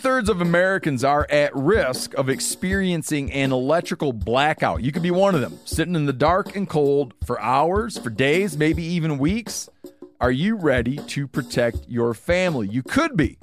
[0.00, 4.82] thirds of Americans are at risk of experiencing an electrical blackout.
[4.82, 8.08] You could be one of them, sitting in the dark and cold for hours, for
[8.08, 9.68] days, maybe even weeks.
[10.18, 12.66] Are you ready to protect your family?
[12.68, 13.38] You could be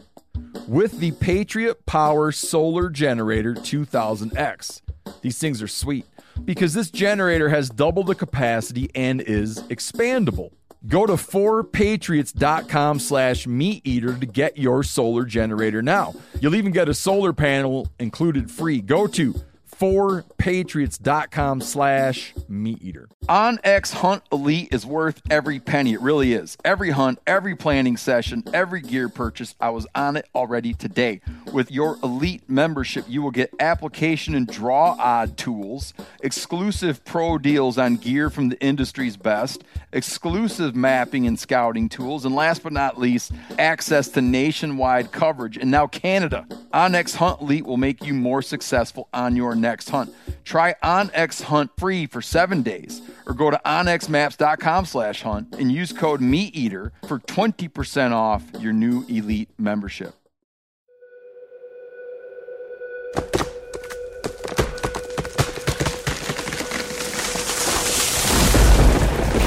[0.67, 4.81] with the Patriot Power Solar Generator 2000X.
[5.21, 6.07] These things are sweet
[6.43, 10.51] because this generator has double the capacity and is expandable.
[10.87, 16.15] Go to 4patriots.com slash meat eater to get your solar generator now.
[16.39, 18.79] You'll even get a solar panel included free.
[18.79, 19.35] Go to
[19.79, 23.07] 4patriots.com slash meat eater.
[23.29, 25.93] on OnX Hunt Elite is worth every penny.
[25.93, 26.57] It really is.
[26.65, 31.21] Every hunt, every planning session, every gear purchase, I was on it already today.
[31.53, 37.77] With your Elite membership, you will get application and draw odd tools, exclusive pro deals
[37.77, 42.99] on gear from the industry's best, exclusive mapping and scouting tools, and last but not
[42.99, 45.57] least, access to nationwide coverage.
[45.57, 46.47] And now Canada.
[46.73, 50.13] On OnX Hunt Elite will make you more successful on your next hunt.
[50.43, 55.91] Try OnX Hunt free for seven days or go to onxmaps.com slash hunt and use
[55.91, 60.13] code MeatEater for 20% off your new Elite membership.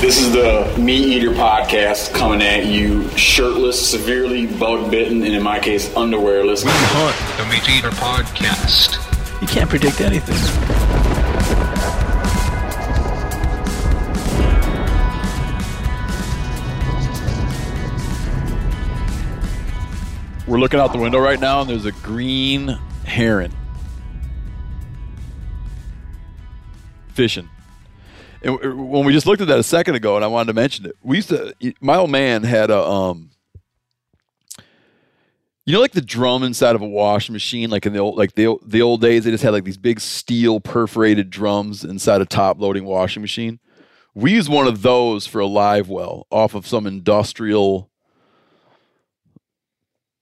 [0.01, 5.43] This is the Meat Eater podcast coming at you shirtless, severely bug bitten, and in
[5.43, 6.65] my case, underwearless.
[6.65, 9.10] We hunt the Meat Eater podcast.
[9.41, 10.37] You can't predict anything.
[20.47, 23.53] We're looking out the window right now, and there's a green heron
[27.15, 27.49] fishing.
[28.43, 30.87] And when we just looked at that a second ago, and I wanted to mention
[30.87, 31.55] it, we used to.
[31.81, 33.31] My old man had a um,
[35.71, 38.35] you know, like the drum inside of a washing machine, like in the old, like
[38.35, 42.27] the the old days, they just had like these big steel perforated drums inside a
[42.27, 43.61] top loading washing machine.
[44.13, 47.89] We used one of those for a live well off of some industrial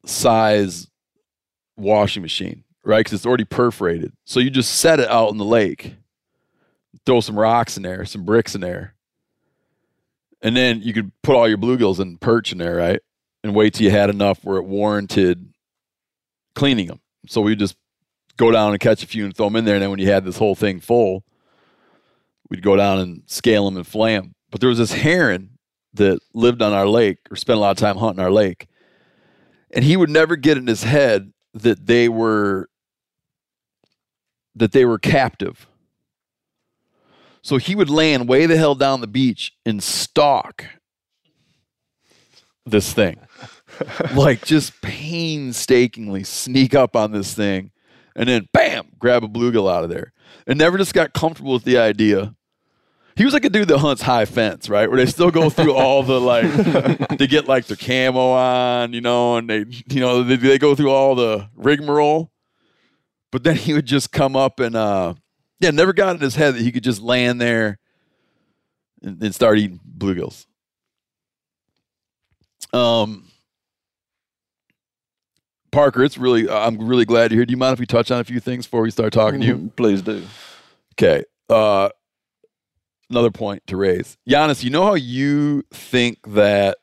[0.04, 0.88] size
[1.78, 2.98] washing machine, right?
[2.98, 4.12] Because it's already perforated.
[4.26, 5.94] So you just set it out in the lake,
[7.06, 8.96] throw some rocks in there, some bricks in there,
[10.42, 13.00] and then you could put all your bluegills and perch in there, right?
[13.44, 15.52] And wait till you had enough where it warranted
[16.54, 17.00] cleaning them.
[17.28, 17.76] So we just
[18.36, 19.74] go down and catch a few and throw them in there.
[19.74, 21.24] And then when you had this whole thing full,
[22.50, 24.34] we'd go down and scale them and flay them.
[24.50, 25.58] But there was this heron
[25.94, 28.66] that lived on our lake or spent a lot of time hunting our lake.
[29.70, 32.68] And he would never get in his head that they were
[34.54, 35.68] that they were captive.
[37.42, 40.64] So he would land way the hell down the beach and stalk
[42.66, 43.20] this thing.
[44.14, 47.70] like just painstakingly sneak up on this thing
[48.18, 50.12] and then bam, grab a bluegill out of there.
[50.46, 52.34] And never just got comfortable with the idea.
[53.16, 54.88] He was like a dude that hunts high fence, right?
[54.88, 59.00] Where they still go through all the like, they get like their camo on, you
[59.00, 62.30] know, and they, you know, they, they go through all the rigmarole.
[63.30, 65.14] But then he would just come up and, uh,
[65.60, 67.78] yeah, never got in his head that he could just land there
[69.02, 70.46] and, and start eating bluegills.
[72.72, 73.27] Um,
[75.70, 77.46] Parker, it's really I'm really glad you're here.
[77.46, 79.46] Do you mind if we touch on a few things before we start talking to
[79.46, 79.72] you?
[79.76, 80.24] Please do.
[80.94, 81.24] Okay.
[81.48, 81.90] Uh,
[83.10, 84.64] another point to raise, Janis.
[84.64, 86.78] You know how you think that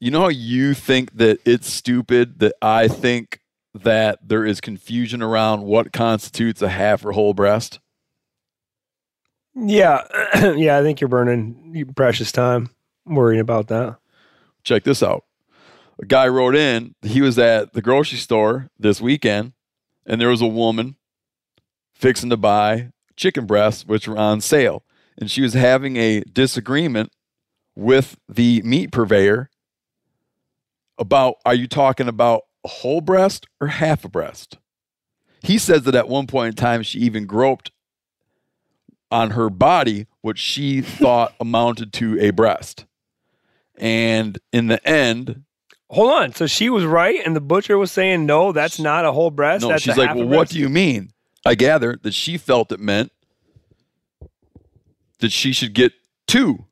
[0.00, 3.40] you know how you think that it's stupid that I think
[3.74, 7.80] that there is confusion around what constitutes a half or whole breast.
[9.54, 10.02] Yeah,
[10.56, 10.78] yeah.
[10.78, 12.70] I think you're burning precious time
[13.06, 13.98] worrying about that.
[14.62, 15.24] check this out.
[16.00, 19.52] A guy wrote in, he was at the grocery store this weekend,
[20.06, 20.96] and there was a woman
[21.94, 24.84] fixing to buy chicken breasts, which were on sale.
[25.16, 27.12] And she was having a disagreement
[27.76, 29.50] with the meat purveyor
[30.98, 34.58] about are you talking about a whole breast or half a breast?
[35.42, 37.70] He says that at one point in time she even groped
[39.10, 42.86] on her body what she thought amounted to a breast.
[43.76, 45.44] And in the end,
[45.90, 46.32] Hold on.
[46.34, 49.62] So she was right, and the butcher was saying, no, that's not a whole breast.
[49.62, 51.10] no, that's she's a like, half well, what do you mean?
[51.46, 53.12] I gather that she felt it meant
[55.20, 55.92] that she should get
[56.26, 56.64] two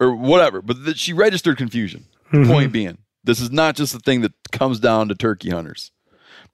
[0.00, 2.06] or whatever, but that she registered confusion.
[2.32, 2.46] Mhm.
[2.46, 5.92] Point being, this is not just a thing that comes down to turkey hunters.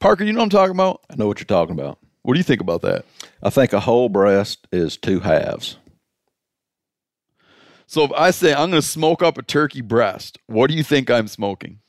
[0.00, 1.00] Parker, you know what I'm talking about?
[1.10, 1.99] I know what you're talking about.
[2.22, 3.04] What do you think about that?
[3.43, 5.76] I think a whole breast is two halves.
[7.92, 10.82] So if I say I'm going to smoke up a turkey breast, what do you
[10.82, 11.80] think I'm smoking?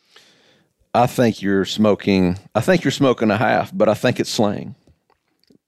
[0.94, 2.38] I think you're smoking.
[2.54, 4.76] I think you're smoking a half, but I think it's slang.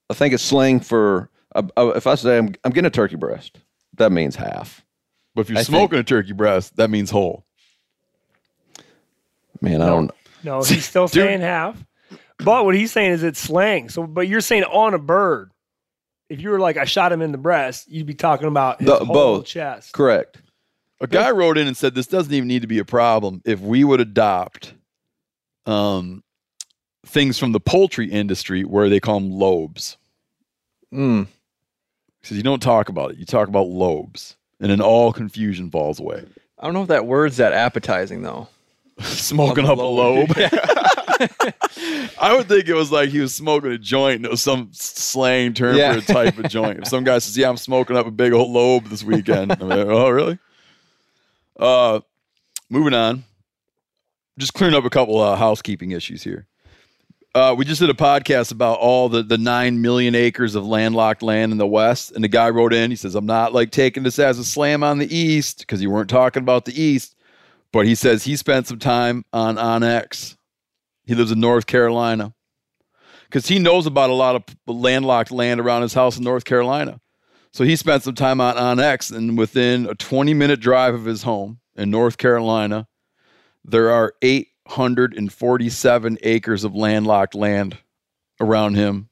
[0.10, 1.30] I think it's slang for.
[1.56, 3.60] Uh, uh, if I say I'm, I'm getting a turkey breast,
[3.94, 4.84] that means half.
[5.36, 7.46] But if you're I think- smoking a turkey breast, that means whole.
[9.62, 10.12] Man, I don't.
[10.44, 11.82] No, he's still saying half.
[12.40, 13.88] But what he's saying is it's slang.
[13.88, 15.52] So, but you're saying on a bird.
[16.30, 18.88] If you were like, I shot him in the breast, you'd be talking about his
[18.88, 19.46] The- whole both.
[19.46, 19.94] chest.
[19.94, 20.42] Correct.
[21.02, 23.60] A guy wrote in and said this doesn't even need to be a problem if
[23.60, 24.74] we would adopt
[25.66, 26.24] um,
[27.06, 29.98] things from the poultry industry where they call them lobes.
[30.94, 31.26] Mm.
[32.22, 35.70] He says you don't talk about it; you talk about lobes, and then all confusion
[35.70, 36.24] falls away.
[36.58, 38.48] I don't know if that word's that appetizing though.
[39.02, 40.30] Smoking up a lobe.
[42.20, 44.26] I would think it was like he was smoking a joint.
[44.26, 45.94] It was some slang term Yeah.
[45.94, 46.80] for a type of joint.
[46.80, 49.68] If some guy says, "Yeah, I'm smoking up a big old lobe this weekend," I'm
[49.68, 50.40] like, "Oh, really?"
[51.60, 52.00] Uh,
[52.70, 53.24] moving on.
[54.38, 56.48] Just clearing up a couple uh, housekeeping issues here.
[57.34, 61.22] Uh, we just did a podcast about all the the nine million acres of landlocked
[61.22, 62.90] land in the West, and the guy wrote in.
[62.92, 65.90] He says, "I'm not like taking this as a slam on the East because you
[65.90, 67.15] weren't talking about the East."
[67.76, 70.38] But he says he spent some time on onX.
[71.04, 72.34] He lives in North Carolina
[73.26, 77.02] because he knows about a lot of landlocked land around his house in North Carolina.
[77.52, 81.24] So he spent some time on onX, and within a 20 minute drive of his
[81.24, 82.88] home in North Carolina,
[83.66, 87.78] there are 847 acres of landlocked land
[88.40, 89.10] around him.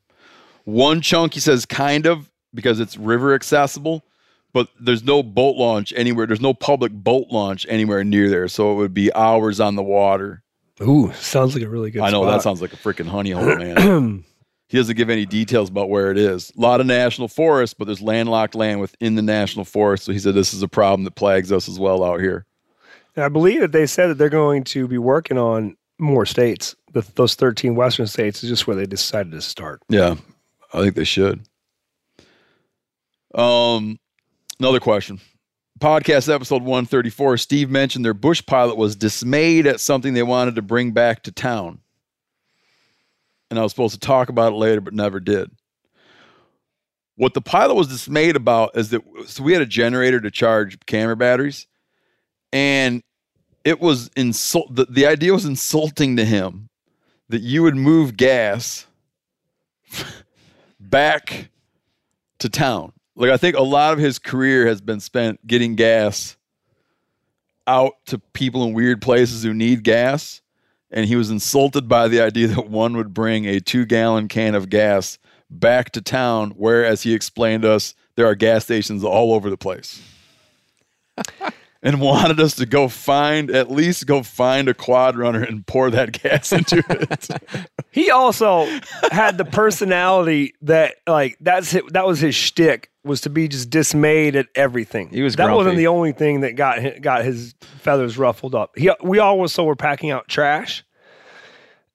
[0.63, 4.06] One chunk, he says, kind of because it's river accessible,
[4.53, 6.27] but there's no boat launch anywhere.
[6.27, 8.47] There's no public boat launch anywhere near there.
[8.47, 10.44] So it would be hours on the water.
[10.81, 13.55] Ooh, sounds like a really good I know that sounds like a freaking honey hole,
[13.55, 14.23] man.
[14.67, 16.51] he doesn't give any details about where it is.
[16.57, 20.03] A lot of national forests, but there's landlocked land within the national forest.
[20.03, 22.45] So he said this is a problem that plagues us as well out here.
[23.15, 26.75] And I believe that they said that they're going to be working on more states.
[26.94, 29.81] The, those 13 Western states is just where they decided to start.
[29.89, 30.15] Yeah,
[30.73, 31.41] I think they should.
[33.35, 33.99] Um,
[34.63, 35.19] another question.
[35.77, 37.36] Podcast episode 134.
[37.36, 41.33] Steve mentioned their bush pilot was dismayed at something they wanted to bring back to
[41.33, 41.80] town.
[43.50, 45.51] And I was supposed to talk about it later, but never did.
[47.18, 50.77] What the pilot was dismayed about is that so we had a generator to charge
[50.86, 51.68] camera batteries,
[52.54, 53.04] and
[53.66, 54.74] it was insult.
[54.74, 56.69] The, the idea was insulting to him
[57.27, 58.88] that you would move gas
[60.80, 61.50] back
[62.39, 62.94] to town.
[63.15, 66.36] Like I think a lot of his career has been spent getting gas
[67.68, 70.42] out to people in weird places who need gas.
[70.92, 74.54] And he was insulted by the idea that one would bring a two gallon can
[74.54, 75.18] of gas
[75.50, 79.50] back to town, where, as he explained to us, there are gas stations all over
[79.50, 80.01] the place.
[81.83, 85.92] and wanted us to go find, at least go find a quad runner and pour
[85.92, 87.28] that gas into it.
[87.92, 88.66] He also
[89.11, 93.69] had the personality that like that's hi- that was his shtick was to be just
[93.69, 95.09] dismayed at everything.
[95.09, 98.71] He was that wasn't the only thing that got got his feathers ruffled up.
[98.75, 100.83] He we also were packing out trash,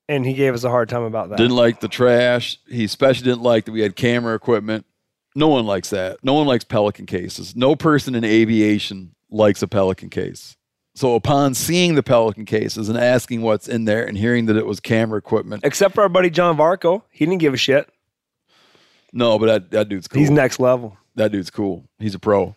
[0.08, 1.38] and he gave us a hard time about that.
[1.38, 2.60] Didn't like the trash.
[2.68, 4.86] He especially didn't like that we had camera equipment.
[5.34, 6.18] No one likes that.
[6.22, 7.56] No one likes Pelican cases.
[7.56, 10.56] No person in aviation likes a Pelican case.
[10.94, 14.66] So upon seeing the Pelican cases and asking what's in there and hearing that it
[14.66, 17.88] was camera equipment, Except for our buddy John Varco, he didn't give a shit.
[19.12, 20.18] no, but that, that dude's cool.
[20.20, 20.96] He's next level.
[21.14, 21.84] that dude's cool.
[21.98, 22.56] He's a pro.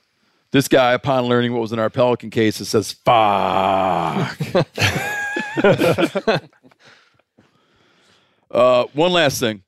[0.51, 4.37] This guy, upon learning what was in our Pelican cases, says, fuck.
[8.51, 9.63] uh, one last thing.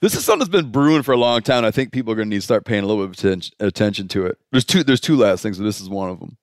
[0.00, 1.64] This is something that's been brewing for a long time.
[1.64, 3.54] I think people are going to need to start paying a little bit of attention,
[3.60, 4.38] attention to it.
[4.50, 4.82] There's two.
[4.82, 6.36] There's two last things, but this is one of them.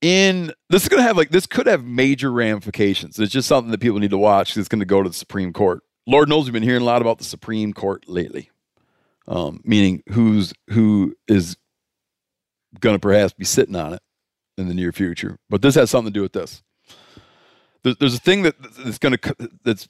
[0.00, 3.18] In this is going to have like this could have major ramifications.
[3.18, 5.52] It's just something that people need to watch it's going to go to the Supreme
[5.52, 5.82] Court.
[6.06, 8.50] Lord knows we've been hearing a lot about the Supreme Court lately
[9.28, 11.56] um, meaning who's who is
[12.80, 14.02] going to perhaps be sitting on it
[14.58, 15.38] in the near future.
[15.48, 16.62] But this has something to do with this.
[17.82, 19.86] There- There's a thing that that's going to that's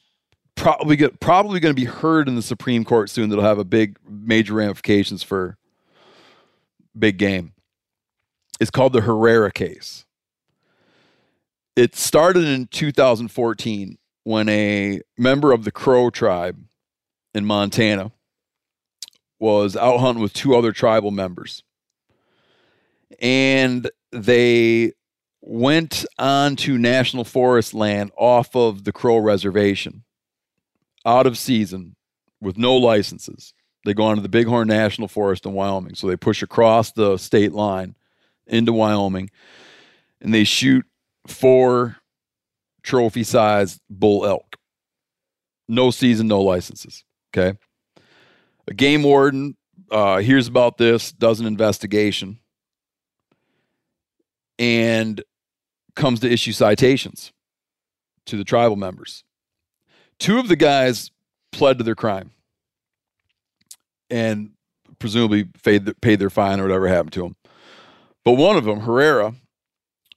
[0.54, 3.30] probably get probably going to be heard in the Supreme Court soon.
[3.30, 5.56] That'll have a big major ramifications for
[6.98, 7.52] big game.
[8.60, 10.04] It's called the Herrera case.
[11.76, 16.62] It started in 2014 when a member of the Crow tribe
[17.32, 18.12] in Montana
[19.38, 21.62] was out hunting with two other tribal members.
[23.20, 24.92] And they
[25.40, 30.04] went onto national forest land off of the Crow Reservation
[31.04, 31.96] out of season
[32.40, 33.54] with no licenses.
[33.84, 35.94] They go onto the Bighorn National Forest in Wyoming.
[35.94, 37.96] So they push across the state line
[38.46, 39.30] into Wyoming
[40.20, 40.84] and they shoot
[41.26, 41.96] four
[42.82, 44.56] trophy sized bull elk.
[45.68, 47.04] No season, no licenses.
[47.34, 47.56] Okay.
[48.68, 49.56] A game warden
[49.90, 52.38] uh, hears about this, does an investigation,
[54.58, 55.22] and
[55.96, 57.32] comes to issue citations
[58.26, 59.24] to the tribal members.
[60.20, 61.10] Two of the guys
[61.50, 62.30] pled to their crime
[64.10, 64.50] and
[64.98, 67.36] presumably paid, their fine or whatever happened to them.
[68.24, 69.34] But one of them, Herrera,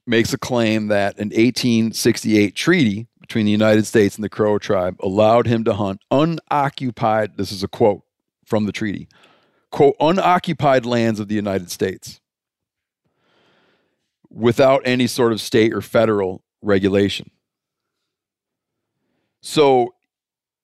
[0.05, 4.97] makes a claim that an 1868 treaty between the United States and the Crow tribe
[4.99, 8.01] allowed him to hunt unoccupied, this is a quote
[8.45, 9.07] from the treaty,
[9.71, 12.19] quote, unoccupied lands of the United States
[14.29, 17.31] without any sort of state or federal regulation.
[19.45, 19.93] So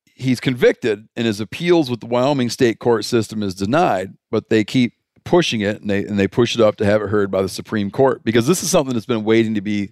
[0.06, 4.64] he's convicted and his appeals with the Wyoming state court system is denied, but they
[4.64, 4.94] keep
[5.26, 7.50] pushing it and they and they push it up to have it heard by the
[7.50, 9.92] Supreme Court because this is something that's been waiting to be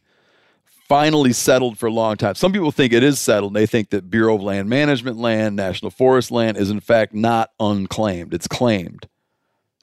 [0.87, 2.33] finally settled for a long time.
[2.35, 3.53] Some people think it is settled.
[3.53, 7.51] They think that Bureau of Land Management land, National Forest land is in fact not
[7.59, 8.33] unclaimed.
[8.33, 9.09] It's claimed.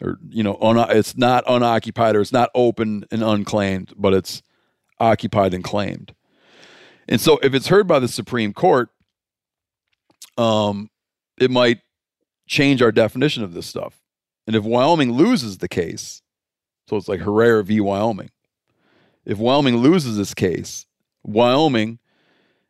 [0.00, 4.42] Or you know, un- it's not unoccupied or it's not open and unclaimed, but it's
[4.98, 6.14] occupied and claimed.
[7.08, 8.88] And so if it's heard by the Supreme Court,
[10.36, 10.90] um
[11.38, 11.80] it might
[12.46, 14.00] change our definition of this stuff.
[14.46, 16.22] And if Wyoming loses the case,
[16.88, 17.80] so it's like Herrera v.
[17.80, 18.30] Wyoming.
[19.24, 20.86] If Wyoming loses this case,
[21.22, 21.98] Wyoming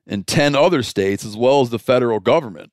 [0.07, 2.71] and 10 other states, as well as the federal government,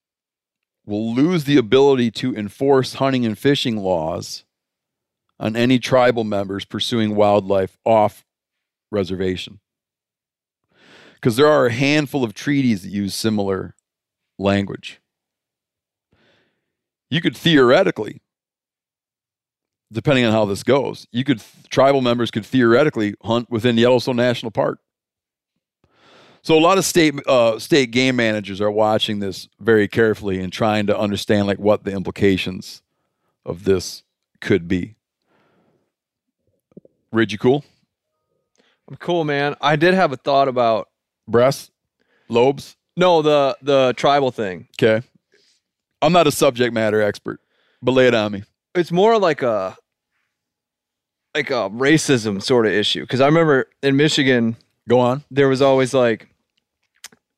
[0.85, 4.43] will lose the ability to enforce hunting and fishing laws
[5.39, 8.25] on any tribal members pursuing wildlife off
[8.91, 9.59] reservation.
[11.15, 13.75] Because there are a handful of treaties that use similar
[14.41, 15.01] language.
[17.09, 18.21] You could theoretically
[19.91, 24.51] depending on how this goes, you could tribal members could theoretically hunt within Yellowstone National
[24.51, 24.79] Park.
[26.43, 30.51] So a lot of state uh, state game managers are watching this very carefully and
[30.51, 32.81] trying to understand like what the implications
[33.45, 34.03] of this
[34.39, 34.95] could be.
[37.11, 37.63] Ridge, you cool?
[38.89, 39.55] I'm cool, man.
[39.61, 40.89] I did have a thought about
[41.27, 41.69] Breasts,
[42.27, 42.75] lobes.
[42.95, 44.67] No the the tribal thing.
[44.81, 45.05] Okay,
[46.01, 47.39] I'm not a subject matter expert,
[47.81, 48.43] but lay it on me.
[48.75, 49.77] It's more like a
[51.35, 54.57] like a racism sort of issue because I remember in Michigan
[54.87, 55.23] Go on.
[55.31, 56.27] there was always like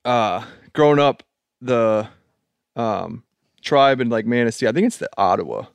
[0.05, 0.43] uh
[0.73, 1.23] growing up
[1.61, 2.07] the
[2.75, 3.23] um
[3.61, 5.65] tribe in like Manistee, I think it's the Ottawa.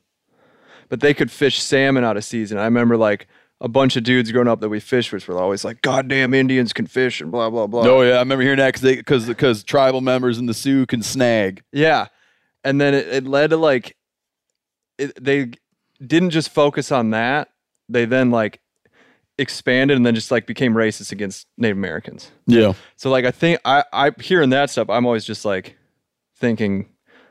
[0.89, 2.59] But they could fish salmon out of season.
[2.59, 3.27] I remember like
[3.61, 6.73] a bunch of dudes growing up that we fished with were always like, "Goddamn Indians
[6.73, 7.83] can fish" and blah blah blah.
[7.87, 11.63] Oh yeah, I remember hearing that because because tribal members in the Soo can snag.
[11.73, 12.07] Yeah.
[12.65, 13.97] And then it, it led to like
[14.99, 15.53] it, they
[16.05, 17.49] didn't just focus on that.
[17.89, 18.61] They then like
[19.39, 22.31] expanded and then just like became racist against Native Americans.
[22.47, 22.75] Yeah.
[22.97, 25.77] So like I think I I hearing that stuff, I'm always just like
[26.37, 26.91] thinking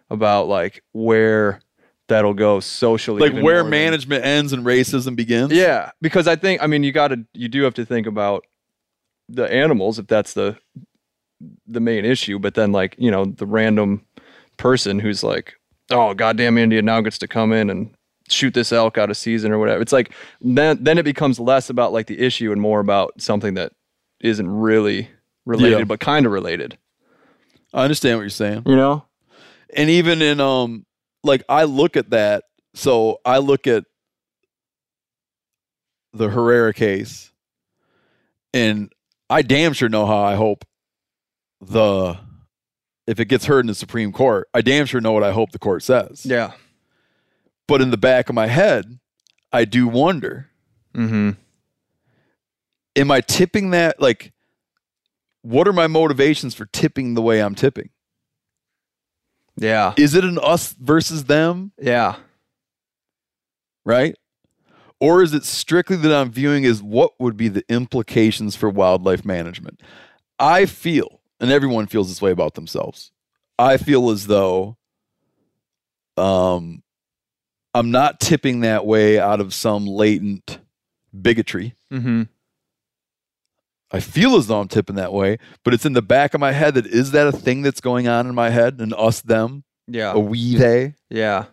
[0.10, 1.62] about like where
[2.08, 3.22] that'll go socially.
[3.22, 5.52] Like where more than- management ends and racism begins.
[5.52, 8.46] Yeah, because I think I mean you got to you do have to think about
[9.30, 10.58] the animals if that's the
[11.68, 14.06] the main issue, but then like you know the random
[14.58, 15.54] person who's like,
[15.92, 17.92] oh goddamn India now gets to come in and
[18.30, 19.82] shoot this elk out of season or whatever.
[19.82, 23.54] It's like then then it becomes less about like the issue and more about something
[23.54, 23.74] that
[24.20, 25.10] isn't really
[25.46, 25.84] related Yeah.
[25.86, 26.78] but kind of related.
[27.74, 28.64] I understand what you're saying.
[28.66, 29.06] You know?
[29.76, 30.86] And even in um
[31.28, 33.84] like I look at that, so I look at
[36.14, 37.32] the Herrera case
[38.54, 38.92] and
[39.30, 40.66] I damn sure know how I hope
[41.62, 42.18] the
[43.06, 45.52] if it gets heard in the Supreme Court, I damn sure know what I hope
[45.52, 46.26] the court says.
[46.26, 46.52] Yeah.
[47.68, 49.00] But in the back of my head,
[49.52, 50.50] I do wonder
[50.96, 51.32] Mm-hmm.
[52.96, 54.02] am I tipping that?
[54.02, 54.34] Like,
[55.44, 57.90] what are my motivations for tipping the way I'm tipping?
[59.58, 59.94] Yeah.
[59.98, 62.16] Is it an us versus them, Yeah.
[63.86, 64.16] right?
[65.00, 69.24] Or is it strictly that I'm viewing as what would be the implications for wildlife
[69.26, 69.82] management?
[70.40, 73.12] I feel, and everyone feels this way about themselves,
[73.60, 74.78] I feel as though
[76.18, 76.82] um
[77.74, 80.58] I'm not tipping that way out of some latent
[81.20, 81.76] bigotry.
[81.94, 82.24] Mm-hmm.
[83.92, 86.52] I feel as though I'm tipping that way, but it's in the back of my
[86.52, 88.80] head that is that a thing that's going on in my head?
[88.82, 90.12] An us them, Yeah.
[90.14, 90.96] a we they.
[91.10, 91.46] Yeah.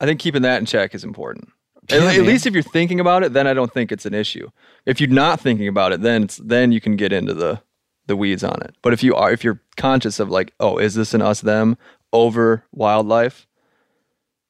[0.00, 1.48] I think keeping that in check is important.
[1.90, 2.26] At, Yeah, at man.
[2.26, 4.48] least if you're thinking about it, then I don't think it's an issue.
[4.86, 7.60] If you're not thinking about it, then it's then you can get into the
[8.06, 8.74] the weeds on it.
[8.82, 11.76] But if you are if you're conscious of like, oh, is this an us them
[12.12, 13.46] over wildlife?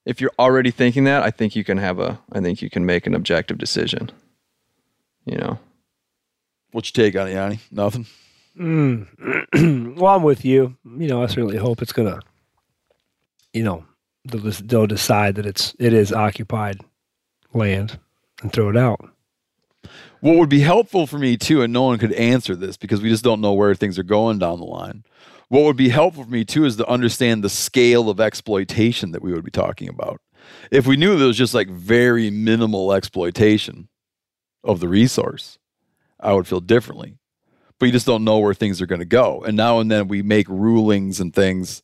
[0.04, 2.84] If you're already thinking that, I think you can have a I think you can
[2.84, 4.10] make an objective decision.
[5.24, 5.58] You know.
[6.72, 7.60] What's your take on it, Yanni?
[7.70, 8.06] Nothing.
[8.58, 9.96] Mm.
[9.96, 10.76] well, I'm with you.
[10.84, 12.20] You know, I certainly hope it's gonna,
[13.52, 13.84] you know,
[14.24, 16.80] they'll, they'll decide that it's it is occupied
[17.52, 17.98] land
[18.42, 19.00] and throw it out.
[20.20, 23.08] What would be helpful for me too, and no one could answer this because we
[23.08, 25.04] just don't know where things are going down the line.
[25.52, 29.20] What would be helpful for me too is to understand the scale of exploitation that
[29.20, 30.22] we would be talking about.
[30.70, 33.90] If we knew there was just like very minimal exploitation
[34.64, 35.58] of the resource,
[36.18, 37.18] I would feel differently.
[37.78, 39.42] But you just don't know where things are going to go.
[39.42, 41.82] And now and then we make rulings and things.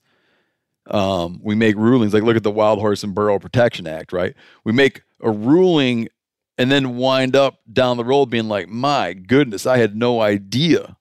[0.87, 4.35] Um, we make rulings like look at the Wild Horse and Burro Protection Act, right?
[4.65, 6.09] We make a ruling
[6.57, 10.97] and then wind up down the road being like, my goodness, I had no idea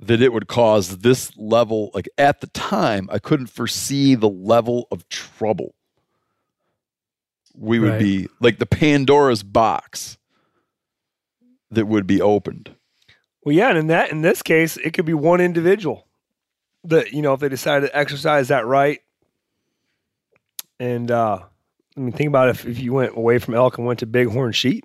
[0.00, 1.90] that it would cause this level.
[1.94, 5.74] Like at the time, I couldn't foresee the level of trouble.
[7.56, 7.98] We would Right.
[8.00, 10.18] be like the Pandora's box
[11.70, 12.74] that would be opened.
[13.44, 16.06] Well, yeah, and in that in this case, it could be one individual
[16.84, 19.00] that you know if they decide to exercise that right.
[20.80, 21.40] And uh
[21.96, 24.52] I mean, think about if if you went away from elk and went to bighorn
[24.52, 24.84] sheep,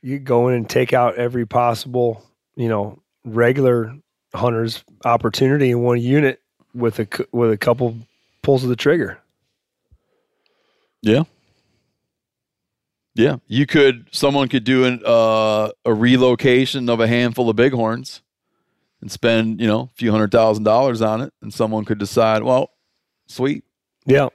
[0.00, 2.24] you go in and take out every possible
[2.56, 3.02] you know
[3.34, 3.94] regular
[4.34, 6.40] hunter's opportunity in one unit
[6.74, 7.96] with a with a couple
[8.42, 9.18] pulls of the trigger.
[11.02, 11.24] Yeah.
[13.14, 13.36] Yeah.
[13.46, 18.22] You could, someone could do an, uh, a relocation of a handful of bighorns
[19.00, 21.32] and spend, you know, a few hundred thousand dollars on it.
[21.42, 22.70] And someone could decide, well,
[23.26, 23.64] sweet.
[24.06, 24.28] Yeah,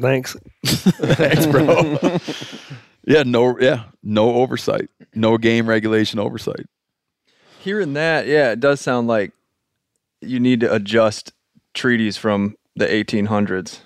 [0.00, 0.36] thanks.
[0.64, 1.98] Thanks, bro.
[3.04, 3.22] yeah.
[3.24, 3.84] No, yeah.
[4.02, 6.66] No oversight, no game regulation oversight.
[7.60, 9.32] Hearing that, yeah, it does sound like
[10.22, 11.32] you need to adjust
[11.74, 13.80] treaties from the 1800s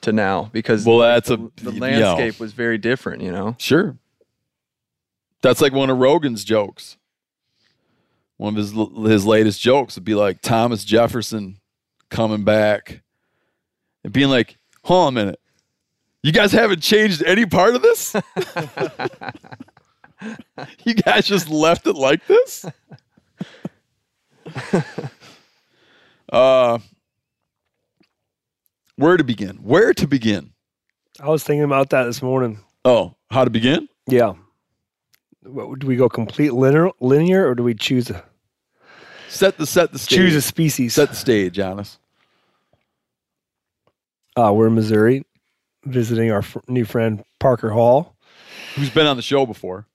[0.00, 3.54] to now because Well, that's the, a- the landscape was very different, you know.
[3.58, 3.96] Sure.
[5.42, 6.96] That's like one of Rogan's jokes.
[8.38, 8.72] One of his
[9.10, 11.60] his latest jokes would be like Thomas Jefferson
[12.08, 13.02] coming back
[14.02, 15.40] and being like, "Hold on a minute,
[16.22, 18.16] you guys haven't changed any part of this.
[20.84, 22.66] you guys just left it like this."
[26.32, 26.78] uh,
[28.96, 29.56] where to begin?
[29.56, 30.52] Where to begin?
[31.20, 32.60] I was thinking about that this morning.
[32.84, 33.88] Oh, how to begin?
[34.06, 34.34] Yeah.
[35.42, 38.24] What, do we go complete linear, linear or do we choose a
[39.28, 40.16] Set the set the stage.
[40.16, 40.94] choose a species?
[40.94, 41.98] Set the stage, Janis.
[44.36, 45.24] Uh, we're in Missouri,
[45.84, 48.16] visiting our fr- new friend Parker Hall.
[48.74, 49.86] Who's been on the show before?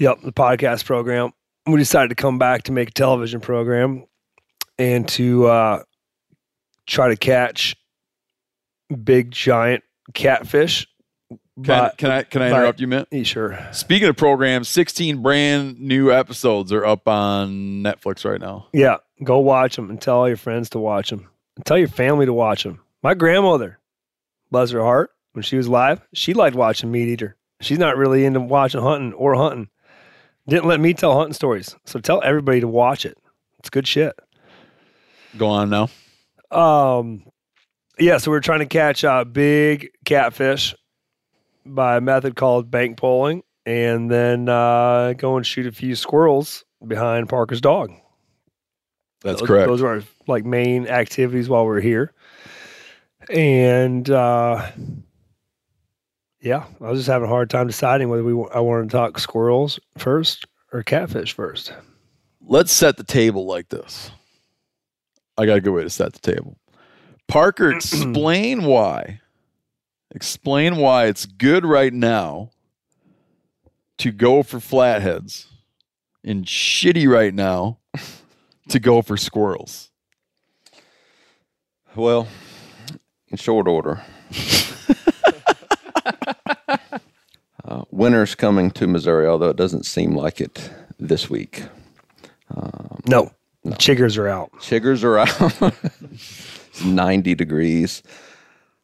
[0.00, 1.32] Yep, the podcast program.
[1.66, 4.06] We decided to come back to make a television program
[4.78, 5.82] and to uh,
[6.86, 7.76] try to catch
[9.04, 9.84] big giant
[10.14, 10.88] catfish.
[11.28, 13.08] Can, But can I can I interrupt you, Mint?
[13.10, 13.68] Yeah, sure.
[13.72, 18.68] Speaking of programs, 16 brand new episodes are up on Netflix right now.
[18.72, 21.28] Yeah, go watch them and tell all your friends to watch them.
[21.56, 22.80] And tell your family to watch them.
[23.02, 23.78] My grandmother,
[24.50, 27.36] bless her heart, when she was alive, she liked watching Meat Eater.
[27.60, 29.68] She's not really into watching hunting or hunting.
[30.48, 31.76] Didn't let me tell hunting stories.
[31.84, 33.16] So tell everybody to watch it.
[33.58, 34.18] It's good shit.
[35.36, 35.88] Go on now.
[36.50, 37.24] Um,
[37.98, 40.74] yeah, so we're trying to catch uh, big catfish
[41.64, 46.64] by a method called bank poling, and then uh, go and shoot a few squirrels
[46.86, 47.92] behind Parker's dog.
[49.22, 49.68] That's those, correct.
[49.68, 52.12] Those are our like main activities while we're here.
[53.28, 54.70] And uh,
[56.40, 58.96] yeah, I was just having a hard time deciding whether we wa- I wanted to
[58.96, 61.72] talk squirrels first or catfish first.
[62.42, 64.10] Let's set the table like this.
[65.36, 66.56] I got a good way to set the table.
[67.28, 69.20] Parker, explain why.
[70.12, 72.50] Explain why it's good right now
[73.98, 75.46] to go for flatheads
[76.24, 77.78] and shitty right now
[78.68, 79.90] to go for squirrels.
[81.94, 82.28] Well,
[83.28, 84.02] in short order,
[87.80, 91.64] uh, winter's coming to Missouri, although it doesn't seem like it this week.
[93.06, 93.32] No,
[93.64, 93.72] No.
[93.76, 94.52] chiggers are out.
[94.54, 95.74] chiggers are out.
[96.12, 98.02] it's 90 degrees.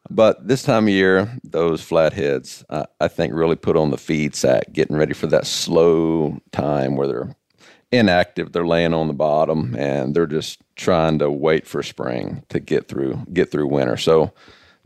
[0.09, 4.37] But this time of year, those flatheads, uh, I think, really put on the feed
[4.37, 7.37] sack, getting ready for that slow time where they're
[7.91, 8.53] inactive.
[8.53, 12.87] They're laying on the bottom and they're just trying to wait for spring to get
[12.89, 13.97] through get through winter.
[13.97, 14.33] So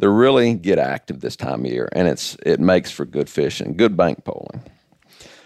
[0.01, 3.77] they really get active this time of year, and it's it makes for good fishing,
[3.77, 4.63] good bank poling.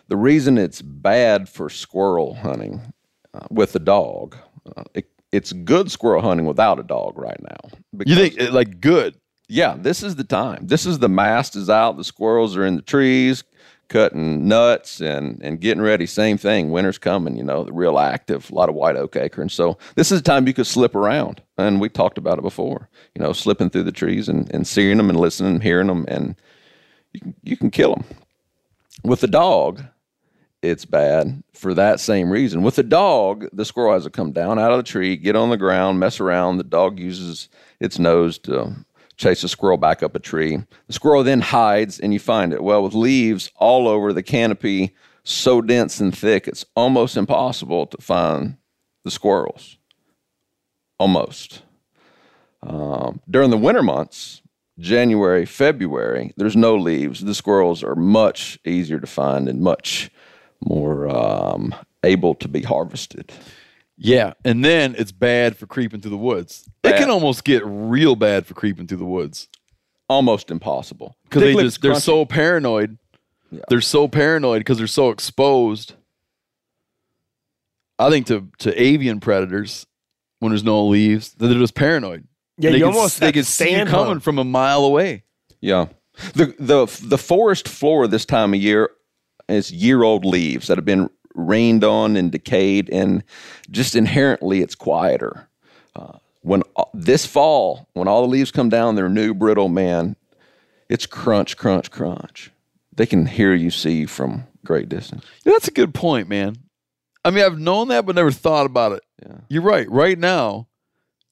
[0.08, 2.80] The reason it's bad for squirrel hunting
[3.32, 4.36] uh, with a dog,
[4.76, 7.78] uh, it, it's good squirrel hunting without a dog right now.
[8.06, 9.16] You think uh, like good?
[9.48, 10.66] yeah, this is the time.
[10.66, 11.96] This is the mast is out.
[11.96, 13.44] The squirrels are in the trees,
[13.88, 16.06] cutting nuts and and getting ready.
[16.06, 16.70] Same thing.
[16.70, 17.36] Winter's coming.
[17.36, 18.50] You know, the real active.
[18.50, 19.48] A lot of white oak acorn.
[19.48, 21.42] So this is the time you could slip around.
[21.58, 22.88] And we talked about it before.
[23.14, 26.04] You know, slipping through the trees and, and seeing them and listening, and hearing them,
[26.08, 26.36] and
[27.12, 28.04] you can you can kill them.
[29.04, 29.82] With the dog,
[30.62, 32.62] it's bad for that same reason.
[32.62, 35.50] With the dog, the squirrel has to come down out of the tree, get on
[35.50, 36.56] the ground, mess around.
[36.56, 37.48] The dog uses
[37.80, 38.74] its nose to
[39.16, 40.58] chase the squirrel back up a tree.
[40.86, 42.62] The squirrel then hides and you find it.
[42.62, 47.98] Well, with leaves all over the canopy, so dense and thick, it's almost impossible to
[48.00, 48.56] find
[49.04, 49.78] the squirrels.
[50.98, 51.62] Almost.
[52.62, 54.42] Um, during the winter months,
[54.78, 57.20] January, February, there's no leaves.
[57.20, 60.10] The squirrels are much easier to find and much
[60.60, 63.32] more um, able to be harvested.
[63.96, 66.68] Yeah, and then it's bad for creeping through the woods.
[66.82, 69.48] It can almost get real bad for creeping through the woods
[70.08, 71.16] Almost impossible.
[71.24, 72.98] because they just they're it's so paranoid.
[73.68, 75.94] They're so paranoid because they're so exposed.
[77.98, 79.86] I think to to avian predators
[80.40, 82.26] when there's no leaves, that they're just paranoid.
[82.58, 85.24] Yeah, they you can, almost they can see you coming from a mile away.
[85.60, 85.86] Yeah.
[86.34, 88.90] The the the forest floor this time of year
[89.48, 93.22] is year old leaves that have been rained on and decayed, and
[93.70, 95.48] just inherently it's quieter.
[95.94, 99.68] Uh, when uh, this fall, when all the leaves come down, they're new, brittle.
[99.68, 100.16] Man,
[100.88, 102.50] it's crunch, crunch, crunch.
[102.94, 105.24] They can hear you, see from great distance.
[105.44, 106.56] Yeah, that's a good point, man.
[107.24, 109.02] I mean, I've known that, but never thought about it.
[109.24, 109.38] Yeah.
[109.48, 109.90] You're right.
[109.90, 110.68] Right now,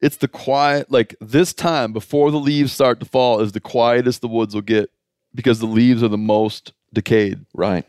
[0.01, 4.21] it's the quiet, like this time before the leaves start to fall, is the quietest
[4.21, 4.91] the woods will get
[5.35, 7.45] because the leaves are the most decayed.
[7.55, 7.87] Right.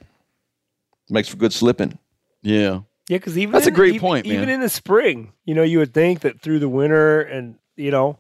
[1.09, 1.97] Makes for good slipping.
[2.43, 2.81] Yeah.
[3.09, 4.35] Yeah, because even That's a great even- point, man.
[4.35, 7.89] Even in the spring, you know, you would think that through the winter and you
[7.91, 8.19] know,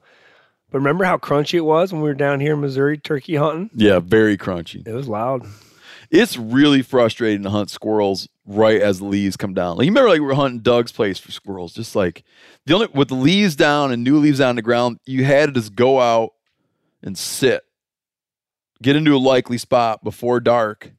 [0.71, 3.69] but remember how crunchy it was when we were down here in Missouri turkey hunting?
[3.75, 3.99] Yeah.
[3.99, 4.85] Very crunchy.
[4.87, 5.43] It was loud.
[6.09, 9.77] It's really frustrating to hunt squirrels right as the leaves come down.
[9.77, 11.73] Like you remember, like we were hunting Doug's place for squirrels.
[11.73, 12.23] Just like
[12.65, 15.51] the only with the leaves down and new leaves on the ground, you had to
[15.53, 16.31] just go out
[17.01, 17.63] and sit,
[18.81, 20.91] get into a likely spot before dark,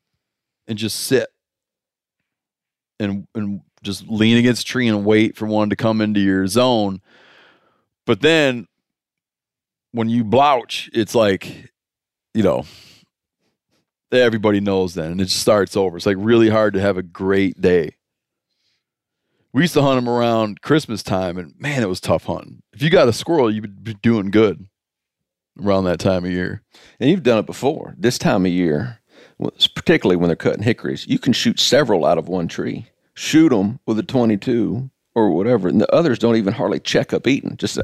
[0.66, 1.28] and just sit
[2.98, 6.46] and and just lean against a tree and wait for one to come into your
[6.46, 7.00] zone.
[8.06, 8.66] But then
[9.92, 11.70] when you blouch, it's like,
[12.32, 12.64] you know,
[14.10, 15.96] everybody knows then and it just starts over.
[15.96, 17.96] It's like really hard to have a great day.
[19.52, 22.62] We used to hunt them around Christmas time and man, it was tough hunting.
[22.72, 24.66] If you got a squirrel, you'd be doing good
[25.62, 26.62] around that time of year.
[26.98, 27.94] And you've done it before.
[27.96, 29.00] This time of year,
[29.74, 32.86] particularly when they're cutting hickories, you can shoot several out of one tree.
[33.14, 37.26] Shoot them with a 22 or whatever, and the others don't even hardly check up
[37.26, 37.56] eating.
[37.56, 37.82] Just uh,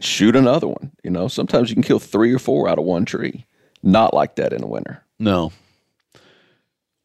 [0.00, 0.92] shoot another one.
[1.02, 3.46] You know, sometimes you can kill three or four out of one tree.
[3.82, 5.02] Not like that in the winter.
[5.18, 5.52] No.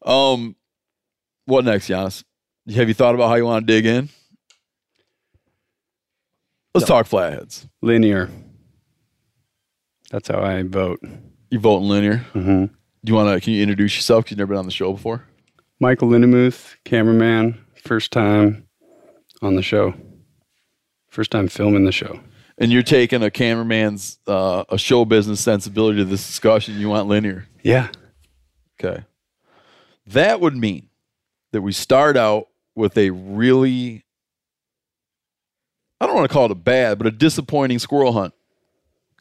[0.04, 0.54] Um,
[1.46, 2.22] what next, Janis?
[2.74, 4.10] Have you thought about how you want to dig in?
[6.74, 7.66] Let's talk flatheads.
[7.80, 8.28] Linear.
[10.10, 11.00] That's how I vote.
[11.50, 12.18] You voting linear?
[12.34, 12.66] hmm
[13.06, 13.40] Do you want to?
[13.40, 14.24] Can you introduce yourself?
[14.24, 15.24] Because you've never been on the show before.
[15.78, 18.66] Michael Lindemuth, cameraman, first time
[19.40, 19.94] on the show.
[21.08, 22.18] First time filming the show.
[22.58, 26.80] And you're taking a cameraman's uh, a show business sensibility to this discussion.
[26.80, 27.46] You want linear.
[27.62, 27.90] Yeah.
[28.80, 29.04] Okay.
[30.08, 30.88] That would mean
[31.52, 34.04] that we start out with a really,
[36.00, 38.34] I don't want to call it a bad, but a disappointing squirrel hunt.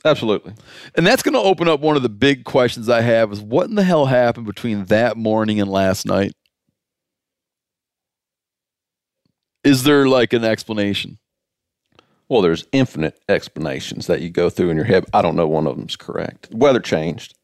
[0.05, 0.53] Absolutely.
[0.93, 3.67] And that's going to open up one of the big questions I have is what
[3.67, 6.33] in the hell happened between that morning and last night?
[9.63, 11.17] Is there like an explanation?
[12.29, 15.05] Well, there's infinite explanations that you go through in your head.
[15.11, 16.49] I don't know one of them's correct.
[16.51, 17.35] Weather changed.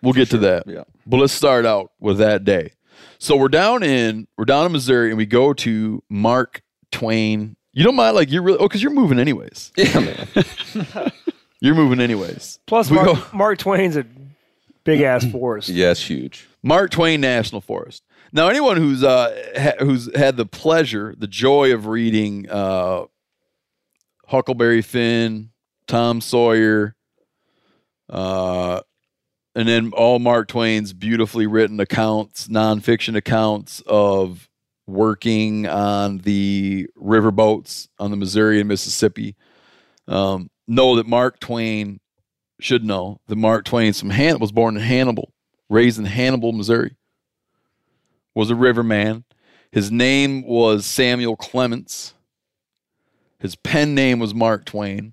[0.00, 0.68] We'll get to that.
[0.68, 0.84] Yeah.
[1.06, 2.72] But let's start out with that day.
[3.18, 7.56] So we're down in we're down in Missouri and we go to Mark Twain.
[7.72, 9.72] You don't mind like you're really oh because you're moving anyways.
[9.76, 11.12] Yeah, man.
[11.64, 12.58] You're moving anyways.
[12.66, 14.04] Plus, We Mark, go- Mark Twain's a
[14.84, 15.70] big ass forest.
[15.70, 16.46] yeah, it's huge.
[16.62, 18.02] Mark Twain National Forest.
[18.32, 23.04] Now, anyone who's uh, ha- who's had the pleasure, the joy of reading uh,
[24.26, 25.50] Huckleberry Finn,
[25.86, 26.96] Tom Sawyer,
[28.10, 28.80] uh,
[29.54, 34.48] and then all Mark Twain's beautifully written accounts, nonfiction accounts of
[34.86, 39.36] working on the riverboats on the Missouri and Mississippi,
[40.08, 42.00] um, know that Mark Twain
[42.60, 45.32] should know that Mark Twain from Han- was born in Hannibal,
[45.68, 46.96] raised in Hannibal, Missouri,
[48.34, 49.24] was a riverman.
[49.70, 52.14] His name was Samuel Clemens.
[53.38, 55.12] His pen name was Mark Twain,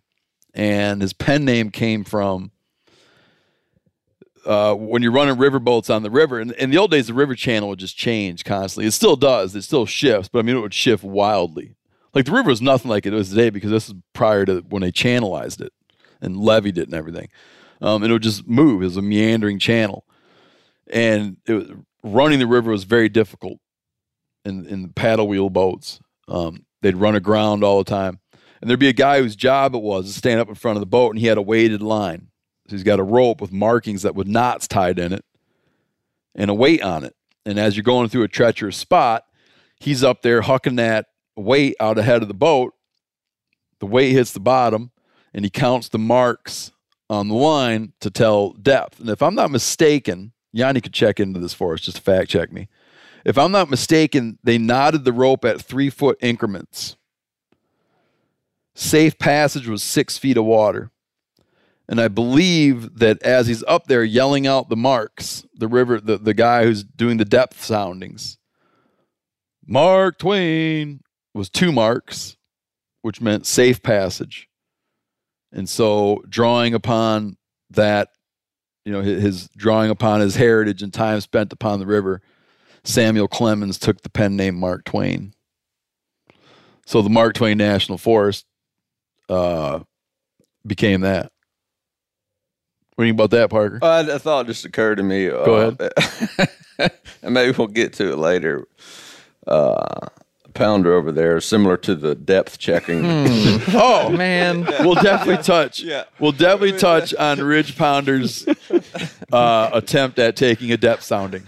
[0.54, 2.52] and his pen name came from
[4.46, 6.40] uh, when you're running riverboats on the river.
[6.40, 8.88] And in the old days, the river channel would just change constantly.
[8.88, 9.56] It still does.
[9.56, 11.76] It still shifts, but I mean, it would shift wildly.
[12.14, 14.82] Like the river was nothing like it is today because this is prior to when
[14.82, 15.72] they channelized it
[16.22, 17.30] and leveed it and everything.
[17.82, 18.82] Um, and it would just move.
[18.82, 20.06] It was a meandering channel,
[20.92, 21.72] and it was,
[22.04, 23.60] running the river was very difficult.
[24.46, 28.20] In in the paddle wheel boats, um, they'd run aground all the time,
[28.60, 30.82] and there'd be a guy whose job it was to stand up in front of
[30.82, 32.28] the boat, and he had a weighted line.
[32.68, 35.26] So he's got a rope with markings that with knots tied in it,
[36.36, 37.16] and a weight on it.
[37.46, 39.24] And as you're going through a treacherous spot,
[39.80, 42.74] he's up there hucking that weight out ahead of the boat.
[43.80, 44.92] The weight hits the bottom,
[45.34, 46.72] and he counts the marks
[47.10, 49.00] on the line to tell depth.
[49.00, 52.30] And if I'm not mistaken, Yanni could check into this for us, just to fact
[52.30, 52.68] check me.
[53.26, 56.96] If I'm not mistaken, they knotted the rope at three foot increments.
[58.74, 60.92] Safe passage was six feet of water.
[61.88, 66.18] And I believe that as he's up there yelling out the marks, the river, the,
[66.18, 68.38] the guy who's doing the depth soundings,
[69.68, 71.02] Mark Twain
[71.34, 72.38] was two marks,
[73.02, 74.50] which meant safe passage.
[75.52, 77.38] And so drawing upon
[77.72, 78.10] that,
[78.86, 82.22] you know, his, his drawing upon his heritage and time spent upon the river,
[82.84, 85.34] Samuel Clemens took the pen name Mark Twain.
[86.86, 88.46] So the Mark Twain National Forest
[89.30, 89.80] uh,
[90.66, 91.32] became that.
[92.96, 93.80] What do you think about that, Parker?
[93.82, 95.28] Uh, I thought just occurred to me.
[95.28, 96.92] Uh, Go ahead.
[97.24, 98.68] and maybe we'll get to it later.
[99.48, 100.08] Uh,
[100.54, 103.02] pounder over there, similar to the depth checking.
[103.06, 105.82] oh Man, we'll definitely touch.
[105.82, 106.06] Yeah.
[106.20, 108.48] We'll definitely touch on Ridge Pounder's
[109.32, 111.48] uh, attempt at taking a depth sounding.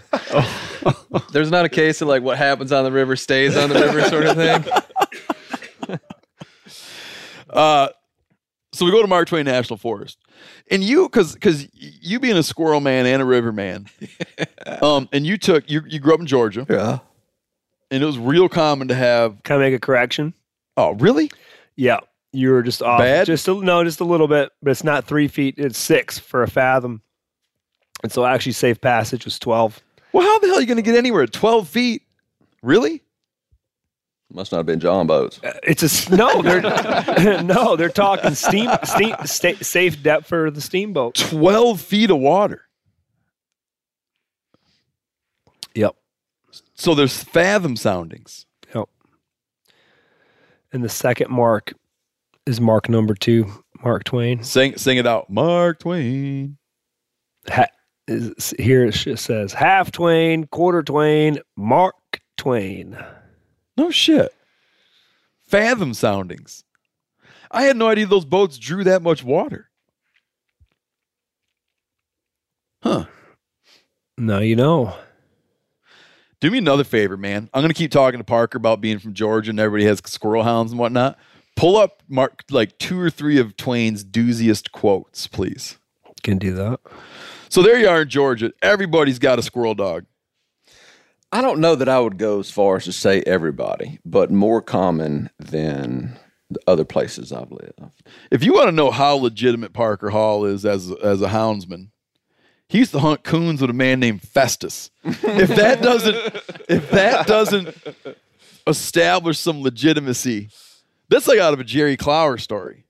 [1.32, 4.02] there's not a case of like what happens on the river stays on the river
[4.02, 4.64] sort of thing.
[8.74, 10.18] So we go to Mark Twain National Forest,
[10.68, 13.86] and you, because because you being a squirrel man and a river man,
[14.82, 16.98] um, and you took you you grew up in Georgia, yeah.
[17.90, 19.42] And it was real common to have.
[19.42, 20.34] Can I make a correction?
[20.76, 21.30] Oh, really?
[21.76, 22.00] Yeah,
[22.32, 22.98] you were just off.
[22.98, 23.26] Bad?
[23.26, 25.54] Just a, no, just a little bit, but it's not three feet.
[25.58, 27.02] It's six for a fathom,
[28.02, 29.80] and so actually, safe passage was twelve.
[30.12, 32.02] Well, how the hell are you going to get anywhere at twelve feet?
[32.62, 33.02] Really?
[34.32, 35.38] Must not have been John boats.
[35.44, 36.42] Uh, it's a no.
[36.42, 37.76] They're no.
[37.76, 41.14] They're talking steam, steam, sta- safe depth for the steamboat.
[41.14, 42.62] Twelve feet of water.
[45.74, 45.94] Yep.
[46.74, 48.46] So there's fathom soundings.
[48.74, 48.88] Yep.
[50.72, 51.72] And the second mark
[52.46, 53.50] is mark number two,
[53.82, 54.42] Mark Twain.
[54.42, 56.58] Sing sing it out, Mark Twain.
[57.48, 57.66] Ha-
[58.06, 61.94] is, here it says half Twain, quarter Twain, Mark
[62.36, 62.96] Twain.
[63.76, 64.32] No shit.
[65.42, 66.64] Fathom soundings.
[67.50, 69.70] I had no idea those boats drew that much water.
[72.82, 73.06] Huh.
[74.18, 74.94] Now you know.
[76.44, 77.48] Do me another favor, man.
[77.54, 80.72] I'm gonna keep talking to Parker about being from Georgia and everybody has squirrel hounds
[80.72, 81.16] and whatnot.
[81.56, 85.78] Pull up Mark like two or three of Twain's dooziest quotes, please.
[86.22, 86.80] Can do that.
[87.48, 88.52] So there you are in Georgia.
[88.60, 90.04] Everybody's got a squirrel dog.
[91.32, 94.60] I don't know that I would go as far as to say everybody, but more
[94.60, 96.18] common than
[96.50, 97.80] the other places I've lived.
[98.30, 101.88] If you want to know how legitimate Parker Hall is as as a houndsman,
[102.68, 104.90] he used to hunt coons with a man named Festus.
[105.04, 106.16] if that doesn't
[106.68, 107.76] if that doesn't
[108.66, 110.48] establish some legitimacy,
[111.08, 112.84] that's like out of a Jerry Clower story.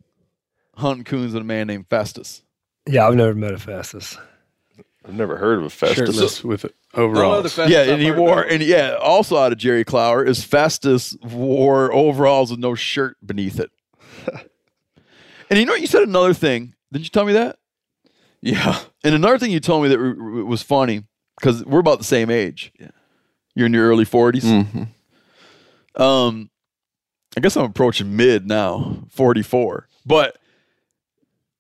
[0.77, 2.43] Hunting coons with a man named Festus.
[2.87, 4.19] Yeah, I've never met a Festus.
[5.07, 6.15] I've never heard of a Festus.
[6.15, 7.57] Shirtless with overalls.
[7.59, 12.51] Yeah, and he wore and yeah, also out of Jerry Clower is Festus wore overalls
[12.51, 13.71] with no shirt beneath it.
[15.51, 15.81] and you know, what?
[15.81, 16.75] you said another thing.
[16.93, 17.59] Didn't you tell me that?
[18.45, 18.79] Yeah.
[19.03, 21.05] And another thing you told me that r- r- was funny
[21.41, 22.73] because we're about the same age.
[22.79, 22.89] Yeah.
[23.55, 24.43] You're in your early 40s.
[24.43, 26.03] Mm-hmm.
[26.03, 26.51] Um,
[27.37, 29.89] I guess I'm approaching mid now, 44.
[30.05, 30.37] But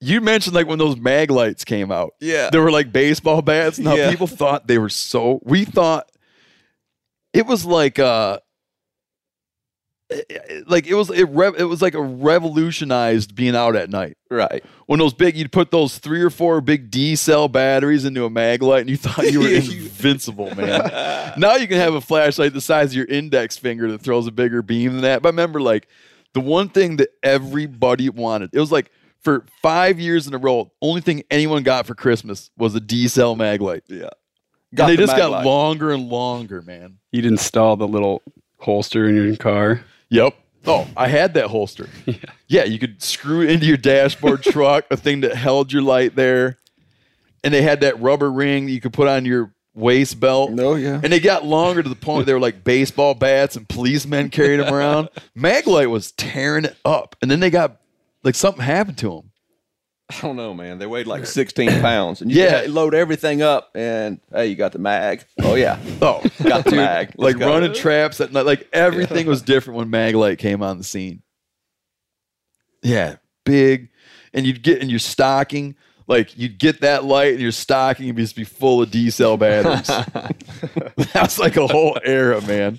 [0.00, 2.12] you mentioned like when those mag lights came out.
[2.20, 2.50] Yeah.
[2.50, 3.78] They were like baseball bats.
[3.78, 4.10] Now Yeah.
[4.10, 5.40] people thought they were so.
[5.42, 6.10] We thought
[7.32, 8.40] it was like uh
[10.10, 13.90] Eh, eh, like it was it, rev- it was like a revolutionized being out at
[13.90, 14.16] night.
[14.30, 14.62] Right.
[14.86, 18.30] When those big, you'd put those three or four big D cell batteries into a
[18.30, 21.32] mag light, and you thought you were invincible, man.
[21.38, 24.32] now you can have a flashlight the size of your index finger that throws a
[24.32, 25.22] bigger beam than that.
[25.22, 25.88] But remember, like
[26.34, 28.90] the one thing that everybody wanted, it was like
[29.22, 33.08] for five years in a row, only thing anyone got for Christmas was a D
[33.08, 33.84] cell mag light.
[33.88, 34.10] Yeah.
[34.70, 35.46] and they the just got light.
[35.46, 36.98] longer and longer, man.
[37.10, 38.20] You'd install the little
[38.58, 39.82] holster in your car.
[40.14, 40.35] Yep.
[40.66, 41.88] Oh, I had that holster.
[42.07, 42.16] Yeah.
[42.46, 46.14] yeah, you could screw it into your dashboard truck, a thing that held your light
[46.14, 46.59] there.
[47.42, 50.53] And they had that rubber ring that you could put on your waist belt.
[50.59, 51.00] Oh, yeah.
[51.03, 54.31] And they got longer to the point where they were like baseball bats and policemen
[54.31, 55.09] carried them around.
[55.37, 57.16] Maglite was tearing it up.
[57.20, 57.81] And then they got
[58.22, 59.31] like something happened to them.
[60.10, 60.78] I don't know, man.
[60.78, 62.20] They weighed like 16 pounds.
[62.20, 62.62] And you Yeah.
[62.62, 62.68] yeah.
[62.68, 65.24] load everything up and hey, you got the mag.
[65.42, 65.78] Oh yeah.
[66.02, 67.12] Oh, Got the mag.
[67.16, 67.48] Let's like go.
[67.48, 68.44] running traps at night.
[68.46, 71.22] Like everything was different when Maglite came on the scene.
[72.82, 73.88] Yeah, big,
[74.34, 75.74] and you'd get in your stocking.
[76.06, 79.38] Like you'd get that light in your stocking and just be full of D cell
[79.38, 79.86] batteries.
[81.14, 82.78] That's like a whole era, man.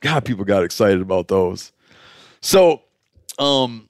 [0.00, 1.72] God, people got excited about those.
[2.40, 2.82] So,
[3.40, 3.88] um,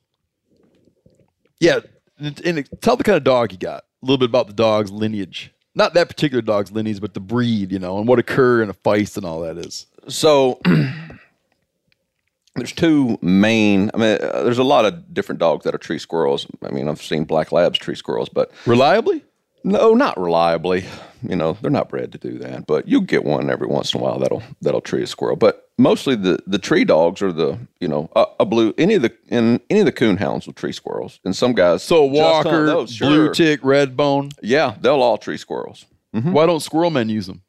[1.61, 1.81] yeah,
[2.19, 3.85] and, and tell the kind of dog you got.
[4.03, 5.53] A little bit about the dog's lineage.
[5.75, 8.71] Not that particular dog's lineage, but the breed, you know, and what a cur and
[8.71, 9.87] a feist and all that is.
[10.09, 10.61] So
[12.57, 13.91] there's two main.
[13.95, 16.47] I mean, uh, there's a lot of different dogs that are tree squirrels.
[16.63, 19.25] I mean, I've seen black labs tree squirrels, but Reliably?
[19.65, 20.85] no, not reliably.
[21.23, 22.67] You know, they're not bred to do that.
[22.67, 25.37] But you get one every once in a while that'll that'll tree a squirrel.
[25.37, 29.03] But mostly the the tree dogs are the you know a, a blue any of
[29.03, 32.67] the in any of the coon hounds will tree squirrels, and some guys So Walker,
[32.67, 34.31] those, blue tick, red bone.
[34.43, 35.87] yeah, they'll all tree squirrels.
[36.13, 37.43] Why don't squirrel men use them?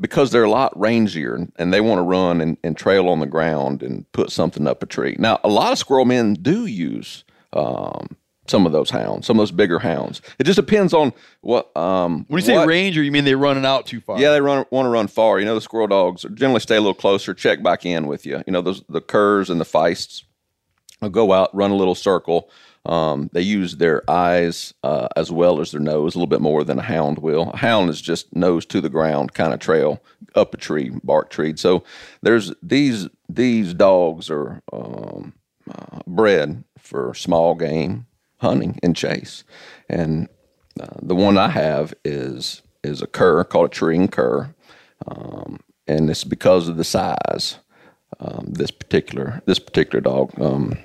[0.00, 3.18] because they're a lot rangier and- and they want to run and, and trail on
[3.18, 5.16] the ground and put something up a tree.
[5.18, 8.16] Now, a lot of squirrel men do use um,
[8.48, 10.20] some of those hounds, some of those bigger hounds.
[10.38, 11.74] It just depends on what.
[11.76, 14.18] Um, When you say what- ranger, you mean they're running out too far?
[14.20, 15.38] yeah, they run want to run far.
[15.38, 18.42] You know, the squirrel dogs generally stay a little closer, check back in with you.
[18.46, 20.22] You know, those the curs and the feists
[21.00, 22.50] will go out, run a little circle.
[22.86, 26.64] Um, they use their eyes uh, as well as their nose a little bit more
[26.64, 27.50] than a hound will.
[27.50, 30.02] A hound is just nose to the ground kind of trail
[30.34, 31.54] up a tree, bark tree.
[31.56, 31.84] So
[32.22, 35.34] there's these these dogs are um,
[35.70, 38.06] uh, bred for small game
[38.38, 39.44] hunting and chase,
[39.88, 40.28] and
[40.80, 44.54] uh, the one I have is is a cur called a treeing cur,
[45.06, 47.58] um, and it's because of the size.
[48.20, 50.32] Um, this particular this particular dog.
[50.40, 50.78] Um,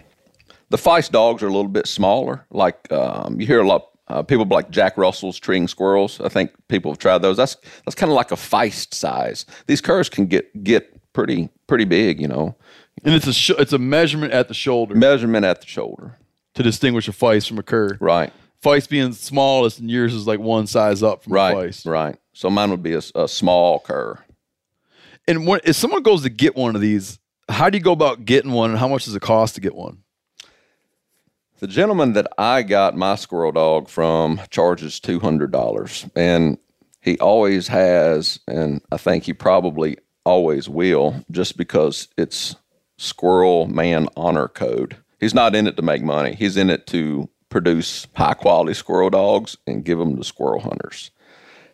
[0.69, 2.45] the feist dogs are a little bit smaller.
[2.51, 6.19] Like um, you hear a lot uh, people like Jack Russell's treeing squirrels.
[6.19, 7.37] I think people have tried those.
[7.37, 9.45] That's that's kind of like a feist size.
[9.67, 12.19] These curs can get get pretty pretty big.
[12.19, 12.55] You know,
[13.03, 16.17] And it's a sh- it's a measurement at the shoulder measurement at the shoulder.
[16.55, 17.97] To distinguish a feist from a cur.
[17.99, 18.31] Right.
[18.63, 21.55] Feist being smallest and yours is like one size up from a Right.
[21.57, 21.85] feist.
[21.85, 22.17] Right.
[22.33, 24.19] So mine would be a, a small cur.
[25.27, 28.25] And when, if someone goes to get one of these, how do you go about
[28.25, 29.99] getting one and how much does it cost to get one?
[31.59, 36.57] The gentleman that I got my squirrel dog from charges two hundred dollars, and
[36.99, 42.57] he always has, and I think he probably always will, just because it's
[42.97, 44.97] Squirrel Man Honor Code.
[45.23, 46.35] He's not in it to make money.
[46.35, 51.11] He's in it to produce high quality squirrel dogs and give them to squirrel hunters.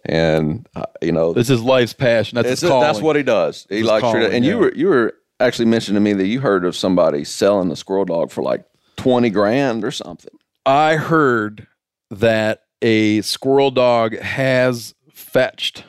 [0.06, 2.36] And uh, you know, This is life's passion.
[2.36, 3.66] That's his that's what he does.
[3.70, 6.40] He His likes calling, and you were you were actually mentioning to me that you
[6.40, 10.32] heard of somebody selling a squirrel dog for like twenty grand or something.
[10.66, 11.68] I heard
[12.12, 15.84] that a squirrel dog has fetched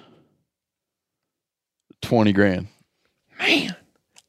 [2.03, 2.69] 20 grand.
[3.39, 3.77] Man,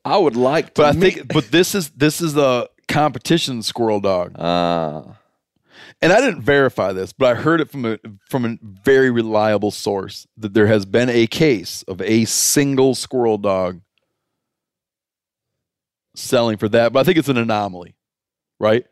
[0.05, 0.81] I would like to.
[0.81, 4.35] But I meet- think but this is this is a competition squirrel dog.
[4.37, 5.17] Ah,
[6.01, 7.99] And I didn't verify this, but I heard it from a
[8.29, 13.37] from a very reliable source that there has been a case of a single squirrel
[13.37, 13.81] dog
[16.15, 16.93] selling for that.
[16.93, 17.95] But I think it's an anomaly,
[18.59, 18.85] right?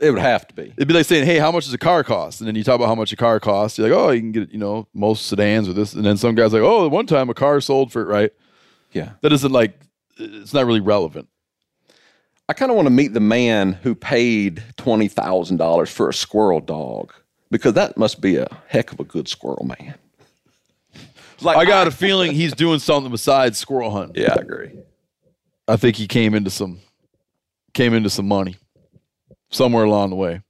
[0.00, 0.62] it would have to be.
[0.76, 2.74] It'd be like saying, "Hey, how much does a car cost?" And then you talk
[2.74, 3.78] about how much a car costs.
[3.78, 6.34] You're like, "Oh, you can get you know most sedans or this." And then some
[6.34, 8.32] guys like, "Oh, one time a car sold for right."
[8.92, 9.78] Yeah, That isn't like
[10.16, 11.28] it's not really relevant.
[12.52, 16.12] I kind of want to meet the man who paid twenty thousand dollars for a
[16.12, 17.10] squirrel dog
[17.50, 19.94] because that must be a heck of a good squirrel man.
[21.40, 24.22] Like I got a feeling he's doing something besides squirrel hunting.
[24.22, 24.70] Yeah, I agree.
[25.66, 26.80] I think he came into some
[27.72, 28.56] came into some money
[29.50, 30.42] somewhere along the way.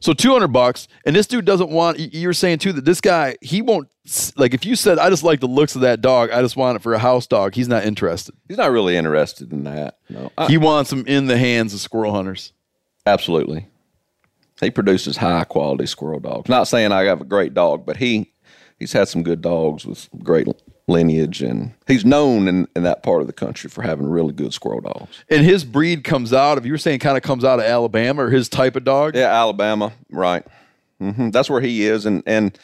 [0.00, 0.88] So 200 bucks.
[1.04, 3.94] And this dude doesn't want, you're saying too that this guy, he won't, s-
[4.36, 6.76] like if you said, I just like the looks of that dog, I just want
[6.76, 8.34] it for a house dog, he's not interested.
[8.48, 9.98] He's not really interested in that.
[10.08, 12.52] No, I- He wants them in the hands of squirrel hunters.
[13.06, 13.66] absolutely.
[14.60, 16.48] He produces high quality squirrel dogs.
[16.48, 18.32] Not saying I have a great dog, but he
[18.78, 20.48] he's had some good dogs with great
[20.88, 24.54] lineage, and he's known in, in that part of the country for having really good
[24.54, 25.22] squirrel dogs.
[25.28, 28.24] And his breed comes out of, you were saying kind of comes out of Alabama
[28.24, 29.14] or his type of dog?
[29.14, 30.46] Yeah, Alabama, right?
[31.00, 32.58] hmm That's where he is, and and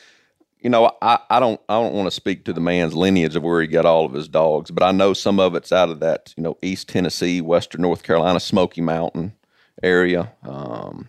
[0.63, 3.43] you know, I, I don't I don't want to speak to the man's lineage of
[3.43, 6.01] where he got all of his dogs, but I know some of it's out of
[6.01, 9.35] that you know East Tennessee, Western North Carolina, Smoky Mountain
[9.83, 11.09] area, um,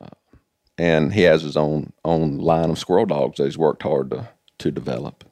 [0.00, 0.06] uh,
[0.78, 4.28] and he has his own own line of squirrel dogs that he's worked hard to
[4.58, 5.24] to develop.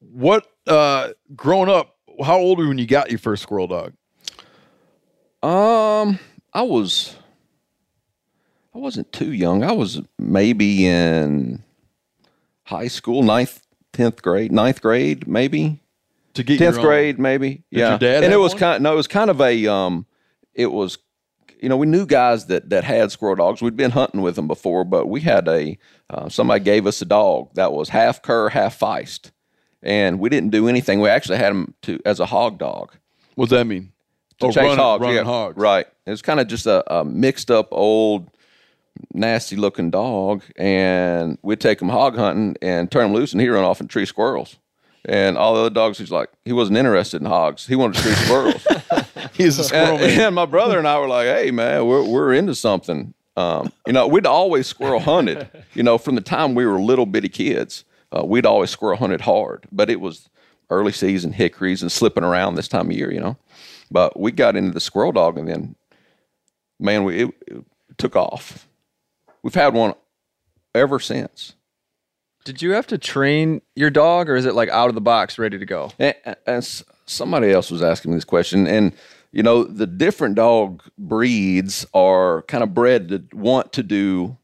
[0.00, 3.94] What, uh, growing up, how old were you when you got your first squirrel dog?
[5.42, 6.18] Um,
[6.52, 7.16] I was
[8.74, 9.62] I wasn't too young.
[9.62, 11.62] I was maybe in
[12.64, 13.60] high school, ninth,
[13.92, 15.80] tenth grade, ninth grade, maybe
[16.34, 17.64] To get tenth grade, maybe.
[17.70, 18.60] Did yeah, and it was one?
[18.60, 18.82] kind.
[18.82, 20.06] no, it was kind of a um,
[20.54, 20.98] it was.
[21.60, 23.62] You know, we knew guys that that had squirrel dogs.
[23.62, 25.78] We'd been hunting with them before, but we had a
[26.10, 29.30] uh, somebody gave us a dog that was half cur, half feist,
[29.80, 31.00] and we didn't do anything.
[31.00, 32.96] We actually had him to as a hog dog
[33.36, 33.92] What's that mean?
[34.40, 35.02] to Oh, chase running- hogs.
[35.02, 35.56] running yeah, hogs.
[35.56, 35.86] Right.
[36.04, 38.28] It was kind of just a, a mixed up old,
[39.12, 43.48] nasty looking dog, and we'd take him hog hunting and turn him loose, and he'd
[43.48, 44.56] run off and tree squirrels.
[45.04, 47.66] And all the other dogs, he's like, he wasn't interested in hogs.
[47.66, 48.66] He wanted to tree squirrels.
[49.32, 50.20] He's a squirrel and, man.
[50.20, 53.14] and my brother and I were like, hey, man, we're, we're into something.
[53.36, 55.48] Um, you know, we'd always squirrel hunted.
[55.74, 57.84] You know, from the time we were little bitty kids,
[58.16, 59.66] uh, we'd always squirrel hunted hard.
[59.72, 60.28] But it was
[60.70, 63.36] early season hickories and slipping around this time of year, you know.
[63.90, 65.76] But we got into the squirrel dog, and then,
[66.78, 67.64] man, we it, it
[67.98, 68.68] took off.
[69.42, 69.94] We've had one
[70.74, 71.54] ever since.
[72.44, 75.38] Did you have to train your dog, or is it like out of the box,
[75.38, 75.92] ready to go?
[75.98, 76.14] And,
[76.46, 78.92] and somebody else was asking me this question, and
[79.30, 84.36] you know, the different dog breeds are kind of bred to want to do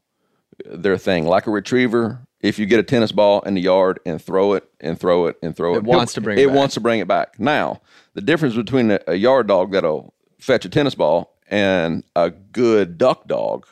[0.65, 1.25] their thing.
[1.25, 4.63] Like a retriever, if you get a tennis ball in the yard and throw it
[4.79, 6.55] and throw it and throw it, It wants to bring it it back.
[6.55, 7.39] wants to bring it back.
[7.39, 7.81] Now,
[8.13, 12.97] the difference between a, a yard dog that'll fetch a tennis ball and a good
[12.97, 13.67] duck dog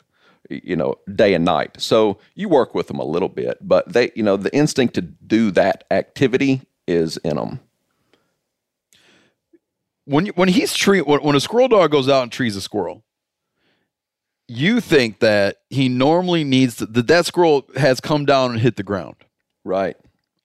[0.49, 1.79] you know, day and night.
[1.81, 5.01] So you work with them a little bit, but they, you know, the instinct to
[5.01, 7.59] do that activity is in them.
[10.05, 12.61] when you, when he's tree when, when a squirrel dog goes out and trees a
[12.61, 13.03] squirrel,
[14.47, 18.77] you think that he normally needs to that that squirrel has come down and hit
[18.77, 19.15] the ground,
[19.65, 19.97] Right.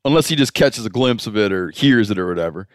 [0.04, 2.66] unless he just catches a glimpse of it or hears it or whatever.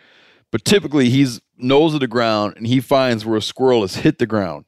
[0.49, 4.17] But typically, he's nose of the ground and he finds where a squirrel has hit
[4.19, 4.65] the ground.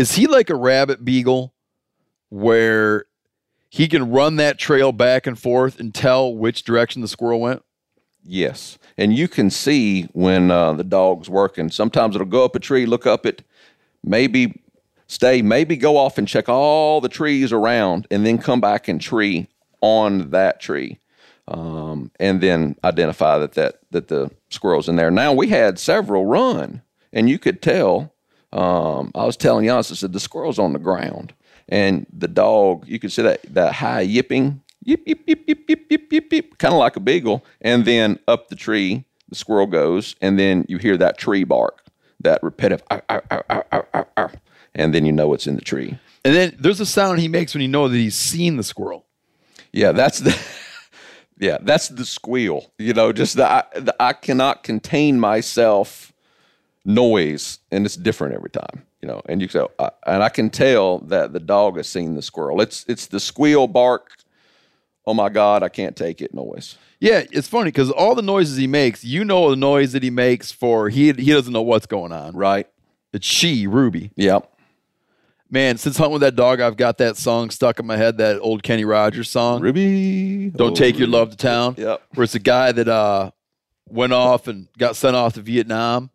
[0.00, 1.52] Is he like a rabbit beagle,
[2.30, 3.04] where
[3.68, 7.62] he can run that trail back and forth and tell which direction the squirrel went?
[8.24, 8.78] Yes.
[8.96, 11.70] And you can see when uh, the dog's working.
[11.70, 13.42] Sometimes it'll go up a tree, look up it,
[14.02, 14.62] maybe
[15.06, 19.02] stay, maybe go off and check all the trees around and then come back and
[19.02, 19.48] tree
[19.82, 20.98] on that tree.
[21.46, 25.10] Um, and then identify that, that that the squirrel's in there.
[25.10, 26.80] Now we had several run,
[27.12, 28.14] and you could tell.
[28.52, 31.32] Um, I was telling Janis, I said the squirrel's on the ground,
[31.68, 32.86] and the dog.
[32.88, 36.58] You could see that that high yipping, yip yip yip yip yip yip yip yip,
[36.58, 37.44] kind of like a beagle.
[37.60, 41.84] And then up the tree, the squirrel goes, and then you hear that tree bark,
[42.20, 44.32] that repetitive, "Arr, arr, arr, arr, arr, arr, arr,"
[44.74, 45.98] and then you know it's in the tree.
[46.24, 49.06] And then there's a sound he makes when you know that he's seen the squirrel.
[49.72, 50.36] Yeah, that's the
[51.38, 52.72] yeah, that's the squeal.
[52.78, 56.09] You know, just the I, the I cannot contain myself
[56.84, 58.84] noise, and it's different every time.
[59.02, 62.14] You know, and you say, uh, and I can tell that the dog has seen
[62.14, 62.60] the squirrel.
[62.60, 64.16] It's it's the squeal bark.
[65.06, 66.76] Oh my God, I can't take it noise.
[67.00, 70.10] Yeah, it's funny because all the noises he makes, you know the noise that he
[70.10, 72.36] makes for he he doesn't know what's going on.
[72.36, 72.68] Right.
[73.12, 74.12] It's she, Ruby.
[74.16, 74.48] Yep.
[75.52, 78.38] Man, since hunting with that dog, I've got that song stuck in my head, that
[78.38, 79.62] old Kenny Rogers song.
[79.62, 80.50] Ruby.
[80.50, 81.74] Don't oh, take your love to town.
[81.76, 82.02] Yep.
[82.14, 83.30] Where it's a guy that uh
[83.88, 86.10] went off and got sent off to Vietnam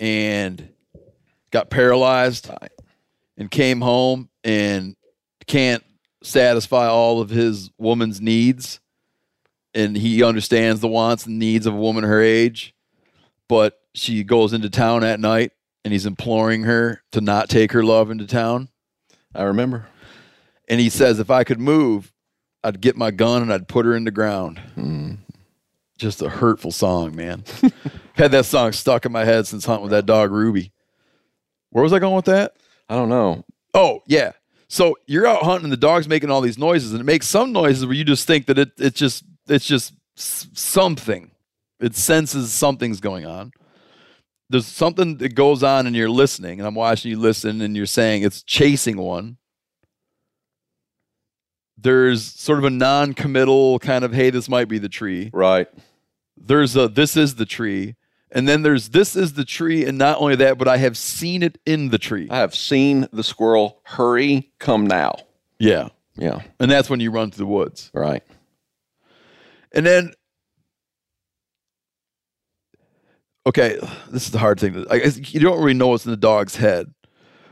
[0.00, 0.70] and
[1.52, 2.72] got paralyzed Right.
[3.36, 4.96] and came home and
[5.46, 5.84] can't
[6.22, 8.80] satisfy all of his woman's needs.
[9.74, 12.74] And he understands the wants and needs of a woman her age.
[13.48, 15.52] But she goes into town at night
[15.84, 18.68] and he's imploring her to not take her love into town.
[19.34, 19.86] I remember.
[20.68, 22.12] And he says, if I could move,
[22.64, 24.60] I'd get my gun and I'd put her in the ground.
[24.76, 25.18] Mm.
[26.00, 27.44] Just a hurtful song, man.
[28.14, 30.72] Had that song stuck in my head since hunting with that dog Ruby.
[31.68, 32.56] Where was I going with that?
[32.88, 33.44] I don't know.
[33.74, 34.32] Oh, yeah.
[34.66, 37.52] So you're out hunting, and the dog's making all these noises, and it makes some
[37.52, 41.32] noises where you just think that it it's just it's just something.
[41.80, 43.52] It senses something's going on.
[44.48, 47.84] There's something that goes on, and you're listening, and I'm watching you listen, and you're
[47.84, 49.36] saying it's chasing one.
[51.76, 55.28] There's sort of a non-committal kind of, hey, this might be the tree.
[55.32, 55.68] Right.
[56.40, 57.96] There's a this is the tree,
[58.32, 61.42] and then there's this is the tree, and not only that, but I have seen
[61.42, 62.26] it in the tree.
[62.30, 65.16] I have seen the squirrel hurry, come now.
[65.58, 66.40] Yeah, Yeah.
[66.58, 67.90] and that's when you run through the woods.
[67.92, 68.22] Right.
[69.72, 70.12] And then,
[73.46, 73.78] okay,
[74.10, 74.86] this is the hard thing.
[74.90, 76.92] I guess you don't really know what's in the dog's head,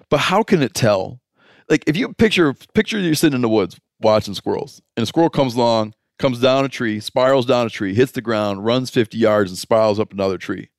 [0.09, 1.21] but how can it tell?
[1.69, 5.29] Like if you picture picture you're sitting in the woods watching squirrels, and a squirrel
[5.31, 9.17] comes along, comes down a tree, spirals down a tree, hits the ground, runs 50
[9.17, 10.71] yards, and spirals up another tree.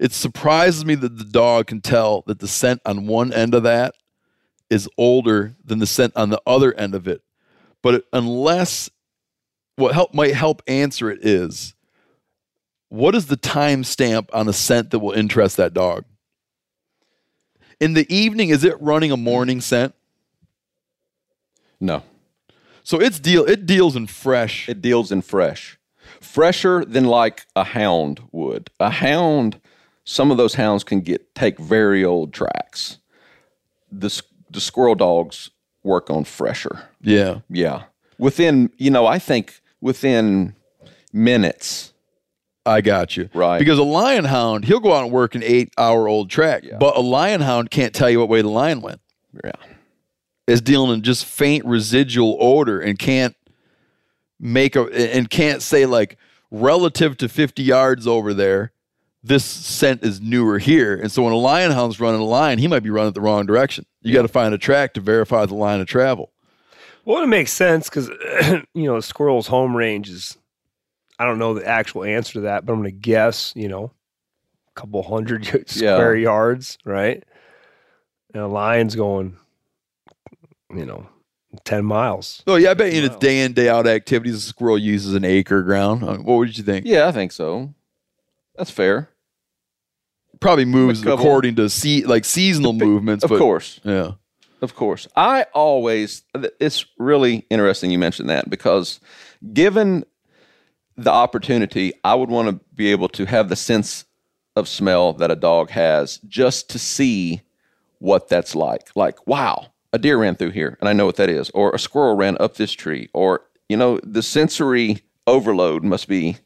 [0.00, 3.62] It surprises me that the dog can tell that the scent on one end of
[3.64, 3.94] that
[4.70, 7.22] is older than the scent on the other end of it.
[7.82, 8.90] But unless
[9.76, 11.74] what help might help answer it is
[12.88, 16.04] what is the time stamp on a scent that will interest that dog?
[17.80, 19.94] In the evening, is it running a morning scent?
[21.80, 22.02] No.
[22.84, 24.68] So it's deal it deals in fresh.
[24.68, 25.78] It deals in fresh.
[26.20, 28.70] Fresher than like a hound would.
[28.78, 29.60] A hound,
[30.04, 32.98] some of those hounds can get take very old tracks.
[33.90, 35.50] The the squirrel dogs
[35.82, 36.88] work on fresher.
[37.00, 37.40] yeah.
[37.48, 37.84] Yeah.
[38.16, 40.54] Within, you know, I think within
[41.12, 41.92] minutes.
[42.64, 43.28] I got you.
[43.34, 43.58] Right.
[43.58, 46.96] Because a lion hound, he'll go out and work an eight hour old track, but
[46.96, 49.00] a lion hound can't tell you what way the lion went.
[49.44, 49.52] Yeah.
[50.46, 53.34] Is dealing in just faint residual odor and can't
[54.38, 54.84] make a
[55.14, 56.18] and can't say like
[56.50, 58.72] relative to 50 yards over there,
[59.22, 60.94] this scent is newer here.
[60.94, 63.46] And so when a lion hound's running a line, he might be running the wrong
[63.46, 63.86] direction.
[64.02, 66.30] You got to find a track to verify the line of travel.
[67.06, 68.08] Well, it makes sense because
[68.74, 70.38] you know a squirrel's home range is.
[71.16, 73.52] I don't know the actual answer to that, but I'm going to guess.
[73.54, 73.92] You know,
[74.74, 77.22] a couple hundred square yards, right?
[78.32, 79.36] And a lion's going,
[80.70, 81.06] you know,
[81.64, 82.42] ten miles.
[82.46, 85.14] Oh yeah, I bet you in its day in day out activities, a squirrel uses
[85.14, 86.02] an acre ground.
[86.02, 86.86] Uh, What would you think?
[86.86, 87.74] Yeah, I think so.
[88.56, 89.10] That's fair.
[90.40, 93.24] Probably moves couple- according to see like seasonal movements.
[93.24, 93.80] Of but, course.
[93.84, 94.12] Yeah.
[94.60, 95.06] Of course.
[95.14, 96.22] I always,
[96.58, 98.98] it's really interesting you mentioned that because
[99.52, 100.04] given
[100.96, 104.06] the opportunity, I would want to be able to have the sense
[104.56, 107.42] of smell that a dog has just to see
[107.98, 108.88] what that's like.
[108.94, 111.78] Like, wow, a deer ran through here and I know what that is, or a
[111.78, 116.36] squirrel ran up this tree, or, you know, the sensory overload must be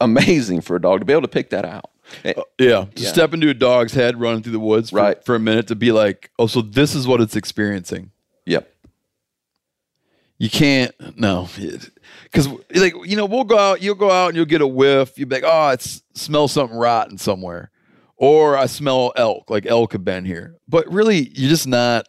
[0.00, 1.90] amazing for a dog to be able to pick that out.
[2.24, 2.86] Eh, Yeah.
[2.94, 3.08] To Yeah.
[3.12, 5.22] step into a dog's head running through the woods for, Right.
[5.24, 8.12] for a minute to be like, oh, so this is what it's experiencing.
[8.46, 8.72] Yep.
[10.38, 11.48] You can't, no.
[12.24, 15.18] Because, like, you know, we'll go out, you'll go out and you'll get a whiff.
[15.18, 17.70] You'll be like, oh, it smells something rotten somewhere.
[18.18, 20.56] Or I smell elk, like elk have been here.
[20.68, 22.06] But really, you're just not,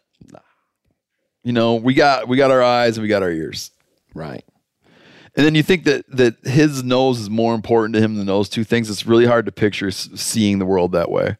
[1.43, 3.71] you know, we got we got our eyes and we got our ears.
[4.13, 4.43] Right.
[5.35, 8.49] And then you think that that his nose is more important to him than those
[8.49, 8.89] two things.
[8.89, 11.37] It's really hard to picture seeing the world that way.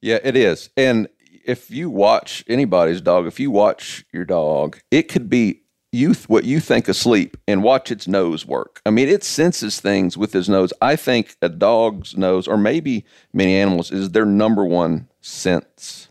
[0.00, 0.70] Yeah, it is.
[0.76, 1.08] And
[1.44, 6.44] if you watch anybody's dog, if you watch your dog, it could be youth what
[6.44, 8.80] you think asleep and watch its nose work.
[8.84, 10.72] I mean, it senses things with his nose.
[10.82, 16.08] I think a dog's nose, or maybe many animals, is their number one sense.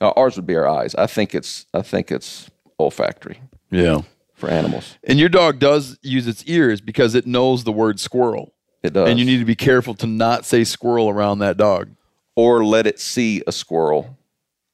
[0.00, 0.94] Uh, ours would be our eyes.
[0.94, 1.66] I think it's.
[1.72, 3.40] I think it's olfactory
[3.70, 4.02] Yeah.
[4.34, 4.98] for animals.
[5.04, 8.52] And your dog does use its ears because it knows the word squirrel.
[8.82, 9.08] It does.
[9.08, 11.88] And you need to be careful to not say squirrel around that dog.
[12.38, 14.18] or let it see a squirrel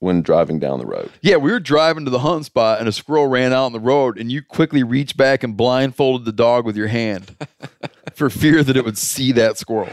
[0.01, 1.13] when driving down the road.
[1.21, 3.79] Yeah, we were driving to the hunt spot and a squirrel ran out on the
[3.79, 7.37] road and you quickly reached back and blindfolded the dog with your hand
[8.15, 9.91] for fear that it would see that squirrel.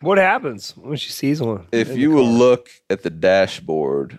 [0.00, 1.68] What happens when she sees one?
[1.70, 4.18] If you will look at the dashboard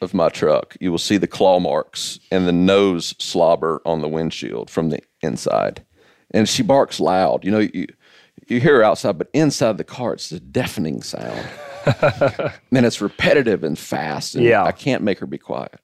[0.00, 4.08] of my truck, you will see the claw marks and the nose slobber on the
[4.08, 5.84] windshield from the inside.
[6.32, 7.44] And she barks loud.
[7.44, 7.86] You know, you
[8.46, 11.46] you hear her outside, but inside the car, it's a deafening sound.
[12.72, 14.34] and it's repetitive and fast.
[14.34, 14.64] And Yeah.
[14.64, 15.74] I can't make her be quiet.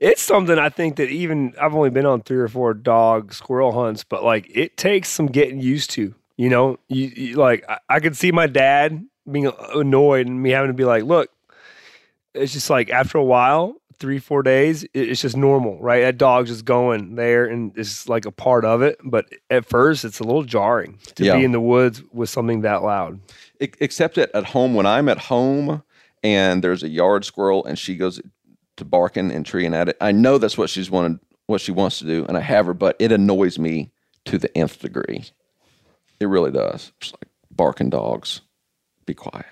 [0.00, 3.72] It's something I think that even I've only been on three or four dog squirrel
[3.72, 6.14] hunts, but like it takes some getting used to.
[6.36, 10.50] You know, you, you like I, I could see my dad being annoyed and me
[10.50, 11.30] having to be like, look,
[12.38, 16.02] it's just like after a while, three four days, it's just normal, right?
[16.02, 18.98] That dog's just going there and it's like a part of it.
[19.04, 21.36] But at first, it's a little jarring to Yeah.
[21.36, 23.20] be in the woods with something that loud.
[23.60, 25.82] Except at, at home when i'm at home
[26.22, 28.20] and there's a yard squirrel and she goes
[28.76, 29.96] to barking and treeing at it.
[30.00, 32.74] I know that's what she's wanted, what she wants to do, and I have her,
[32.74, 33.90] but it annoys me
[34.26, 35.24] to the nth degree.
[36.20, 36.92] It really does.
[37.00, 38.42] It's like barking dogs.
[39.06, 39.46] Be quiet.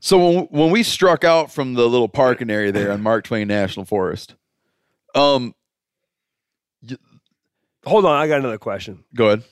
[0.00, 3.84] So when, we struck out from the little parking area there on Mark Twain National
[3.86, 4.34] Forest,
[5.14, 5.54] um,
[7.84, 9.04] Hold on, I got another question.
[9.14, 9.44] go ahead.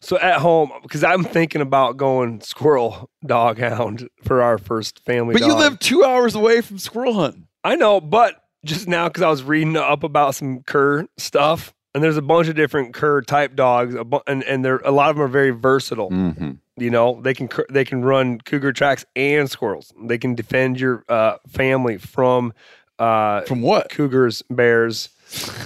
[0.00, 5.34] So at home, because I'm thinking about going squirrel dog hound for our first family.
[5.34, 7.48] But you live two hours away from squirrel hunting.
[7.64, 12.02] I know, but just now because I was reading up about some cur stuff, and
[12.04, 15.10] there's a bunch of different cur type dogs, a bu- and and they're a lot
[15.10, 16.10] of them are very versatile.
[16.10, 16.52] Mm-hmm.
[16.76, 19.92] You know, they can cur- they can run cougar tracks and squirrels.
[20.00, 22.52] They can defend your uh, family from
[22.98, 23.90] uh, From what?
[23.90, 25.08] cougars, bears,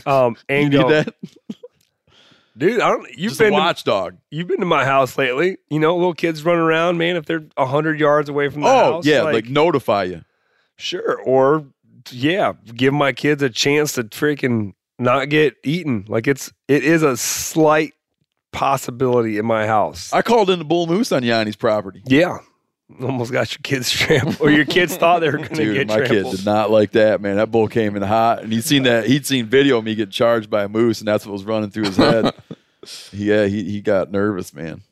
[0.06, 1.14] um, You and need that?
[2.56, 2.80] dude.
[2.80, 3.08] I don't.
[3.10, 4.16] You've Just a been to, watchdog.
[4.30, 5.58] you've been to my house lately.
[5.70, 7.16] You know, little kids running around, man.
[7.16, 8.86] If they're hundred yards away from the house.
[8.86, 10.24] Oh house, yeah, like, notify you.
[10.76, 11.20] Sure.
[11.22, 11.66] Or
[12.10, 16.04] yeah, give my kids a chance to freaking not get eaten.
[16.08, 17.94] Like it's it is a slight
[18.52, 20.12] possibility in my house.
[20.12, 22.02] I called in the bull moose on Janis's property.
[22.06, 22.38] yeah.
[23.00, 24.40] Almost got your kids trampled.
[24.40, 27.22] Or your kids thought they were gonna Dude, get my kid did not like that,
[27.22, 27.36] man.
[27.36, 29.06] That bull came in hot, and he'd seen that.
[29.06, 31.70] He'd seen video of me get charged by a moose, and that's what was running
[31.70, 32.34] through his head.
[33.12, 34.82] yeah, he he got nervous, man.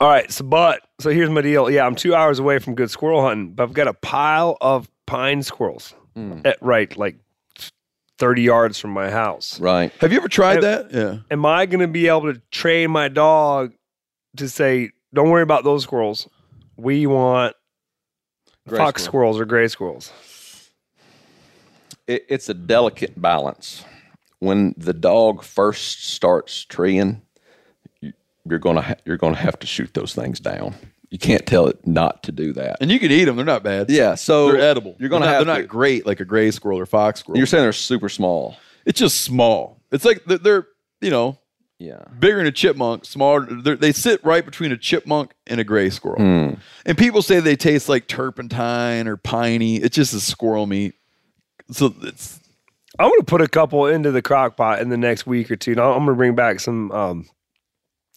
[0.00, 1.70] All right, so but so here's my deal.
[1.70, 4.88] Yeah, I'm two hours away from good squirrel hunting, but I've got a pile of
[5.04, 6.40] pine squirrels hmm.
[6.46, 7.16] at right like
[8.22, 9.58] thirty yards from my house.
[9.58, 9.90] Right.
[10.00, 10.92] Have you ever tried Have- that?
[10.92, 11.18] Yeah.
[11.28, 13.72] am I going to be able to train my dog
[14.36, 16.28] to say, "Don't worry about those squirrels.
[16.76, 17.56] We want
[18.68, 19.32] Gray fox squirrel.
[19.34, 20.12] squirrels or gray squirrels."
[22.06, 23.84] It, it's a delicate balance.
[24.38, 27.22] When the dog first starts treeing,
[28.00, 28.12] you-
[28.48, 30.74] you're gonna ha- you're gonna have to shoot those things down.
[31.12, 32.78] You can't tell it not to do that.
[32.80, 33.90] And you can eat them; they're not bad.
[33.90, 34.96] Yeah, so they're edible.
[34.98, 37.20] You're gonna they're not, have They're to, not great like a gray squirrel or fox
[37.20, 37.36] squirrel.
[37.36, 38.56] You're saying they're super small.
[38.86, 39.80] it's just small.
[39.92, 40.66] It's like they're, they're
[41.02, 41.38] you know
[41.78, 42.02] Yeah.
[42.18, 43.46] bigger than a chipmunk, smaller.
[43.46, 46.16] They're, they sit right between a chipmunk and a gray squirrel.
[46.16, 46.54] Hmm.
[46.86, 49.76] And people say they taste like turpentine or piney.
[49.76, 50.94] It's just a squirrel meat.
[51.72, 52.40] So it's
[52.98, 55.56] I'm going to put a couple into the crock pot in the next week or
[55.56, 55.72] two.
[55.72, 56.90] And I'm going to bring back some.
[56.92, 57.28] Um,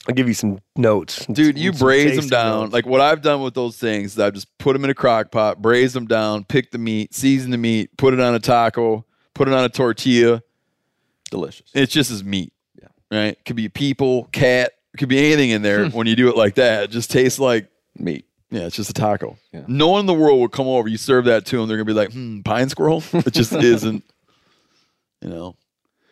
[0.08, 2.60] I'll give you some notes, dude, you some braise them down.
[2.62, 2.74] notes.
[2.74, 5.32] Like what I've done with those things, is I've just put them in a crock
[5.32, 9.06] pot, braise them down, pick the meat, season the meat, put it on a taco,
[9.34, 10.44] put it on a tortilla.
[11.32, 11.70] Delicious.
[11.74, 12.54] It's just as meat.
[12.80, 12.88] Yeah.
[13.10, 13.46] Right?
[13.46, 16.84] Could be people, cat, could be anything in there when you do it like that.
[16.84, 18.26] It just tastes like Meat.
[18.52, 19.38] Yeah, it's just a taco.
[19.52, 19.64] Yeah.
[19.68, 20.88] No one in the world would come over.
[20.88, 24.04] You serve that to them, they're gonna be like, "Hmm, pine squirrel." It just isn't.
[25.22, 25.56] You know.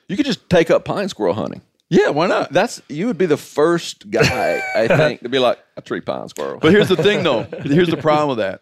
[0.08, 1.62] You could just take up pine squirrel hunting.
[1.90, 2.52] Yeah, why not?
[2.52, 6.28] That's you would be the first guy I think to be like a tree pine
[6.30, 6.60] squirrel.
[6.60, 7.44] But here's the thing, though.
[7.64, 8.62] Here's the problem with that: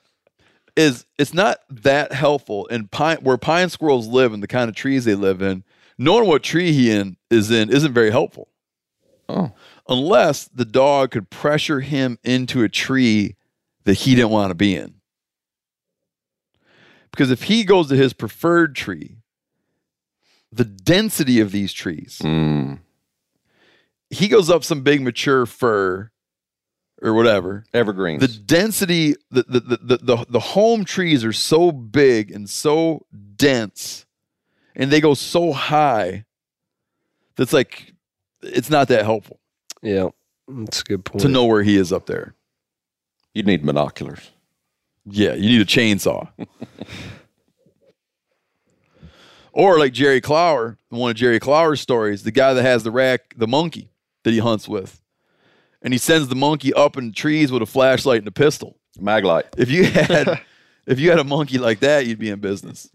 [0.75, 4.75] is it's not that helpful in pine where pine squirrels live and the kind of
[4.75, 5.63] trees they live in.
[5.97, 8.47] Knowing what tree he in is in isn't very helpful.
[9.29, 9.51] Oh.
[9.87, 13.35] Unless the dog could pressure him into a tree
[13.83, 14.95] that he didn't want to be in.
[17.11, 19.17] Because if he goes to his preferred tree,
[20.51, 22.79] the density of these trees, Mm.
[24.11, 26.11] He goes up some big mature fir
[27.01, 27.65] or whatever.
[27.73, 28.21] Evergreens.
[28.21, 33.05] The density, the the, the the the the home trees are so big and so
[33.35, 34.05] dense,
[34.75, 36.25] and they go so high.
[37.37, 37.93] That's like,
[38.43, 39.39] it's not that helpful
[39.81, 40.09] yeah,
[40.47, 41.21] that's a good point.
[41.21, 42.35] to know where he is up there.
[43.33, 44.31] You'd need binoculars.
[45.05, 46.29] Yeah, you need a chainsaw.
[49.51, 53.33] or like Jerry Clower, one of Jerry Clower's stories, the guy that has the rack,
[53.37, 53.90] the monkey
[54.23, 55.01] that he hunts with.
[55.81, 58.77] And he sends the monkey up in trees with a flashlight and a pistol.
[58.99, 59.45] Maglite.
[59.57, 60.41] If you had
[60.87, 62.89] if you had a monkey like that, you'd be in business.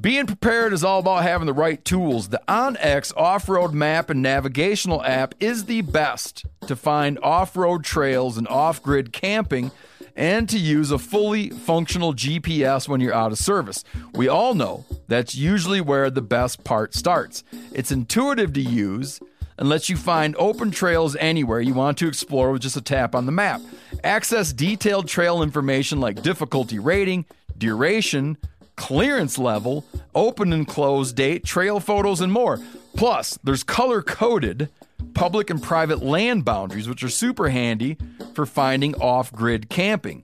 [0.00, 2.28] Being prepared is all about having the right tools.
[2.28, 8.46] The onX off-road map and navigational app is the best to find off-road trails and
[8.48, 9.70] off-grid camping
[10.14, 13.82] and to use a fully functional GPS when you're out of service.
[14.14, 17.44] We all know that's usually where the best part starts.
[17.72, 19.20] It's intuitive to use
[19.58, 23.14] and lets you find open trails anywhere you want to explore with just a tap
[23.14, 23.60] on the map.
[24.04, 27.24] Access detailed trail information like difficulty rating,
[27.58, 28.38] duration,
[28.76, 29.84] clearance level,
[30.14, 32.60] open and close date, trail photos, and more.
[32.96, 34.68] Plus, there's color coded
[35.14, 37.96] public and private land boundaries, which are super handy
[38.34, 40.22] for finding off grid camping.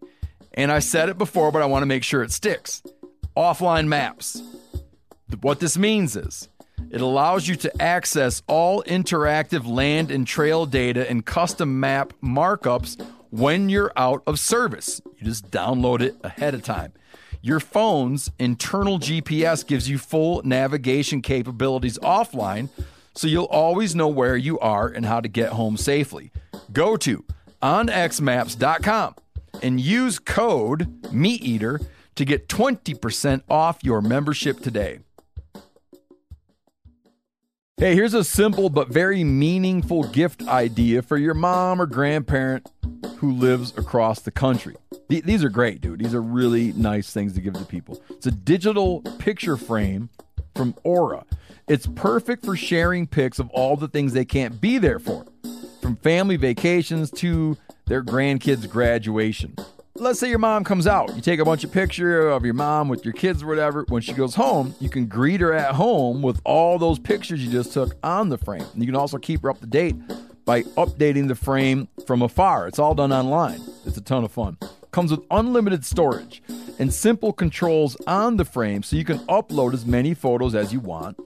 [0.52, 2.82] And I said it before, but I want to make sure it sticks.
[3.36, 4.40] Offline maps.
[5.40, 6.48] What this means is
[6.90, 13.04] it allows you to access all interactive land and trail data and custom map markups
[13.30, 15.00] when you're out of service.
[15.18, 16.92] You just download it ahead of time.
[17.42, 22.70] Your phone's internal GPS gives you full navigation capabilities offline,
[23.14, 26.32] so you'll always know where you are and how to get home safely.
[26.72, 27.24] Go to
[27.62, 29.16] onxmaps.com
[29.62, 35.00] and use code MeatEater to get 20% off your membership today.
[37.76, 42.70] Hey, here's a simple but very meaningful gift idea for your mom or grandparent
[43.16, 44.76] who lives across the country.
[45.10, 45.98] Th- These are great, dude.
[45.98, 48.00] These are really nice things to give to people.
[48.10, 50.08] It's a digital picture frame
[50.54, 51.24] from Aura.
[51.66, 55.26] It's perfect for sharing pics of all the things they can't be there for,
[55.82, 57.56] from family vacations to
[57.86, 59.56] their grandkids' graduation.
[59.96, 61.14] Let's say your mom comes out.
[61.14, 63.84] You take a bunch of picture of your mom with your kids or whatever.
[63.88, 67.52] When she goes home, you can greet her at home with all those pictures you
[67.52, 68.66] just took on the frame.
[68.72, 69.94] And you can also keep her up to date
[70.44, 72.66] by updating the frame from afar.
[72.66, 73.60] It's all done online.
[73.86, 74.58] It's a ton of fun.
[74.90, 76.42] Comes with unlimited storage
[76.80, 80.80] and simple controls on the frame so you can upload as many photos as you
[80.80, 81.16] want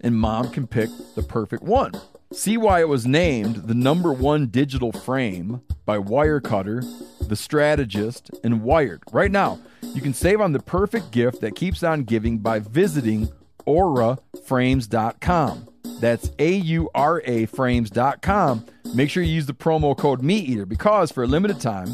[0.00, 1.92] and mom can pick the perfect one.
[2.34, 6.82] See why it was named the number one digital frame by Wirecutter,
[7.28, 9.04] The Strategist, and Wired.
[9.12, 9.60] Right now,
[9.94, 13.28] you can save on the perfect gift that keeps on giving by visiting
[13.68, 15.68] auraframes.com.
[16.00, 18.66] That's A U R A frames.com.
[18.92, 21.86] Make sure you use the promo code MeatEater because for a limited time,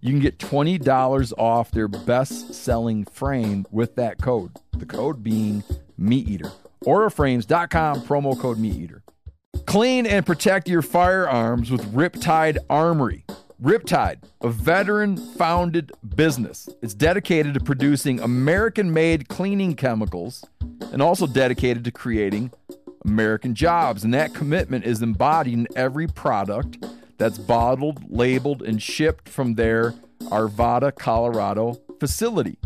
[0.00, 4.56] you can get $20 off their best selling frame with that code.
[4.76, 5.62] The code being
[5.96, 6.50] Meat MeatEater.
[6.84, 9.02] Auraframes.com, promo code MeatEater.
[9.66, 13.24] Clean and protect your firearms with Riptide Armory.
[13.62, 16.68] Riptide, a veteran founded business.
[16.80, 20.44] is dedicated to producing American made cleaning chemicals
[20.92, 22.52] and also dedicated to creating
[23.04, 24.04] American jobs.
[24.04, 26.84] And that commitment is embodied in every product
[27.18, 29.92] that's bottled, labeled, and shipped from their
[30.30, 32.58] Arvada, Colorado facility.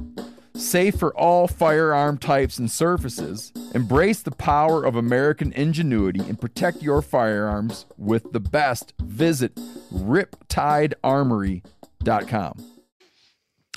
[0.55, 3.53] Safe for all firearm types and surfaces.
[3.74, 8.92] Embrace the power of American ingenuity and protect your firearms with the best.
[9.00, 9.55] Visit
[9.92, 12.64] riptidearmory.com.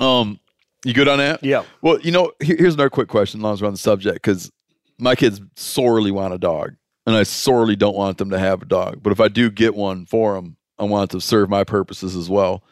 [0.01, 0.39] Um,
[0.83, 1.43] you good on that?
[1.43, 1.63] Yeah.
[1.81, 3.39] Well, you know, here- here's another quick question.
[3.39, 4.51] As long as we're on the subject, because
[4.99, 6.73] my kids sorely want a dog,
[7.07, 9.01] and I sorely don't want them to have a dog.
[9.01, 12.15] But if I do get one for them, I want it to serve my purposes
[12.15, 12.63] as well.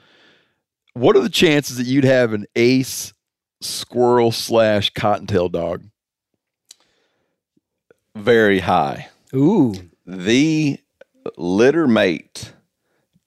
[0.94, 3.14] What are the chances that you'd have an ace
[3.64, 5.84] squirrel slash cottontail dog?
[8.16, 9.10] Very high.
[9.34, 9.74] Ooh.
[10.06, 10.80] The
[11.38, 12.54] litter mate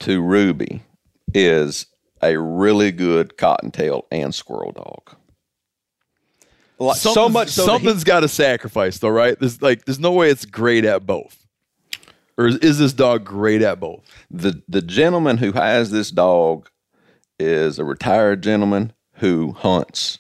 [0.01, 0.83] to Ruby
[1.35, 1.87] is
[2.23, 5.17] a really good cottontail and squirrel dog.
[6.79, 9.39] Like, so much so something's got to sacrifice, though, right?
[9.39, 11.47] There's like, there's no way it's great at both.
[12.37, 14.03] Or is, is this dog great at both?
[14.31, 16.69] the the gentleman who has this dog
[17.39, 20.19] is a retired gentleman who hunts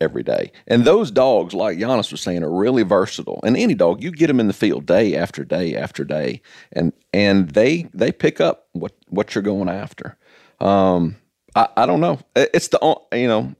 [0.00, 0.52] every day.
[0.66, 3.40] And those dogs, like Janis was saying, are really versatile.
[3.42, 6.42] And any dog, you get them in the field day after day after day,
[6.72, 10.16] and and they they pick up what what you're going after.
[10.60, 11.16] Um,
[11.54, 12.20] I, I don't know.
[12.34, 13.54] It's the you know,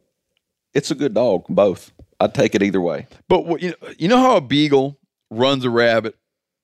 [0.74, 1.44] it's a good dog.
[1.48, 1.92] Both.
[2.18, 3.06] I'd take it either way.
[3.28, 4.98] But what, you know, you know how a beagle
[5.30, 6.16] runs a rabbit?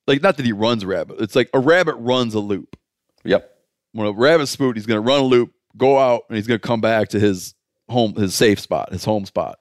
[0.06, 1.20] Like, not that he runs a rabbit.
[1.20, 2.76] It's like a rabbit runs a loop.
[3.24, 3.50] Yep.
[3.92, 6.58] When a rabbit's spooked, he's going to run a loop, go out, and he's going
[6.58, 7.54] to come back to his
[7.88, 9.58] home, his safe spot, his home spot.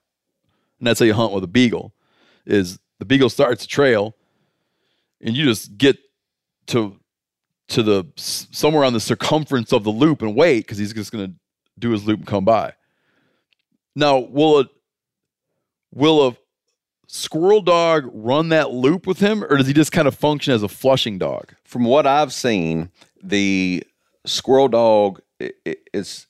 [0.81, 1.93] And that's how you hunt with a beagle.
[2.47, 4.15] Is the beagle starts a trail,
[5.21, 5.99] and you just get
[6.67, 6.99] to
[7.67, 11.27] to the somewhere on the circumference of the loop and wait because he's just going
[11.27, 11.33] to
[11.77, 12.73] do his loop and come by.
[13.95, 14.65] Now, will a
[15.93, 16.35] will a
[17.05, 20.63] squirrel dog run that loop with him, or does he just kind of function as
[20.63, 21.53] a flushing dog?
[21.63, 22.89] From what I've seen,
[23.21, 23.83] the
[24.25, 25.21] squirrel dog
[25.93, 26.25] is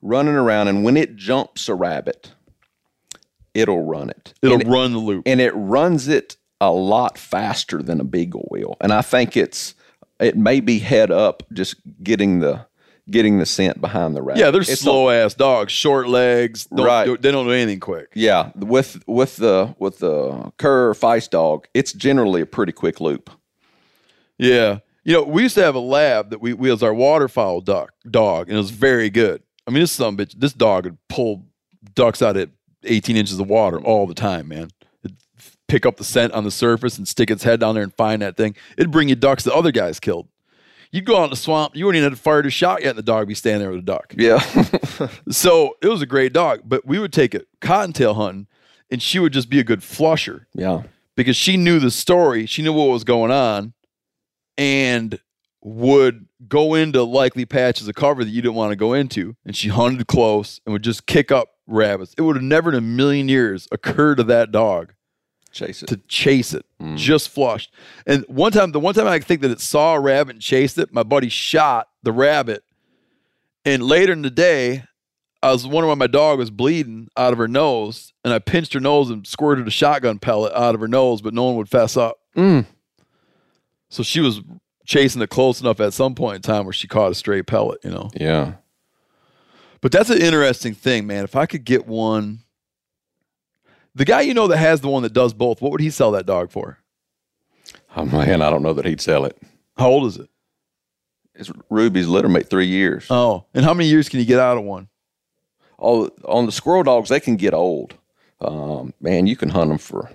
[0.00, 2.32] running around, and when it jumps a rabbit,
[3.54, 4.34] it'll run it.
[4.42, 5.22] It'll And run the loop.
[5.26, 8.76] and it runs it a lot faster than a beagle will.
[8.80, 9.74] And I think it's
[10.20, 12.66] it may be head up, just getting the
[13.10, 14.40] getting the scent behind the rabbit.
[14.40, 16.66] Yeah, they're It's a- slow ass dogs, short legs.
[16.66, 17.04] Don't Right.
[17.06, 18.08] do- they don't do anything quick.
[18.14, 23.30] yeah, with with the with the cur feist dog, it's generally a pretty quick loop.
[24.38, 24.78] Yeah.
[25.04, 27.92] You know, we used to have a lab that we, we was our waterfowl duck
[28.10, 29.42] dog, and it was very good.
[29.66, 31.46] I mean, this some bitch, this dog would pull
[31.94, 32.50] ducks out at
[32.84, 34.70] 18 inches of water all the time, man.
[35.04, 35.16] It'd
[35.66, 38.22] pick up the scent on the surface and stick its head down there and find
[38.22, 38.56] that thing.
[38.76, 40.28] It'd bring you ducks that other guys killed.
[40.90, 42.98] You'd go out in the swamp, you wouldn't even have fired a shot yet, and
[42.98, 44.14] the dog would be standing there with a duck.
[44.16, 44.38] Yeah,
[45.30, 48.46] So it was a great dog, but we would take it cottontail hunting,
[48.90, 52.62] and she would just be a good flusher yeah, because she knew the story, she
[52.62, 53.74] knew what was going on,
[54.56, 55.20] and
[55.62, 59.36] would go into likely patches of cover that you didn't want to go into.
[59.44, 62.14] And she hunted close and would just kick up rabbits.
[62.18, 64.94] It would have never in a million years occurred to that dog
[65.50, 65.86] Chase it.
[65.86, 67.72] to chase it, just flushed.
[68.06, 70.76] And one time, the one time I think that it saw a rabbit and chased
[70.78, 72.64] it, my buddy shot the rabbit.
[73.64, 74.84] And later in the day,
[75.42, 78.74] I was wondering why my dog was bleeding out of her nose, and I pinched
[78.74, 81.68] her nose and squirted a shotgun pellet out of her nose, but no one would
[81.68, 82.18] fess up.
[82.36, 82.66] Mm.
[83.88, 84.42] So she was
[84.84, 87.80] chasing it close enough at some point in time where she caught a stray pellet,
[87.84, 88.10] you know.
[88.14, 88.54] Yeah.
[89.80, 91.24] But that's an interesting thing, man.
[91.24, 92.40] If I could get one,
[93.94, 96.12] the guy you know that has the one that does both, what would he sell
[96.12, 96.78] that dog for?
[97.96, 99.36] Oh man, I don't know that he'd sell it.
[99.76, 100.28] How old is it?
[101.34, 103.06] It's Ruby's litter mate three years.
[103.10, 104.88] Oh, and how many years can you get out of one?
[105.78, 107.94] Oh, on the squirrel dogs, they can get old.
[108.40, 110.10] Um, man, you can hunt them for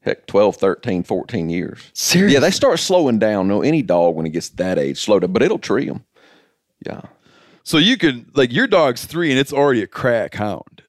[0.00, 1.90] heck 12, 13, 14 years.
[1.94, 2.34] Seriously?
[2.34, 3.48] Yeah, they start slowing down.
[3.48, 6.04] No, any dog when it gets that age, slow down, but it'll tree them.
[6.86, 7.00] Yeah,
[7.64, 10.82] So you could like your dog's three and it's already a crack hound,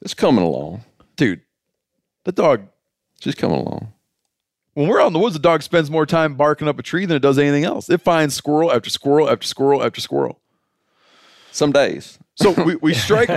[0.00, 0.84] it's coming along.
[1.16, 1.42] dude.
[2.24, 2.66] The dog.
[3.20, 3.92] She's coming along.
[4.74, 7.06] When we're out in the woods, the dog spends more time barking up a tree
[7.06, 7.88] than it does anything else.
[7.88, 10.38] It finds squirrel after squirrel after squirrel after squirrel.
[11.50, 12.18] Some days.
[12.34, 13.28] So we, we strike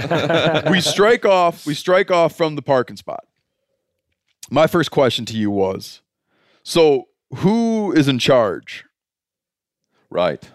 [0.69, 3.25] we strike off we strike off from the parking spot.
[4.51, 6.01] My first question to you was,
[6.63, 7.07] so
[7.37, 8.85] who is in charge?
[10.09, 10.49] Right.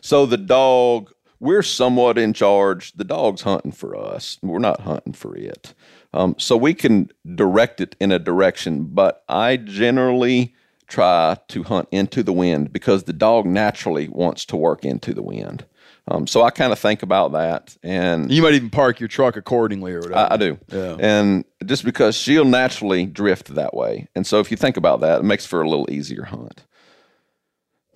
[0.00, 1.12] So the dog,
[1.44, 2.92] we're somewhat in charge.
[2.92, 4.38] The dog's hunting for us.
[4.42, 5.74] We're not hunting for it.
[6.14, 10.54] Um, so we can direct it in a direction, but I generally
[10.86, 15.22] try to hunt into the wind because the dog naturally wants to work into the
[15.22, 15.66] wind.
[16.08, 19.36] Um, so I kind of think about that, and You might even park your truck
[19.36, 20.16] accordingly or whatever.
[20.16, 20.58] I, I do.
[20.68, 20.96] Yeah.
[21.00, 24.08] And just because she'll naturally drift that way.
[24.14, 26.64] And so if you think about that, it makes for a little easier hunt.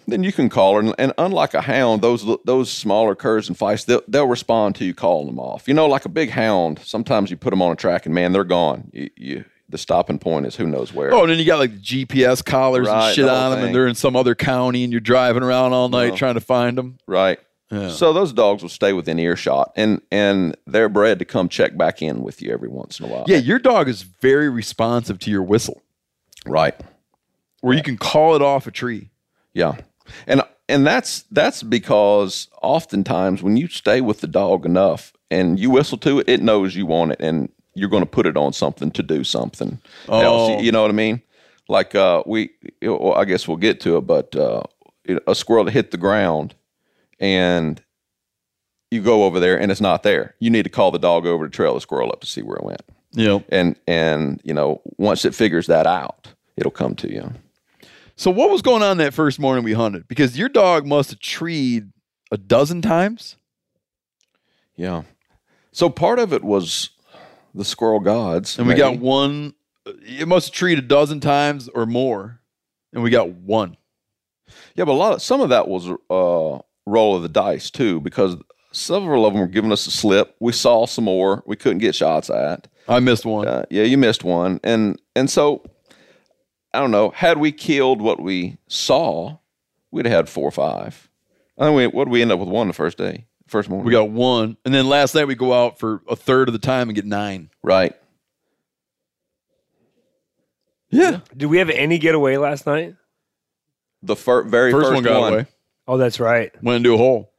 [0.08, 3.56] Then you can call her, and, and unlike a hound, those those smaller curs and
[3.58, 5.68] feists, they'll, they'll respond to you calling them off.
[5.68, 8.32] You know, like a big hound, sometimes you put them on a track, and man,
[8.32, 8.90] they're gone.
[8.92, 11.12] You, you, the stopping point is who knows where.
[11.12, 13.58] Oh, and then you got like the GPS collars Right, and shit the on them,
[13.58, 13.66] thing.
[13.66, 16.16] and they're in some other county, and you're driving around all night No.
[16.16, 16.98] trying to find them.
[17.06, 17.38] right.
[17.70, 17.90] Yeah.
[17.90, 22.00] So those dogs will stay within earshot, and and they're bred to come check back
[22.00, 23.24] in with you every once in a while.
[23.26, 25.82] Yeah, your dog is very responsive to your whistle,
[26.46, 26.74] right.
[27.60, 29.10] where you can call it off a tree.
[29.52, 29.76] Yeah.
[30.26, 35.70] And and that's that's because oftentimes when you stay with the dog enough and you
[35.70, 38.52] whistle to it, it knows you want it and you're going to put it on
[38.52, 39.80] something to do something.
[40.08, 40.58] Oh.
[40.58, 41.22] You- You know what I mean?
[41.68, 42.50] Like uh, we,
[42.82, 44.62] well, I guess we'll get to it, but uh,
[45.26, 46.54] a squirrel that hit the ground
[47.20, 47.82] and
[48.90, 50.34] you go over there and it's not there.
[50.38, 52.56] You need to call the dog over to trail the squirrel up to see where
[52.56, 52.82] it went.
[53.14, 53.44] Know.
[53.50, 57.32] And and you know once it figures that out, it'll come to you.
[58.18, 60.08] So what was going on that first morning we hunted?
[60.08, 61.92] Because your dog must have treed
[62.32, 63.36] a dozen times.
[64.74, 65.02] Yeah.
[65.70, 66.90] So part of it was
[67.54, 68.58] the squirrel gods.
[68.58, 68.80] And we maybe.
[68.80, 69.54] got one.
[69.86, 72.40] It must have treed a dozen times or more,
[72.92, 73.76] and we got one.
[74.74, 78.00] Yeah, but a lot of some of that was uh, roll of the dice too,
[78.00, 78.36] because
[78.72, 80.34] several of them were giving us a slip.
[80.40, 82.66] We saw some more we couldn't get shots at.
[82.88, 83.46] I missed one.
[83.46, 85.62] Uh, yeah, you missed one, and and so
[86.78, 87.10] I don't know.
[87.10, 89.38] Had we killed what we saw,
[89.90, 91.10] we'd have had four or five.
[91.58, 93.84] I think we what did we end up with one the first day, first morning.
[93.84, 96.60] we got one, and then last night we go out for a third of the
[96.60, 97.50] time and get nine.
[97.64, 97.96] right.
[100.90, 102.94] Yeah, Did we have any getaway last night?
[104.04, 105.46] The fir- very first, first, one got away.
[105.88, 106.52] Oh, that's right.
[106.62, 107.32] Went into a hole.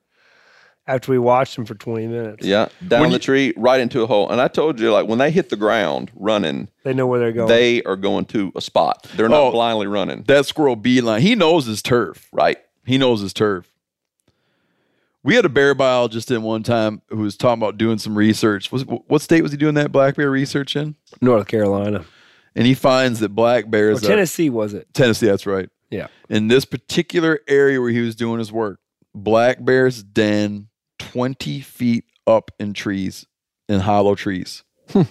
[0.89, 2.45] After we watched them for 20 minutes.
[2.45, 4.27] Yeah, down When the you- tree, right into a hole.
[4.29, 7.31] And I told you, like when they hit the ground running, They know where they're
[7.31, 7.47] going.
[7.47, 9.05] they are going to a spot.
[9.15, 9.51] They're not Oh.
[9.51, 10.23] blindly running.
[10.27, 11.21] That squirrel beeline.
[11.21, 12.27] He knows his turf.
[12.33, 12.57] Right.
[12.85, 13.71] He knows his turf.
[15.21, 18.71] We had a bear biologist in one time who was talking about doing some research.
[18.71, 20.95] Was what state was he doing that black bear research in?
[21.21, 22.05] North Carolina.
[22.55, 24.87] And he finds that black Or bears are Tennessee, was it?
[24.93, 25.27] Tennessee.
[25.27, 25.69] That's right.
[25.91, 26.07] Yeah.
[26.29, 28.79] In this particular area where he was doing his work,
[29.13, 30.68] black bears den
[31.12, 33.26] twenty feet up in trees,
[33.68, 35.03] in hollow trees, hmm.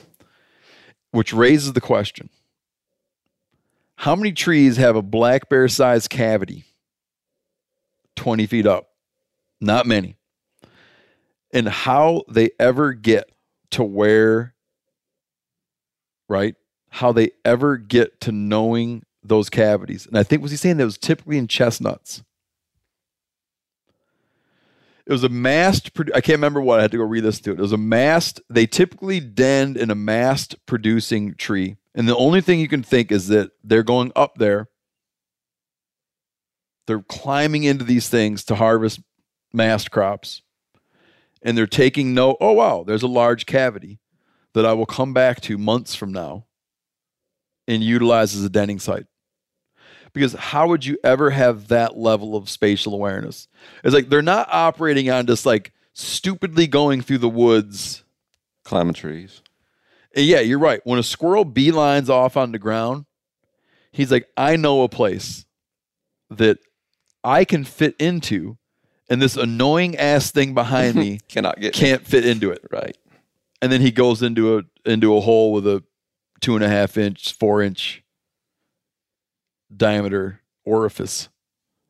[1.11, 2.31] which raises the question:
[3.97, 6.65] How many trees have a black bear sized cavity?
[8.17, 8.91] Twenty feet up.
[9.61, 10.17] Not many.
[11.53, 13.31] And how they ever get
[13.71, 14.55] to where,
[16.29, 16.55] right?
[16.91, 20.07] How they ever get to knowing those cavities.
[20.07, 22.23] And I think was he saying that was typically in chestnuts.
[25.09, 25.91] It was a mast.
[26.15, 26.79] I can't remember what.
[26.79, 27.59] I had to go read this to it.
[27.59, 28.43] Was a mast.
[28.51, 33.11] They typically dend in a mast producing tree, and the only thing you can think
[33.11, 34.69] is that they're going up there.
[36.87, 39.01] They're climbing into these things to harvest
[39.51, 40.43] mast crops,
[41.41, 42.37] and they're taking no.
[42.39, 44.01] Oh wow, there's a large cavity.
[44.53, 46.47] that I will come back to months from now
[47.67, 49.07] and utilize as a denning site.
[50.13, 53.49] Because how would you ever have that level of spatial awareness?
[53.85, 58.05] It's like they're not operating on just like stupidly going through the woods.
[58.65, 59.43] Climbing trees.
[60.15, 60.81] And yeah, you're right.
[60.85, 63.05] When a squirrel beelines off on the ground,
[63.93, 65.45] he's like, I know a place
[66.31, 66.59] that
[67.25, 68.59] I can fit into,
[69.09, 72.63] and this annoying ass thing behind me Cannot get can't fit into it.
[72.71, 72.97] right.
[73.61, 75.83] And then he goes into a into a hole with a
[76.41, 78.03] two and a half inch, four inch
[79.75, 81.29] diameter orifice.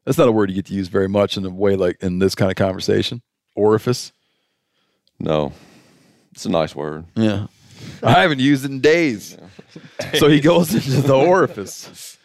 [0.05, 2.19] That's not a word you get to use very much in a way like in
[2.19, 3.23] this kind of conversation.
[3.55, 4.13] Orifice.
[5.19, 5.53] No.
[6.33, 7.05] It's a nice word.
[7.15, 7.49] Yeah.
[8.03, 9.37] I haven't used it in days.
[10.15, 12.17] So he goes into the orifice.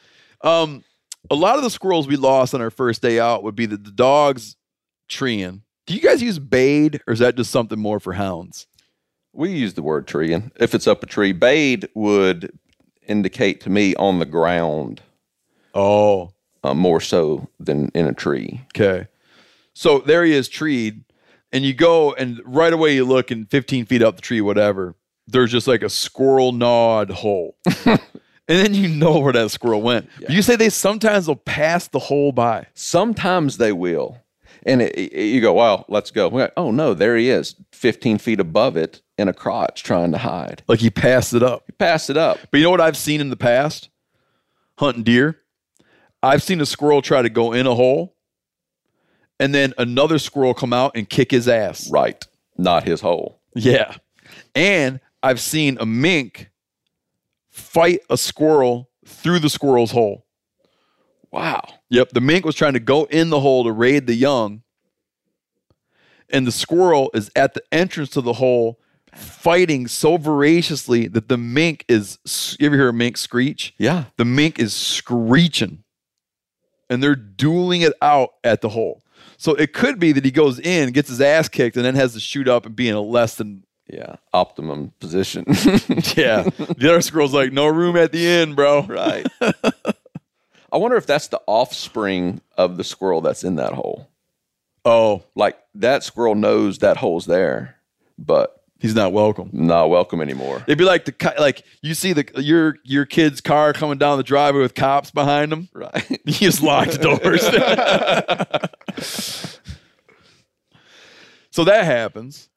[0.41, 0.83] Um,
[1.29, 3.77] a lot of the squirrels we lost on our first day out would be the,
[3.77, 4.55] the dogs
[5.07, 5.63] treeing.
[5.85, 8.67] Do you guys use bade or is that just something more for hounds?
[9.33, 10.51] We use the word treeing.
[10.59, 12.57] If it's up a tree, bade would
[13.07, 15.01] indicate to me on the ground
[15.73, 16.31] Oh,
[16.63, 18.61] uh, more so than in a tree.
[18.75, 19.07] okay.
[19.75, 21.03] So there he is treed,
[21.51, 24.93] and you go and right away you look and 15 feet up the tree, whatever,
[25.27, 27.57] there's just like a squirrel gnawed hole.
[27.85, 27.99] and
[28.47, 30.07] then you know where that squirrel went.
[30.21, 32.67] But you say they sometimes will pass the hole by.
[32.75, 34.19] Sometimes they will.
[34.65, 36.27] And it, it- you go, well, let's go.
[36.27, 40.19] Like, oh, no, there he is, 15 feet above it in a crotch trying to
[40.19, 40.61] hide.
[40.67, 41.63] Like he passed it up.
[41.65, 42.37] He passed it up.
[42.51, 43.89] But you know what I've seen in the past?
[44.77, 45.39] Hunting deer.
[46.23, 48.15] I've seen a squirrel try to go in a hole
[49.39, 51.89] and then another squirrel come out and kick his ass.
[51.91, 52.25] Right.
[52.57, 53.41] Not his hole.
[53.55, 53.95] Yeah.
[54.55, 56.49] And I've seen a mink
[57.49, 60.25] fight a squirrel through the squirrel's hole.
[61.29, 61.61] Wow.
[61.89, 62.11] Yep.
[62.11, 64.63] The mink was trying to go in the hole to raid the young.
[66.29, 68.79] And the squirrel is at the entrance to the hole
[69.13, 72.17] fighting so voraciously that the mink is.
[72.59, 73.73] You ever hear a mink screech?
[73.77, 74.05] Yeah.
[74.15, 75.82] The mink is screeching
[76.93, 79.01] and they're dueling it out at the hole.
[79.37, 82.13] So it could be that he goes in, gets his ass kicked, and then has
[82.13, 83.63] to shoot up and be in a less than.
[83.91, 84.15] Yeah.
[84.33, 85.43] Optimum position.
[86.15, 86.43] Yeah.
[86.43, 88.83] the other squirrel's like, no room at the end, bro.
[88.83, 89.27] right.
[89.41, 94.07] I wonder if that's the offspring of the squirrel that's in that hole.
[94.85, 97.75] Oh, Like that squirrel knows that hole's there,
[98.17, 99.49] but he's not welcome.
[99.51, 100.61] not welcome anymore.
[100.67, 104.23] It'd be like the like you see the your your kid's car coming down the
[104.23, 105.69] driveway with cops behind him.
[105.73, 106.19] Right.
[106.25, 107.41] You just lock the doors.
[111.51, 112.49] so that happens.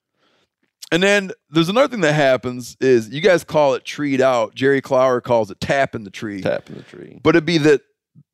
[0.92, 4.54] And then there's another thing that happens is you guys call it treed out.
[4.54, 6.42] Jerry Clower calls it tapping the tree.
[6.42, 7.20] Tapping the tree.
[7.22, 7.82] But it'd be that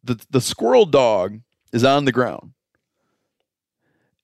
[0.04, 1.40] the, the squirrel dog
[1.72, 2.52] is on the ground.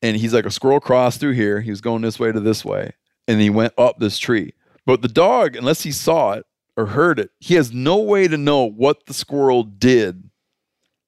[0.03, 1.63] And he's like a squirrel crossed through here.
[1.63, 2.93] He was going this way to this way.
[3.29, 4.55] And he went up this tree.
[4.85, 8.37] But the dog, unless he saw it or heard it, he has no way to
[8.37, 10.31] know what the squirrel did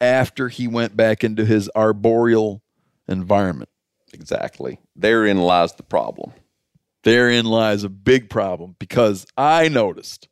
[0.01, 2.63] after he went back into his arboreal
[3.09, 3.71] environment.
[4.13, 4.81] Exactly.
[4.95, 6.33] Therein lies the problem.
[7.05, 10.29] Therein lies a big problem because I noticed.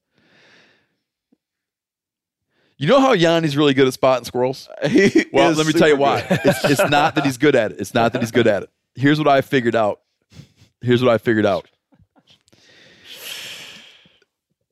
[2.76, 4.68] You know how Janis really good at spotting squirrels?
[5.32, 6.24] Well, let me tell you why.
[6.30, 7.80] It's, it's not that he's good at it.
[7.80, 8.70] It's not that he's good at it.
[8.94, 10.00] Here's what I figured out.
[10.80, 11.68] Here's what I figured out.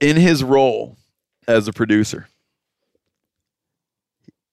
[0.01, 0.97] In his role
[1.49, 2.29] as a producer,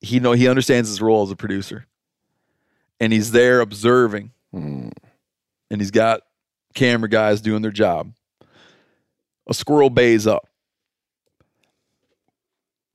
[0.01, 1.85] he know he understands his role as a producer,
[2.99, 4.89] and he's there observing, hmm.
[5.69, 6.21] and he's got
[6.73, 8.13] camera guys doing their job.
[9.47, 10.47] A squirrel bays up.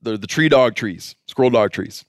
[0.01, 2.05] They're the tree dog trees, squirrel dog trees.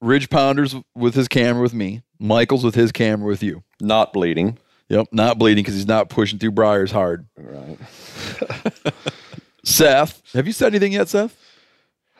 [0.00, 2.02] Ridge Pounders with his camera with me.
[2.18, 3.64] Michael's with his camera with you.
[3.80, 4.58] Not bleeding.
[4.88, 7.26] Yep, not bleeding because he's not pushing through briars hard.
[7.36, 7.78] Right.
[9.64, 11.36] Seth, have you said anything yet, Seth?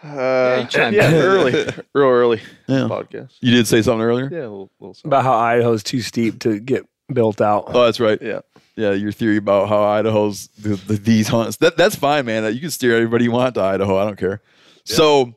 [0.03, 1.53] Uh, chimed yeah, early,
[1.95, 2.87] real early Yeah.
[2.89, 3.33] podcast.
[3.41, 4.29] You did say something earlier?
[4.31, 5.09] Yeah, a little, little something.
[5.09, 7.64] About how Idaho's too steep to get built out.
[7.69, 8.21] Oh, that's right.
[8.21, 8.41] Yeah.
[8.77, 11.57] Yeah, your theory about how Idaho's the, the, these hunts.
[11.57, 12.53] That that's fine, man.
[12.55, 13.97] You can steer everybody you want to Idaho.
[13.99, 14.41] I don't care.
[14.85, 15.35] So,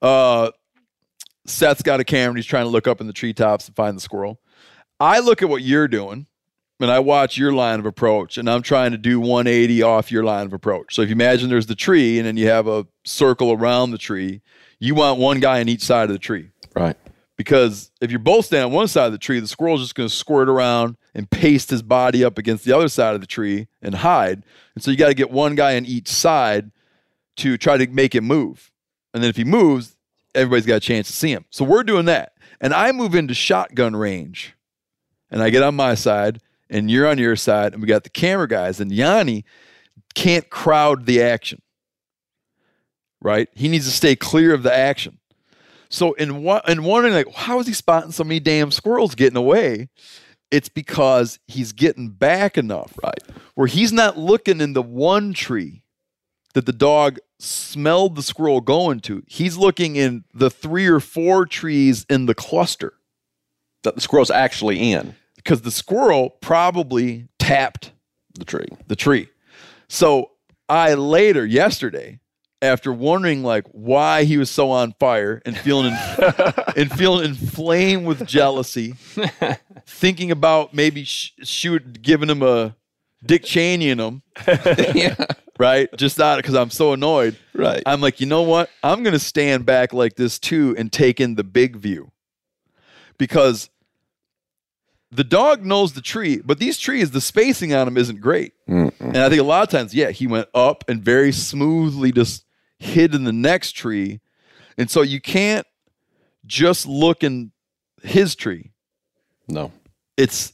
[0.00, 0.52] uh,
[1.46, 2.28] Seth's got a camera.
[2.30, 4.40] and He's trying to look up in the treetops and find the squirrel.
[5.00, 6.26] I look at what you're doing,
[6.84, 10.22] and I watch your line of approach, and I'm trying to do 180 off your
[10.22, 10.94] line of approach.
[10.94, 13.98] So if you imagine there's the tree, and then you have a circle around the
[13.98, 14.40] tree,
[14.78, 16.96] you want one guy on each side of the tree Right.
[17.36, 20.08] because if you're both standing on one side of the tree, the squirrel's just going
[20.08, 23.66] to squirt around and paste his body up against the other side of the tree
[23.82, 24.44] and hide.
[24.74, 26.70] And so you got to get one guy on each side
[27.36, 28.70] to try to make him move.
[29.12, 29.96] And then if he moves,
[30.34, 31.44] everybody's got a chance to see him.
[31.50, 32.32] So we're doing that.
[32.60, 34.54] And I move into shotgun range.
[35.30, 36.40] And I get on my side
[36.70, 39.42] and you're on your side, and we got the camera guys, and Janis
[40.14, 41.60] can't crowd the action.
[43.20, 43.48] Right?
[43.54, 45.18] He needs to stay clear of the action.
[45.88, 49.88] So in in wondering like how is he spotting so many damn squirrels getting away?
[50.50, 53.22] It's because he's getting back enough, right?
[53.54, 55.82] Where he's not looking in the one tree
[56.54, 59.22] that the dog smelled the squirrel going to.
[59.26, 62.94] He's looking in the three or four trees in the cluster
[63.82, 65.14] That the squirrel's actually in
[65.44, 67.92] because the squirrel probably tapped
[68.38, 68.66] the tree.
[68.88, 69.28] the tree.
[69.88, 70.30] So
[70.68, 72.20] I later yesterday,
[72.62, 75.92] after wondering like why he was so on fire and feeling
[76.76, 78.94] and feeling inflamed with jealousy,
[79.86, 82.74] thinking about maybe sh- shoot giving him a
[83.24, 84.22] Dick Cheney in him,
[84.94, 85.14] yeah.
[85.58, 85.88] right?
[85.96, 87.36] Just out because I'm so annoyed.
[87.54, 87.82] Right.
[87.86, 88.70] I'm like, you know what?
[88.82, 92.10] I'm gonna stand back like this too and take in the big view
[93.18, 93.68] because
[95.14, 98.52] the dog knows the tree, but these trees, the spacing on them isn't great.
[98.66, 102.44] And I think a lot of times, yeah, he went up and very smoothly just
[102.78, 104.20] hid in the next tree.
[104.76, 105.66] And so you can't
[106.46, 107.52] just look in
[108.02, 108.72] his tree.
[109.48, 109.72] No.
[110.16, 110.52] It's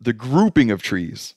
[0.00, 1.34] the grouping of trees.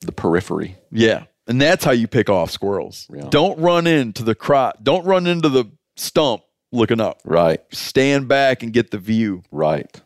[0.00, 0.76] The periphery.
[0.90, 1.24] Yeah.
[1.46, 3.08] And that's how you pick off squirrels.
[3.12, 3.28] Yeah.
[3.30, 4.82] Don't run into the crop.
[4.82, 7.20] Don't run into the stump looking up.
[7.24, 7.60] Right.
[7.72, 9.42] Stand back and get the view.
[9.50, 10.00] Right.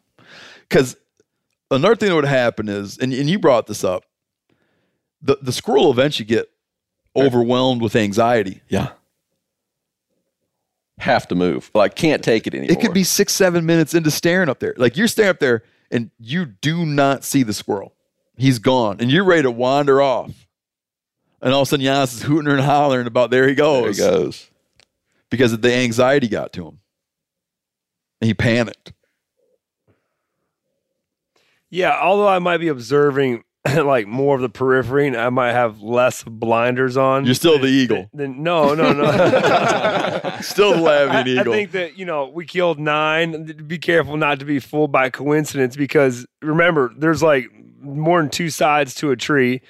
[0.68, 0.96] Because
[1.70, 4.04] another thing that would happen is, and, and you brought this up,
[5.22, 6.50] the, the squirrel will eventually get
[7.14, 8.62] overwhelmed with anxiety.
[8.68, 8.90] Yeah.
[10.98, 11.70] Have to move.
[11.74, 12.72] Like can't take it anymore.
[12.72, 14.74] It could be six, seven minutes into staring up there.
[14.76, 17.94] Like you're staring up there and you do not see the squirrel.
[18.36, 18.98] He's gone.
[19.00, 20.46] And you're ready to wander off.
[21.42, 23.98] And all of a sudden Janis is hooting and hollering about there he goes.
[23.98, 24.14] there goes.
[24.14, 24.50] he goes.
[25.28, 26.78] Because the anxiety got to him.
[28.20, 28.92] And he panicked.
[31.76, 33.44] Yeah, although I might be observing
[33.76, 37.26] like more of the periphery, and I might have less blinders on.
[37.26, 38.08] You're still the eagle.
[38.14, 39.04] Then no, no, no.
[40.40, 41.52] Still the I, laughing I eagle.
[41.52, 43.44] think that you know we killed nine.
[43.66, 47.44] Be careful not to be fooled by coincidence because remember, there's like
[47.80, 49.60] more than two sides to a tree.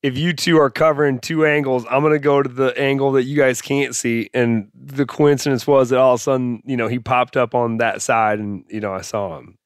[0.00, 3.36] If you two are covering two angles, I'm gonna go to the angle that you
[3.36, 4.30] guys can't see.
[4.32, 7.78] And the coincidence was that all of a sudden, you know, he popped up on
[7.78, 9.57] that side, and you know, I saw him.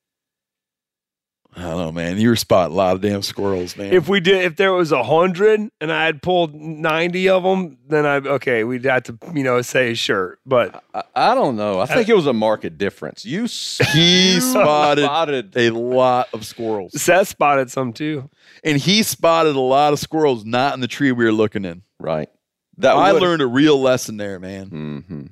[1.54, 2.18] I don't know, man.
[2.18, 3.92] You were spotting a lot of damn squirrels, man.
[3.92, 7.76] If we did, if there was a hundred and I had pulled ninety of them,
[7.86, 10.38] then I okay, we'd have to, you know, say sure.
[10.46, 11.78] But I, I don't know.
[11.78, 13.26] I think it was a market difference.
[13.26, 13.42] You
[13.92, 16.98] he spotted spotted a lot of squirrels.
[17.00, 18.30] Seth spotted some too.
[18.64, 21.82] And he spotted a lot of squirrels not in the tree we were looking in.
[22.00, 22.30] right.
[22.78, 24.70] That I would- learned a real lesson there, man.
[24.70, 25.30] Mhm.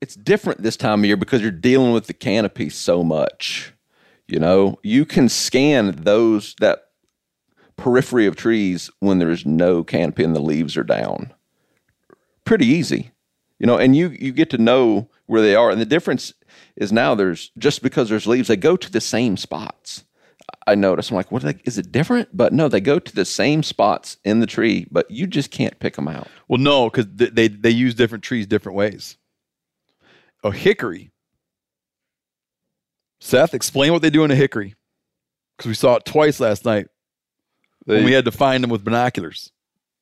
[0.00, 3.72] It's different this time of year because you're dealing with the canopy so much.
[4.30, 6.84] You know, you can scan those that
[7.76, 11.32] periphery of trees when there's no canopy and the leaves are down.
[12.44, 13.10] Pretty easy.
[13.58, 15.70] You know, and you you get to know where they are.
[15.70, 16.32] And the difference
[16.76, 20.04] is now there's just because there's leaves, they go to the same spots.
[20.66, 21.10] I notice.
[21.10, 21.42] I'm like, what?
[21.42, 22.36] They, is it different?
[22.36, 25.78] But no, they go to the same spots in the tree, but you just can't
[25.78, 26.28] pick them out.
[26.48, 29.16] Well, no, because they, they they use different trees different ways.
[30.42, 31.09] A hickory.
[33.20, 34.74] Seth, explain what they do in a hickory.
[35.56, 36.86] Because we saw it twice last night
[37.86, 39.52] They, when we had to find them with binoculars.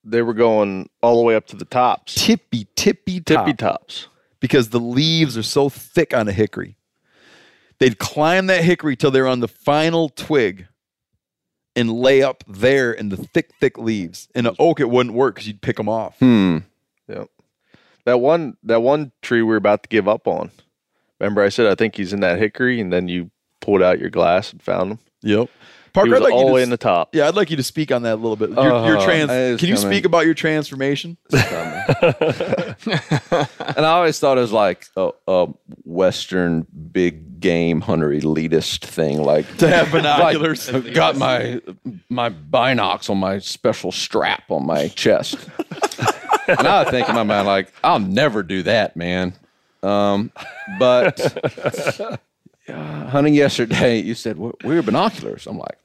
[0.05, 3.45] they were going all the way up to the tops, Tippy, tippy, top.
[3.47, 4.07] tippy tops.
[4.41, 6.77] because the leaves are so thick on a hickory.
[7.81, 10.67] They'd climb that hickory till they're on the final twig
[11.77, 14.29] and lay up there in the thick, thick leaves.
[14.35, 16.19] In an oak, it wouldn't work because you'd pick them off.
[16.19, 16.59] Hmm.
[17.09, 17.29] Yep.
[18.05, 20.51] That one that one tree we were about to give up on.
[21.21, 23.31] Remember I said I think he's in that hickory and then you
[23.61, 24.99] pulled out your glass and found him.
[25.23, 25.49] Yep.
[25.49, 27.15] He Parker, was I'd like all you the way s- in the top.
[27.15, 28.51] Yeah, I'd like you to speak on that a little bit.
[28.51, 29.31] Your, your Uh, trans.
[29.31, 29.91] it is Can you coming.
[29.91, 31.17] speak about your transformation?
[33.77, 35.47] And I always thought it was like a, a
[35.85, 40.71] Western big game hunter elitist thing, like To have binoculars.
[40.79, 41.61] Like, got my
[42.09, 45.35] my binocs on my special strap on my chest.
[46.49, 49.35] and I think in my mind, like, I'll never do that, man.
[49.83, 50.33] Um,
[50.79, 51.21] but
[52.69, 55.47] uh, hunting yesterday, you said "Where- where are binoculars?
[55.47, 55.79] I'm like,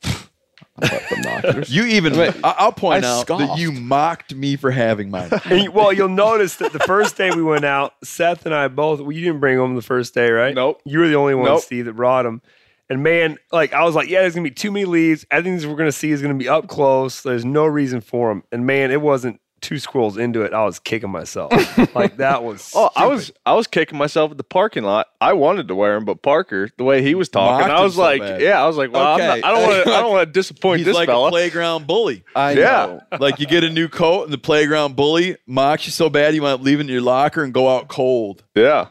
[0.79, 1.73] I got binoculars.
[1.73, 2.19] You even.
[2.19, 3.59] I, I'll point I out that scoffed.
[3.61, 5.29] you mocked me for having mine.
[5.45, 8.67] And you- well, you'll notice that the first day we went out, Seth and I
[8.67, 8.99] both.
[8.99, 10.53] Well, you didn't bring them the first day, right?
[10.55, 10.81] Nope.
[10.85, 11.61] You were the only one, Nope.
[11.61, 12.41] Steve, that brought them.
[12.89, 15.25] And man, like I was like, yeah, there's gonna be too many leaves.
[15.31, 17.21] Everything we're gonna see is gonna be up close.
[17.21, 18.43] There's no reason for them.
[18.51, 21.51] And man, it wasn't two squirrels into it, I was kicking myself.
[21.95, 22.71] like that was.
[22.75, 25.07] Oh, I was I was kicking myself at the parking lot.
[25.19, 27.97] I wanted to wear them, but Parker, the way he was talking, Mocked I was
[27.97, 28.41] like, bad.
[28.41, 29.41] yeah, I was like, well, I'm Okay.
[29.41, 31.29] not, I don't want to, I don't want to disappoint He's this like fella.
[31.29, 32.23] a playground bully.
[32.35, 32.99] I Yeah.
[33.11, 33.17] know.
[33.19, 36.41] like you get a new coat and the playground bully mocks you so bad you
[36.43, 38.87] wind up leaving your locker and go out cold yeah.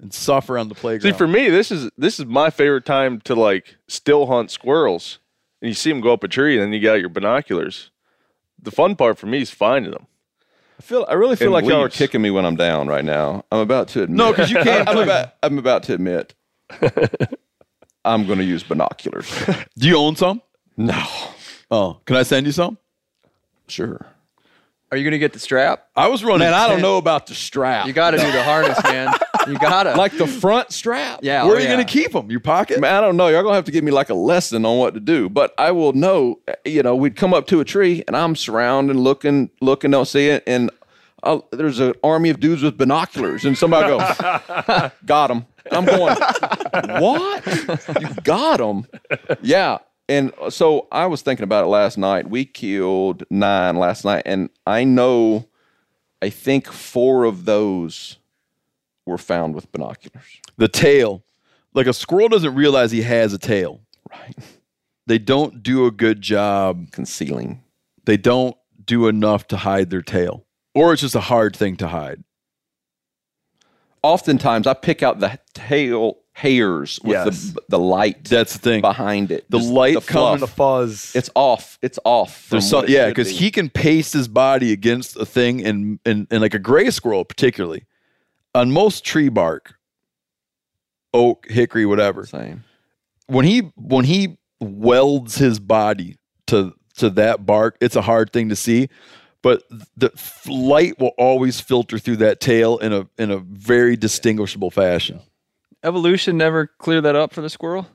[0.00, 1.12] and suffer on the playground.
[1.12, 5.18] See, for me, this is this is my favorite time to like still hunt squirrels,
[5.60, 7.90] and you see them go up a tree, and then you got your binoculars.
[8.62, 10.06] The fun part for me is finding them.
[10.78, 11.06] I feel.
[11.08, 13.44] I really feel And like y'all are kicking me when I'm down right now.
[13.52, 14.16] I'm about to admit.
[14.16, 16.34] No, 'cause you can't I'm about, I'm about to admit.
[18.04, 19.30] I'm going to use binoculars.
[19.78, 20.42] Do you own some?
[20.76, 21.02] No.
[21.70, 22.76] Oh, can I send you some?
[23.68, 24.04] Sure.
[24.90, 25.88] Are you gonna get the strap?
[25.96, 26.40] I was running.
[26.40, 27.86] Man, I don't know about the strap.
[27.86, 29.12] You got to do the harness, man.
[29.46, 29.94] You gotta.
[29.96, 31.20] like the front strap.
[31.22, 31.42] yeah.
[31.42, 31.74] Oh Where oh, are you yeah.
[31.74, 32.30] going to keep them?
[32.30, 32.80] Your pocket?
[32.80, 33.28] Man, I don't know.
[33.28, 35.28] Y'all gonna have to give me like a lesson on what to do.
[35.28, 36.40] But I will know.
[36.64, 40.28] You know, we'd come up to a tree and I'm surrounding, looking, looking, don't see
[40.28, 40.70] it, and
[41.24, 46.16] I'll, there's an army of dudes with binoculars, and somebody goes, "Got him." I'm going,
[47.00, 47.46] "What?
[48.00, 48.86] You got him?"
[49.42, 49.78] Yeah.
[50.06, 52.28] And so I was thinking about it last night.
[52.28, 55.48] We killed nine last night, and I know,
[56.20, 58.18] I think four of those
[59.06, 60.40] were found with binoculars.
[60.56, 61.24] The tail.
[61.74, 63.80] Like a squirrel doesn't realize he has a tail.
[64.10, 64.34] Right.
[65.06, 66.90] They don't do a good job.
[66.92, 67.62] Concealing.
[68.04, 70.44] They don't do enough to hide their tail.
[70.74, 72.22] Or it's just a hard thing to hide.
[74.02, 77.52] oftentimes I pick out the tail hairs with Yes.
[77.52, 78.80] the the light That's the thing.
[78.80, 79.46] behind it.
[79.50, 80.06] The Just light fluff.
[80.06, 81.12] coming- the fuzz.
[81.14, 81.78] It's off.
[81.80, 82.48] It's off.
[82.50, 83.34] There's some, yeah, because be.
[83.34, 87.24] he can paste his body against a thing, and, and and like a gray squirrel,
[87.24, 87.84] particularly
[88.54, 89.74] on most tree bark,
[91.12, 92.26] oak, hickory, whatever.
[92.26, 92.64] same.
[93.26, 96.16] When he when he welds his body
[96.48, 98.88] to to that bark, it's a hard thing to see,
[99.42, 99.62] but
[99.96, 100.10] the
[100.46, 105.20] light will always filter through that tail in a in a very distinguishable fashion.
[105.82, 107.86] Evolution never cleared that up for the squirrel.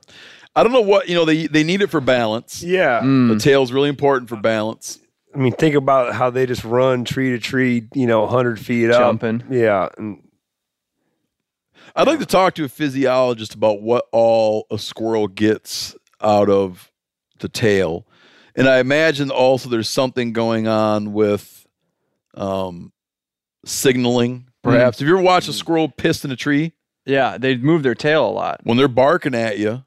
[0.54, 1.24] I don't know what you know.
[1.24, 2.62] They they need it for balance.
[2.62, 3.00] yeah.
[3.00, 3.28] Hmm.
[3.28, 4.98] The tail's really important for balance.
[5.32, 8.90] I mean, think about how they just run tree to tree, you know, 100 feet
[8.90, 8.98] up.
[8.98, 9.44] Jumping.
[9.48, 9.88] Yeah.
[9.96, 10.24] And
[12.00, 16.90] I'd like to talk to a physiologist about what all a squirrel gets out of
[17.40, 18.06] the tail.
[18.56, 21.66] And I imagine also there's something going on with
[22.32, 22.94] um,
[23.66, 25.00] signaling, perhaps.
[25.00, 26.72] Have you ever watched a squirrel pissed in a tree
[27.04, 28.60] Yeah, they move their tail a lot.
[28.64, 29.84] when they're barking at you?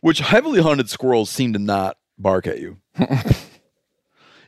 [0.00, 2.78] Which heavily hunted squirrels seem to not bark at you.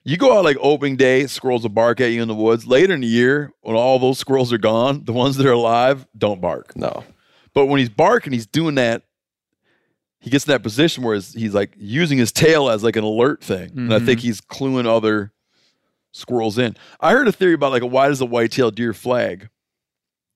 [0.04, 2.66] you go out like opening day, squirrels will bark at you in the woods.
[2.66, 6.06] Later in the year, when all those squirrels are gone, the ones that are alive
[6.16, 6.76] don't bark.
[6.76, 7.04] No.
[7.54, 9.02] But when he's barking, he's doing that.
[10.20, 13.04] He gets in that position where he's, he's like using his tail as like an
[13.04, 14.26] alert thing, and I think mm-hmm.
[14.26, 15.32] he's cluing other
[16.12, 16.76] squirrels in.
[16.98, 19.50] I heard a theory about like why does a white-tailed deer flag?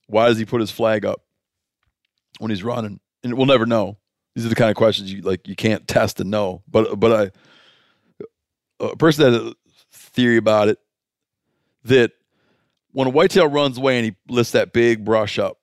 [0.07, 1.23] Why does he put his flag up
[2.39, 3.01] when he's running?
[3.23, 3.97] And we'll never know.
[4.35, 6.62] These are the kind of questions you like you can't test and know.
[6.69, 7.31] But but I
[8.81, 9.55] a person had a
[9.93, 10.79] theory about it
[11.85, 12.13] that
[12.93, 15.59] when a whitetail runs away and he lifts that big brush up,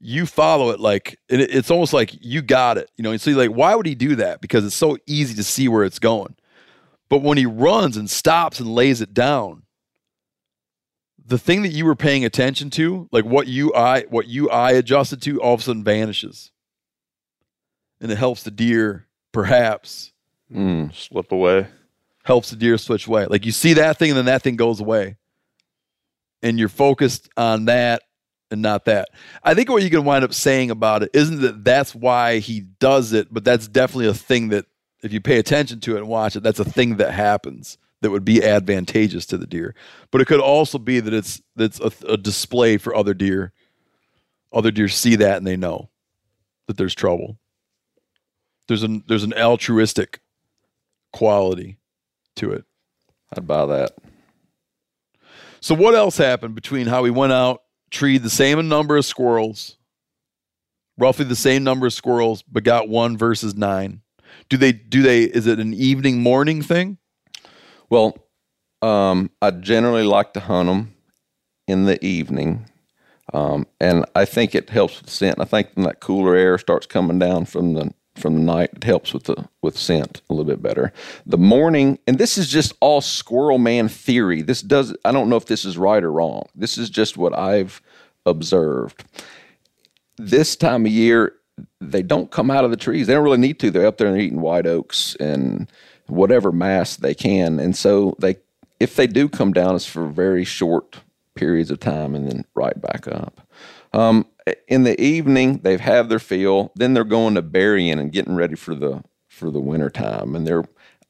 [0.00, 2.90] you follow it like it, it's almost like you got it.
[2.96, 4.40] You know, and so you're like, why would he do that?
[4.40, 6.36] Because it's so easy to see where it's going.
[7.08, 9.62] But when he runs and stops and lays it down,
[11.24, 14.72] the thing that you were paying attention to, like what you eye what you eye
[14.72, 16.50] adjusted to, all of a sudden vanishes.
[18.00, 20.12] And it helps the deer, perhaps,
[20.52, 20.94] Mm.
[20.94, 21.66] Slip away.
[22.24, 23.26] Helps the deer switch way.
[23.26, 25.16] Like you see that thing and then that thing goes away.
[26.42, 28.02] And you're focused on that
[28.50, 29.08] and not that.
[29.42, 32.60] I think what you can wind up saying about it isn't that that's why he
[32.60, 34.66] does it, but that's definitely a thing that
[35.02, 38.10] if you pay attention to it and watch it, that's a thing that happens that
[38.10, 39.74] would be advantageous to the deer.
[40.10, 43.52] But it could also be that it's that's a, a display for other deer.
[44.52, 45.90] Other deer see that and they know
[46.66, 47.38] that there's trouble.
[48.68, 50.20] There's an there's an altruistic
[51.12, 51.78] quality
[52.36, 52.64] to it.
[53.36, 53.92] I'd buy that.
[55.60, 59.76] So what else happened between how we went out, treed the same number of squirrels,
[60.98, 64.02] roughly the same number of squirrels, but got one versus nine?
[64.48, 66.98] Do they do they is it an evening morning thing?
[67.88, 68.16] Well,
[68.82, 70.94] um, I generally like to hunt them
[71.66, 72.68] in the evening.
[73.32, 75.40] Um, and I think it helps with scent.
[75.40, 78.84] I think when that cooler air starts coming down from the from the night, it
[78.84, 80.92] helps with the with scent a little bit better.
[81.26, 84.42] The morning, and this is just all squirrel man theory.
[84.42, 86.48] This does I don't know if this is right or wrong.
[86.54, 87.82] This is just what I've
[88.24, 89.04] observed.
[90.16, 91.34] This time of year,
[91.80, 93.06] they don't come out of the trees.
[93.06, 93.70] They don't really need to.
[93.70, 95.70] They're up there and eating white oaks and
[96.06, 98.36] whatever mass they can, and so they
[98.80, 101.00] if they do come down, it's for very short
[101.34, 103.40] periods of time and then right back up.
[103.92, 104.26] Um,
[104.68, 106.72] in the evening, they've had their fill.
[106.74, 110.46] Then they're going to burying and getting ready for the for the winter time, and
[110.46, 110.64] they're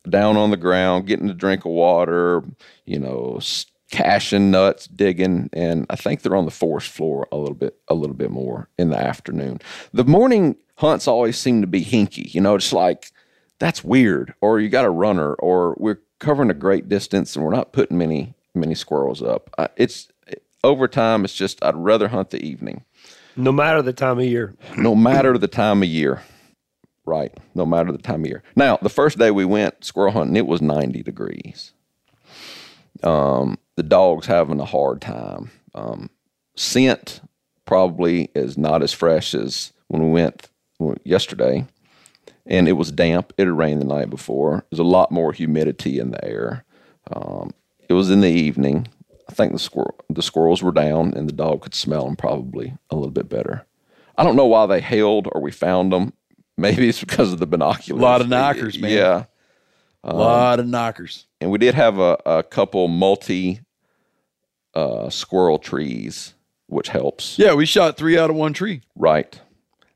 [0.08, 2.42] down on the ground, getting a drink of water,
[2.84, 3.38] you know,
[3.90, 7.94] caching nuts, digging, and I think they're on the forest floor a little bit, a
[7.94, 9.60] little bit more in the afternoon.
[9.92, 13.12] The morning hunts always seem to be hinky, you know, it's like
[13.58, 17.54] that's weird, or you got a runner, or we're covering a great distance and we're
[17.54, 19.50] not putting many many squirrels up.
[19.58, 20.08] I, it's
[20.62, 21.24] over time.
[21.24, 22.84] It's just I'd rather hunt the evening,
[23.36, 24.54] No matter the time of year.
[24.76, 26.22] no matter the time of year.
[27.06, 28.42] Right, no matter the time of year.
[28.56, 31.72] Now, the first day we went squirrel hunting, it was ninety degrees.
[33.02, 35.50] Um, the dog's having a hard time.
[35.74, 36.08] Um,
[36.56, 37.20] scent
[37.66, 40.48] probably is not as fresh as when we went
[41.04, 41.66] yesterday
[42.46, 43.32] and it was damp.
[43.36, 44.64] It had rained the night before.
[44.70, 46.64] There's a lot more humidity in the air.
[47.12, 47.52] Um,
[47.88, 48.88] it was in the evening.
[49.34, 52.74] I think the squirrel, the squirrels were down, and the dog could smell them probably
[52.88, 53.66] a little bit better.
[54.16, 56.12] I don't know why they hailed or we found them.
[56.56, 58.00] Maybe it's because of the binoculars.
[58.00, 58.92] A lot of knockers, man.
[58.92, 59.24] Yeah,
[60.04, 61.26] A lot of knockers.
[61.40, 63.58] and we did have a, a couple multi
[64.72, 66.34] uh, squirrel trees,
[66.68, 67.36] which helps.
[67.36, 68.82] Yeah, we shot three out of one tree.
[68.94, 69.40] Right,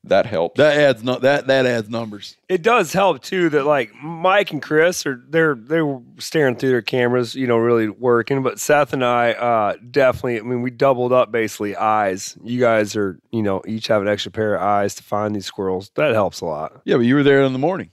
[0.04, 0.56] that helps.
[0.58, 2.36] That adds no, that that adds numbers.
[2.48, 6.82] It does help too that like Mike and Chris are they're they're staring through their
[6.82, 8.42] cameras, you know, really working.
[8.42, 12.38] But Seth and I uh definitely I mean we doubled up basically eyes.
[12.42, 15.46] You guys are, you know, each have an extra pair of eyes to find these
[15.46, 15.90] squirrels.
[15.96, 16.80] That helps a lot.
[16.84, 17.90] Yeah, but you were there in the morning.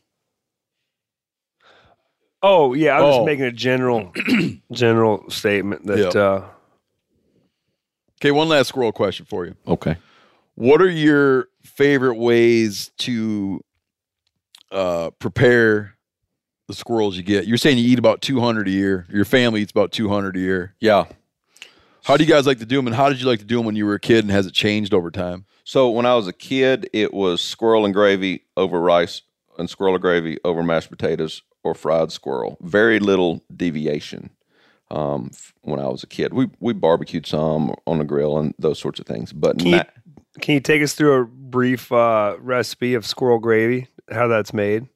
[2.42, 3.12] Oh yeah, I'm Oh.
[3.12, 4.14] just making a general
[4.72, 6.16] general statement that Yep.
[6.16, 6.42] uh
[8.22, 9.56] Okay, one last squirrel question for you.
[9.68, 9.98] okay.
[10.56, 13.62] What are your favorite ways to
[14.72, 15.96] uh, prepare
[16.68, 17.48] the squirrels you get?
[17.48, 19.06] You're saying you eat about 200 a year.
[19.10, 20.76] Your family eats about 200 a year.
[20.80, 21.06] Yeah.
[22.04, 23.58] How do you guys like to do them, and how did you like to do
[23.58, 25.46] them when you were a kid, and has it changed over time?
[25.64, 29.24] So when I was a kid, it was squirrel and gravy over rice
[29.58, 32.58] and squirrel and gravy over mashed potatoes or fried squirrel.
[32.62, 34.30] Very little deviation.
[34.92, 38.54] Um, f- when I was a kid, we we barbecued some on the grill and
[38.60, 39.34] those sorts of things.
[39.34, 39.82] But Can you-
[40.42, 44.88] can you take us through a brief uh recipe of squirrel gravy, how that's made?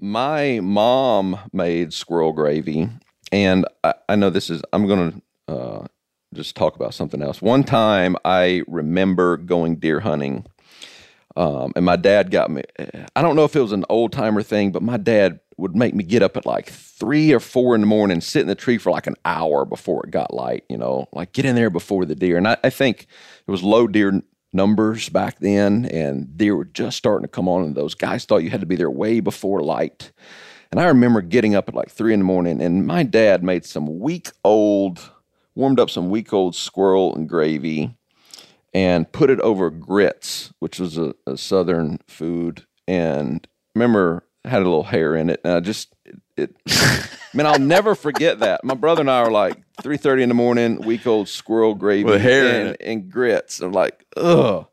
[0.00, 2.88] my mom made squirrel gravy,
[3.32, 4.62] and I, I know this is.
[4.72, 5.86] I'm going to uh,
[6.34, 7.42] just talk about something else.
[7.42, 10.46] One time, I remember going deer hunting,
[11.36, 12.62] um, and my dad got me.
[13.16, 15.94] I don't know if it was an old timer thing, but my dad would make
[15.94, 18.78] me get up at like three or four in the morning, sit in the tree
[18.78, 20.64] for like an hour before it got light.
[20.68, 22.36] You know, like get in there before the deer.
[22.36, 23.06] And I, I think
[23.46, 24.22] it was low deer
[24.52, 28.42] numbers back then, and they were just starting to come on, and those guys thought
[28.42, 30.12] you had to be there way before light.
[30.70, 33.64] And I remember getting up at like three in the morning, and my dad made
[33.64, 35.10] some week old,
[35.54, 37.96] warmed up some week old squirrel and gravy,
[38.74, 42.66] and put it over grits, which was a, a southern food.
[42.86, 45.94] And remember, had a little hair in it, and I just
[46.38, 46.56] it.
[46.66, 48.64] it Man, I'll never forget that.
[48.64, 52.04] My brother and I are like three thirty in the morning, week old squirrel gravy
[52.04, 52.80] With hair in and, it.
[52.80, 53.60] and grits.
[53.60, 54.66] I'm like, ugh,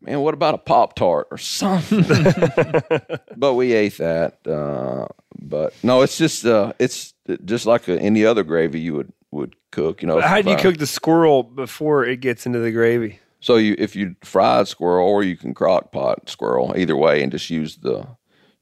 [0.00, 2.04] man, what about a pop tart or something?
[3.36, 4.46] but we ate that.
[4.46, 5.06] Uh,
[5.40, 7.14] but no, it's just uh, it's
[7.44, 10.02] just like a, any other gravy you would would cook.
[10.02, 13.18] You know, How do you cook the squirrel before it gets into the gravy?
[13.40, 17.32] So you if you fried squirrel or you can crock pot squirrel, either way, and
[17.32, 18.06] just use the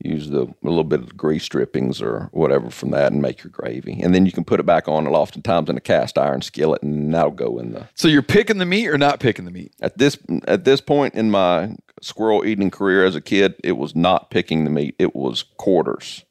[0.04, 3.50] use the a little bit of grease drippings or whatever from that and make your
[3.50, 5.06] gravy, and then you can put it back on.
[5.06, 7.88] And oftentimes in a cast iron skillet, and that'll go in the.
[7.94, 9.72] So you're picking the meat or not picking the meat?
[9.80, 13.94] At this at this point in my squirrel eating career as a kid, it was
[13.94, 16.24] not picking the meat; it was quarters.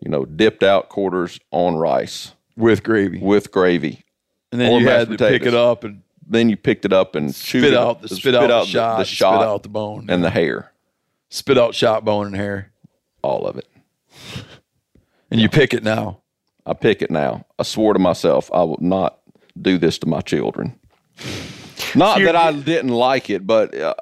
[0.00, 3.18] You know, dipped out quarters on rice With gravy.
[3.18, 4.04] with gravy.
[4.50, 7.14] And then Or you had to pick it up and Then you picked it up
[7.16, 9.68] and chewed spit it- out the spit, out, the shot, the spit shot out the
[9.68, 10.72] bone, and the hair,
[11.28, 12.72] spit out shot bone and hair.
[13.22, 13.68] All of it.
[15.30, 16.20] And you pick it now.
[16.66, 17.46] I pick it now.
[17.58, 19.18] I swore to myself I will not
[19.60, 20.78] do this to my children.
[21.94, 23.94] Not you're- that I didn't like it, but uh,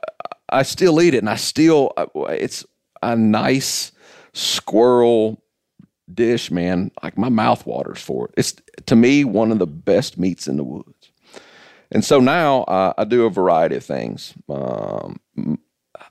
[0.49, 1.93] I still eat it, and I still
[2.29, 2.65] it's
[3.03, 3.93] a nice
[4.33, 5.43] squirrel
[6.13, 6.91] dish, man.
[7.03, 8.35] Like my mouth waters for it.
[8.37, 8.55] It's
[8.87, 11.11] to me one of the best meats in the woods.
[11.91, 14.35] And so now uh, I do a variety of things.
[14.49, 15.19] Um,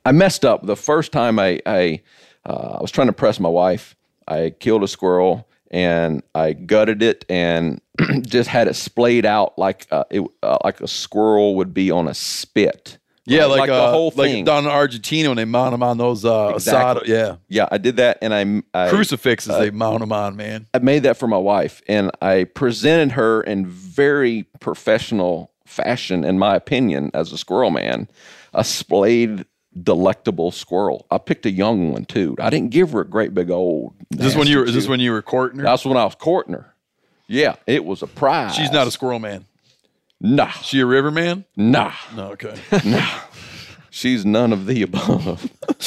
[0.06, 2.02] I messed up the first time I I,
[2.48, 3.96] uh, I was trying to press my wife.
[4.28, 7.82] I killed a squirrel and I gutted it and
[8.22, 12.08] just had it splayed out like uh, it uh, like a squirrel would be on
[12.08, 14.46] a spit Yeah, like, like the uh, whole like thing.
[14.46, 17.08] down in Argentina when they mount them on those uh, Exactly.
[17.10, 20.36] asado- yeah, Yeah, I did that, and I, I crucifixes uh, they mount them on,
[20.38, 20.68] man.
[20.74, 26.40] I made that for my wife, and I presented her in very professional fashion, in
[26.40, 28.08] my opinion, as a squirrel man,
[28.54, 29.46] a splayed,
[29.84, 31.06] delectable squirrel.
[31.12, 32.36] I picked a young one too.
[32.40, 33.94] I didn't give her a great big old.
[34.12, 34.66] Is this when you were?
[34.66, 35.66] Is this when you were courting her?
[35.66, 36.74] That's when I was courting her.
[37.28, 38.56] Yeah, it was a prize.
[38.56, 39.46] She's not a squirrel man.
[40.22, 41.46] nah, She a river man?
[41.56, 41.92] nah.
[42.16, 42.56] No, okay.
[42.86, 43.06] Nah.
[43.90, 45.50] She's none of the above.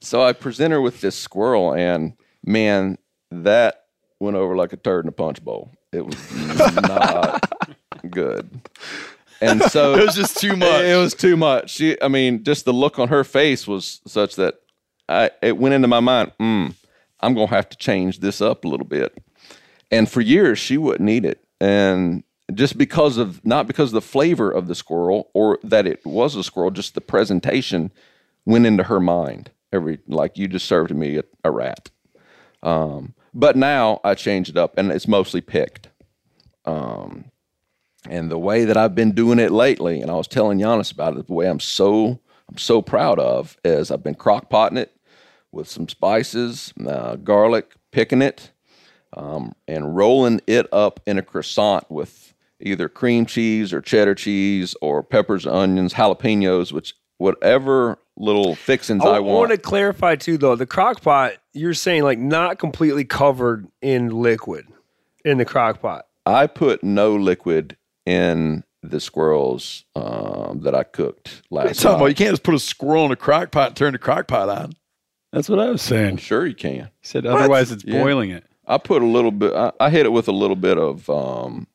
[0.00, 2.12] so I present her with this squirrel, and
[2.44, 2.98] man,
[3.32, 3.84] that
[4.20, 5.72] went over like a turd in a punch bowl.
[5.92, 7.50] It was not
[8.10, 8.48] good.
[9.42, 10.84] And so it was just too much.
[10.84, 11.70] It was too much.
[11.70, 14.60] She, I mean, just the look on her face was such that
[15.08, 16.32] I, it went into my mind.
[16.40, 16.74] Mm,
[17.20, 19.18] I'm gonna have to change this up a little bit.
[19.90, 22.22] And for years, she wouldn't eat it, and
[22.54, 26.34] just because of not because of the flavor of the squirrel or that it was
[26.34, 27.92] a squirrel, just the presentation
[28.46, 29.50] went into her mind.
[29.72, 31.90] Every like you just served me a, a rat.
[32.62, 35.88] Um, but now I changed it up, and it's mostly picked.
[36.64, 37.31] Um,
[38.08, 41.16] and the way that I've been doing it lately, and I was telling Janis about
[41.16, 44.94] it, the way I'm so I'm so proud of is I've been crock potting it
[45.52, 48.50] with some spices, uh, garlic, picking it,
[49.16, 54.74] um, and rolling it up in a croissant with either cream cheese or cheddar cheese
[54.80, 59.36] or peppers, onions, jalapenos, which whatever little fixings I, I, want.
[59.36, 60.56] I want to clarify too, though.
[60.56, 64.66] The crock pot, you're saying like not completely covered in liquid
[65.24, 66.06] in the crock pot.
[66.26, 67.76] I put no liquid
[68.06, 72.06] in the squirrels um, that I cooked What are you last talking about?
[72.06, 74.48] You can't just put a squirrel in a crock pot and turn the crock pot
[74.48, 74.72] on.
[75.32, 76.18] That's what I was saying.
[76.18, 76.90] He Sure, you can.
[77.00, 78.02] said otherwise it's Yeah.
[78.02, 78.44] boiling it.
[78.66, 79.54] I put a little bit.
[79.54, 81.66] I, I hit it with a little bit of um,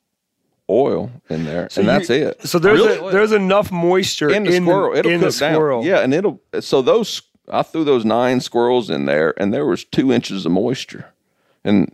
[0.70, 2.46] oil in there, and you- that's it.
[2.46, 3.08] So there's Really?
[3.08, 5.54] a, there's enough moisture in the squirrel, it'll in cook the down.
[5.54, 5.84] squirrel.
[5.84, 6.40] Yeah, and it'll.
[6.60, 10.52] So those, I threw those nine squirrels in there, and there was two inches of
[10.52, 11.12] moisture,
[11.64, 11.92] and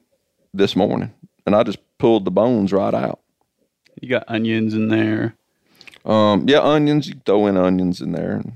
[0.52, 1.12] this morning,
[1.47, 3.20] and I just pulled the bones right out.
[4.00, 5.36] You got onions in there.
[6.04, 7.08] Um, yeah, onions.
[7.08, 8.52] You throw in onions in there, and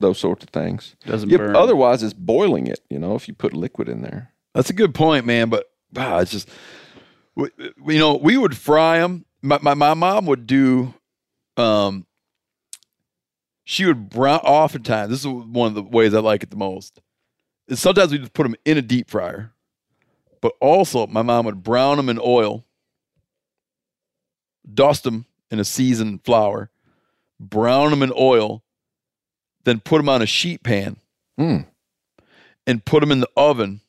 [0.00, 0.94] those sorts of things.
[1.06, 1.56] Doesn't Yeah, burn.
[1.56, 2.80] otherwise, it's boiling it.
[2.88, 4.32] You know, if you put liquid in there.
[4.54, 5.48] That's a good point, man.
[5.48, 6.48] But wow, it's just
[7.34, 7.48] we,
[7.88, 9.24] you know we would fry them.
[9.42, 10.94] My, my my mom would do.
[11.56, 12.06] Um,
[13.64, 14.40] she would brown.
[14.40, 17.00] Oftentimes, this is one of the ways I like it the most.
[17.66, 19.52] Is sometimes we just put them in a deep fryer,
[20.40, 22.64] but also my mom would brown them in oil,
[24.72, 26.70] dust them in a seasoned flour,
[27.38, 28.62] brown them in oil,
[29.64, 30.96] then put them on a sheet pan
[31.36, 31.58] Hmm.
[32.66, 33.80] and put them in the oven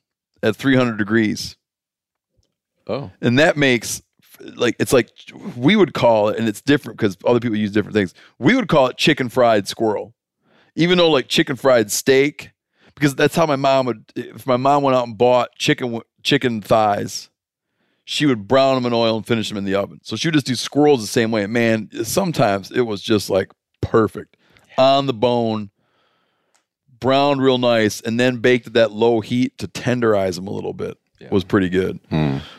[0.42, 1.56] at 300 degrees.
[2.88, 4.02] Oh, And that makes
[4.56, 5.10] like it's like
[5.56, 8.14] we would call it, and it's different because other people use different things.
[8.38, 10.14] We would call it chicken fried squirrel,
[10.76, 12.52] even though like chicken fried steak,
[12.96, 14.12] because that's how my mom would.
[14.16, 17.30] If my mom went out and bought chicken chicken thighs,
[18.06, 20.00] she would brown them in oil and finish them in the oven.
[20.04, 21.46] So she would just do squirrels the same way.
[21.48, 23.52] Man, sometimes it was just like
[23.82, 24.38] perfect
[24.78, 25.72] on the bone,
[27.00, 30.74] browned real nice, and then baked at that low heat to tenderize them a little
[30.74, 30.98] bit.
[31.32, 32.00] Was pretty good.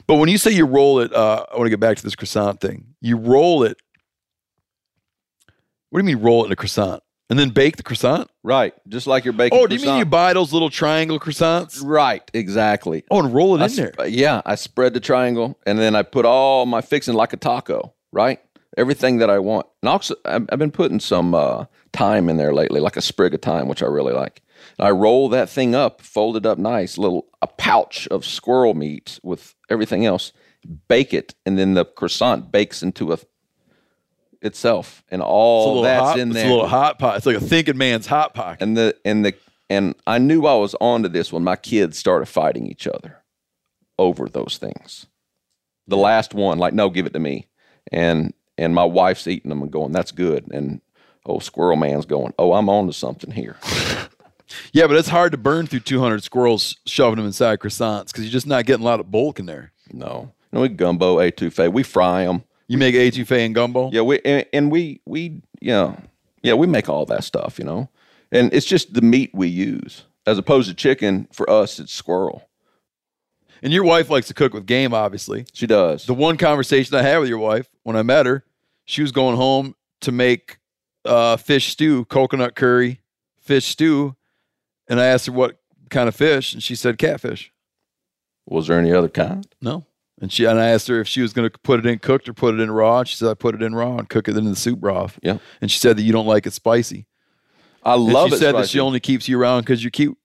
[0.07, 2.17] But when you say you roll it, uh, I want to get back to this
[2.17, 2.95] croissant thing.
[3.01, 3.77] You roll it.
[5.91, 8.31] What do you mean roll it in a croissant and then bake the croissant?
[8.43, 8.75] right.
[8.89, 9.59] Just like you're baking.
[9.59, 11.81] Oh, do you mean you buy those little triangle croissants?
[11.85, 12.29] Right.
[12.33, 13.05] Exactly.
[13.11, 13.93] Oh, and roll it I in there.
[13.99, 17.37] sp- yeah, I spread the triangle and then I put all my fixing like a
[17.37, 18.41] taco, right?
[18.77, 19.67] Everything that I want.
[19.83, 23.35] And also, I've, I've been putting some uh, thyme in there lately, like a sprig
[23.35, 24.43] of thyme, which I really like.
[24.79, 28.75] And I roll that thing up, fold it up nice, little a pouch of squirrel
[28.75, 30.33] meat with everything else,
[30.89, 33.19] bake it, and then the croissant bakes into a
[34.43, 37.17] itself, and all that's hot, in It's a little hot pot.
[37.17, 38.63] It's like a thinking man's hot pocket.
[38.63, 39.35] and the and the
[39.69, 43.23] and I knew I was onto this when my kids started fighting each other
[43.99, 45.07] over those things.
[45.89, 47.49] The last one, like, no, give it to me,
[47.93, 50.81] and and my wife's eating them and going, that's good, and
[51.27, 53.57] oh, Squirrel Man's going, oh, I'm on to something here.
[54.73, 58.33] Yeah, but it's hard to burn through 200 squirrels shoving them inside croissants because you're
[58.33, 59.73] just not getting a lot of bulk in there.
[59.93, 62.45] No, no, we gumbo etouffee, we fry them.
[62.69, 63.91] You make etouffee and gumbo?
[63.93, 65.97] Yeah, we and, and we we yeah
[66.43, 67.89] yeah we make all that stuff, you know,
[68.33, 71.29] and it's just the meat we use as opposed to chicken.
[71.33, 72.49] For us, it's squirrel.
[73.63, 75.47] And your wife likes to cook with game, obviously.
[75.53, 76.05] She does.
[76.07, 78.45] The one conversation I had with your wife when I met her,
[78.85, 80.59] she was going home to make
[81.05, 83.01] uh, fish stew, coconut curry,
[83.41, 84.15] fish stew.
[84.89, 87.51] And I asked her what kind of fish, and she said catfish.
[88.47, 89.47] Was there any other kind?
[89.61, 89.86] No.
[90.21, 92.27] And she and I asked her if she was going to put it in cooked
[92.29, 93.01] or put it in raw.
[93.01, 95.19] And she said I put it in raw and cook it in the soup broth.
[95.23, 95.39] Yeah.
[95.61, 97.07] And she said that you don't like it spicy.
[97.83, 98.39] I And love she it.
[98.39, 100.17] said that she only keeps you around because you're cute.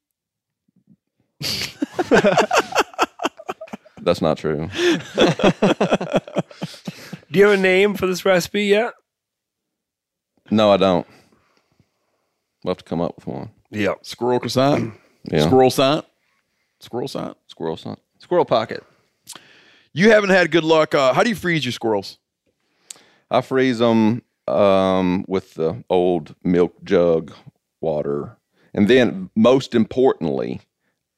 [4.02, 4.70] That's not true.
[7.32, 8.94] Do you have a name for this recipe yet?
[10.50, 11.06] No, I don't.
[12.64, 13.52] We'll have to come up with one.
[13.70, 13.94] Yeah.
[14.02, 14.94] Squirrel croissant.
[15.26, 15.46] Yeah.
[15.46, 16.06] Squirrel sant.
[16.80, 17.38] Squirrel sant.
[17.48, 17.98] Squirrel son.
[18.20, 18.84] Squirrel pocket.
[19.94, 20.96] You haven't had good luck.
[20.96, 22.18] Uh, how do you freeze your squirrels?
[23.30, 27.34] I freeze them um, with the old milk jug
[27.82, 28.38] water.
[28.74, 30.62] And then, most importantly,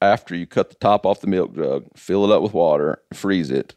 [0.01, 3.51] after you cut the top off the milk jug, fill it up with water, freeze
[3.51, 3.75] it.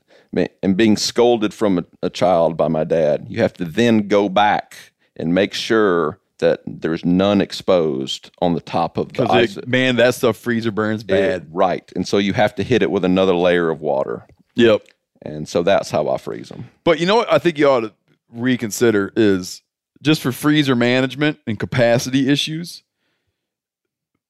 [0.63, 4.29] And being scolded from a, a child by my dad, you have to then go
[4.29, 4.77] back
[5.17, 9.55] and make sure that there's none exposed on the top of the ice.
[9.55, 11.43] Because man, that stuff freezer burns bad.
[11.43, 11.91] It- right.
[11.97, 14.27] And so you have to hit it with another layer of water.
[14.57, 14.87] Yep.
[15.23, 16.69] And so that's how I freeze them.
[16.85, 17.93] But you know what I think you ought to
[18.31, 19.63] reconsider is
[20.03, 22.83] just for freezer management and capacity issues.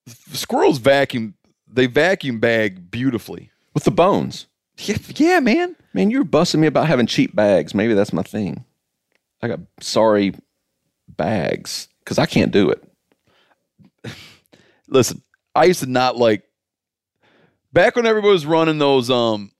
[0.07, 1.33] Squirrels vacuum
[1.71, 3.51] they vacuum bag beautifully.
[3.73, 4.47] With the bones.
[4.77, 5.75] Yeah, yeah, man.
[5.93, 7.73] Man, you're busting me about having cheap bags.
[7.73, 8.63] Maybe that's my thing.
[9.41, 10.33] I got sorry
[11.07, 12.83] bags because I can't do it.
[14.87, 15.21] Listen,
[15.53, 16.43] I used to not like
[17.73, 19.51] back when everybody was running those um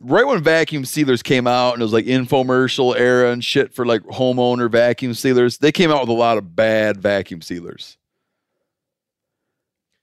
[0.00, 3.86] right when vacuum sealers came out and it was like infomercial era and shit for
[3.86, 7.96] like homeowner vacuum sealers, they came out with a lot of bad vacuum sealers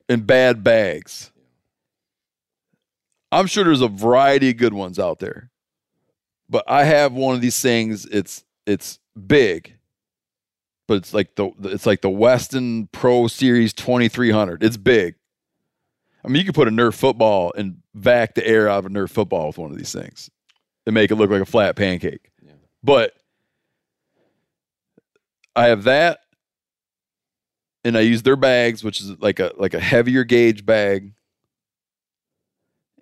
[0.10, 1.32] and bad bags.
[3.32, 5.49] I'm sure there's a variety of good ones out there.
[6.49, 9.76] But I have one of these things, it's it's big.
[10.88, 14.64] But it's like the it's like the Weston Pro Series 2300.
[14.64, 15.15] It's big.
[16.24, 18.90] I mean, you could put a Nerf football and vac the air out of a
[18.90, 20.30] Nerf football with one of these things
[20.86, 22.30] and make it look like a flat pancake.
[22.84, 23.14] But
[25.56, 26.20] I have that,
[27.84, 31.14] and I use their bags, which is like a like a heavier gauge bag,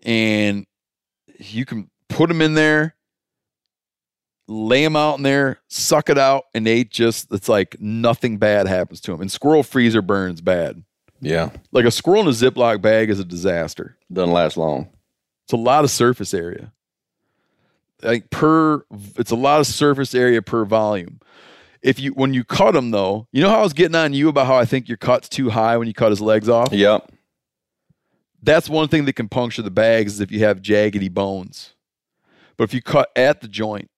[0.04, 0.66] and
[1.38, 2.96] you can put them in there,
[4.48, 8.68] lay them out in there, suck it out, and they just it's like nothing bad
[8.68, 9.22] happens to them.
[9.22, 10.84] And squirrel freezer burns bad.
[11.22, 11.52] Yeah.
[11.72, 13.98] Like a squirrel in a Ziploc bag is a disaster.
[14.12, 14.90] Doesn't last long.
[15.46, 16.74] It's a lot of surface area.
[18.02, 18.84] Like per,
[19.18, 21.20] it's a lot of surface area per volume.
[21.84, 24.30] If you when you cut them though, you know how I was getting on you
[24.30, 26.72] about how I think your cut's too high when you cut his legs off.
[26.72, 27.12] Yep.
[28.44, 31.76] That's one thing that can puncture the bags is if you have jaggedy bones.
[32.58, 33.90] But if you cut at the joint,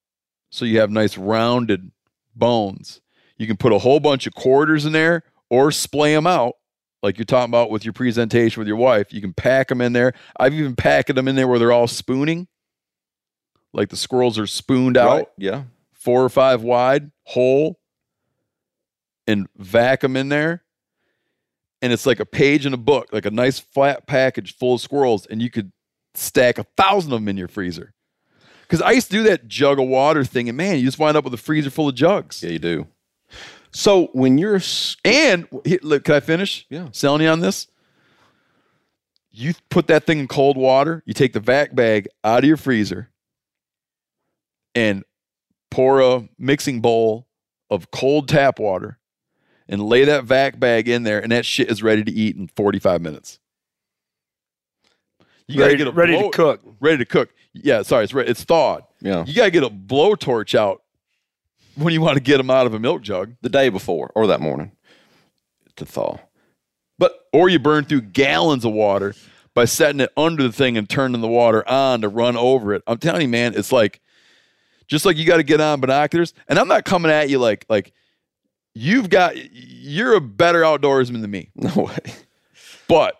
[0.49, 1.91] so you have nice rounded
[2.35, 3.01] bones,
[3.37, 6.55] you can put a whole bunch of quarters in there or splay them out,
[7.03, 9.13] like you're talking about with your presentation with your wife.
[9.13, 10.13] You can pack them in there.
[10.39, 12.47] I've even packed them in there where they're all spooning,
[13.73, 15.63] like the squirrels are spooned out Yeah.
[15.91, 17.79] four or five wide, whole,
[19.27, 20.63] and vac them in there.
[21.81, 24.81] And it's like a page in a book, like a nice flat package full of
[24.81, 25.73] squirrels, and you could
[26.15, 27.93] stack a thousand of them in your freezer.
[28.61, 31.17] Because I used to do that jug of water thing, and man, you just wind
[31.17, 32.41] up with a freezer full of jugs.
[32.41, 32.87] Yeah, you do.
[33.73, 34.61] So when you're
[35.03, 35.47] And
[35.81, 36.65] look, can I finish?
[36.69, 36.89] Yeah.
[36.91, 37.67] Selling you on this.
[39.31, 41.01] You put that thing in cold water.
[41.05, 43.09] You take the vac bag out of your freezer
[44.75, 45.03] and
[45.71, 47.27] pour a mixing bowl
[47.71, 48.99] of cold tap water
[49.67, 52.47] and lay that vac bag in there, and that shit is ready to eat in
[52.47, 53.39] 45 minutes.
[55.47, 56.61] You gotta get a ready blow- to cook.
[56.79, 57.33] Ready to cook.
[57.53, 58.83] Yeah, sorry, it's re- it's thawed.
[59.01, 60.82] yeah You gotta get a blowtorch out
[61.75, 63.35] when you want to get them out of a milk jug.
[63.41, 64.71] the day before or that morning
[65.75, 66.17] to thaw.
[66.99, 69.15] But or you burn through gallons of water
[69.55, 72.83] by setting it under the thing and turning the water on to run over it.
[72.87, 73.99] I'm telling you, man, it's like
[74.87, 76.33] just like you got to get on binoculars.
[76.47, 77.93] And I'm not coming at you like like
[78.75, 81.97] you've got you're a better outdoorsman than me, No way.
[82.87, 83.15] but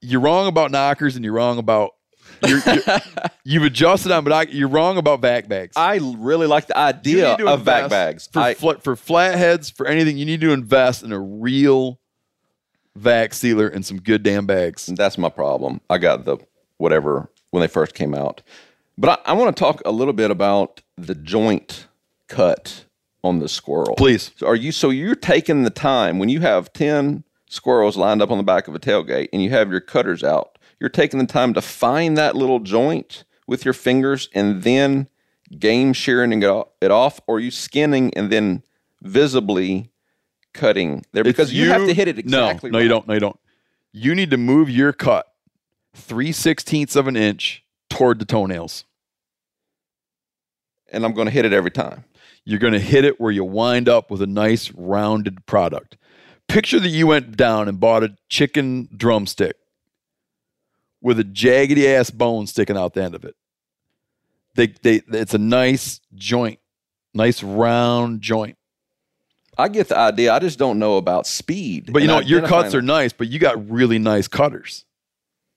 [0.00, 1.92] you're wrong about knockers and you're wrong about
[2.46, 2.82] you're, you're,
[3.44, 5.74] you've adjusted on binoc- You're wrong about vac bags.
[5.76, 8.28] I really like the idea of back bags.
[8.32, 10.18] for I, flat for flatheads for anything.
[10.18, 12.00] You need to invest in a real
[12.94, 14.86] vac sealer and some good damn bags.
[14.86, 15.80] That's my problem.
[15.88, 16.38] I got the
[16.78, 18.42] whatever when they first came out.
[18.98, 21.86] But I, I want to talk a little bit about the joint
[22.28, 22.86] cut
[23.22, 23.94] on the squirrel.
[23.96, 24.30] Please.
[24.36, 28.30] So are you so you're taking the time when you have 10 squirrels lined up
[28.30, 31.26] on the back of a tailgate and you have your cutters out, you're taking the
[31.26, 35.08] time to find that little joint with your fingers and then
[35.58, 38.62] game shearing it off, or are you skinning and then
[39.02, 39.90] visibly
[40.52, 43.06] cutting there because It's you, have to hit it exactly No, no, you don't.
[43.06, 43.38] No, you don't.
[43.92, 45.26] You need to move your cut
[45.94, 48.84] three sixteenths of an inch toward the toenails.
[50.92, 52.04] and I'm going to hit it every time.
[52.44, 55.96] You're going to hit it where you wind up with a nice rounded product.
[56.48, 59.56] Picture that you went down and bought a chicken drumstick
[61.06, 63.36] with a jaggedy ass bone sticking out the end of it.
[64.56, 66.58] They, they, it's a nice joint,
[67.14, 68.58] nice round joint.
[69.56, 70.32] I get the idea.
[70.32, 71.92] I just don't know about speed.
[71.92, 74.84] But you know, your cuts are nice, but you got really nice cutters.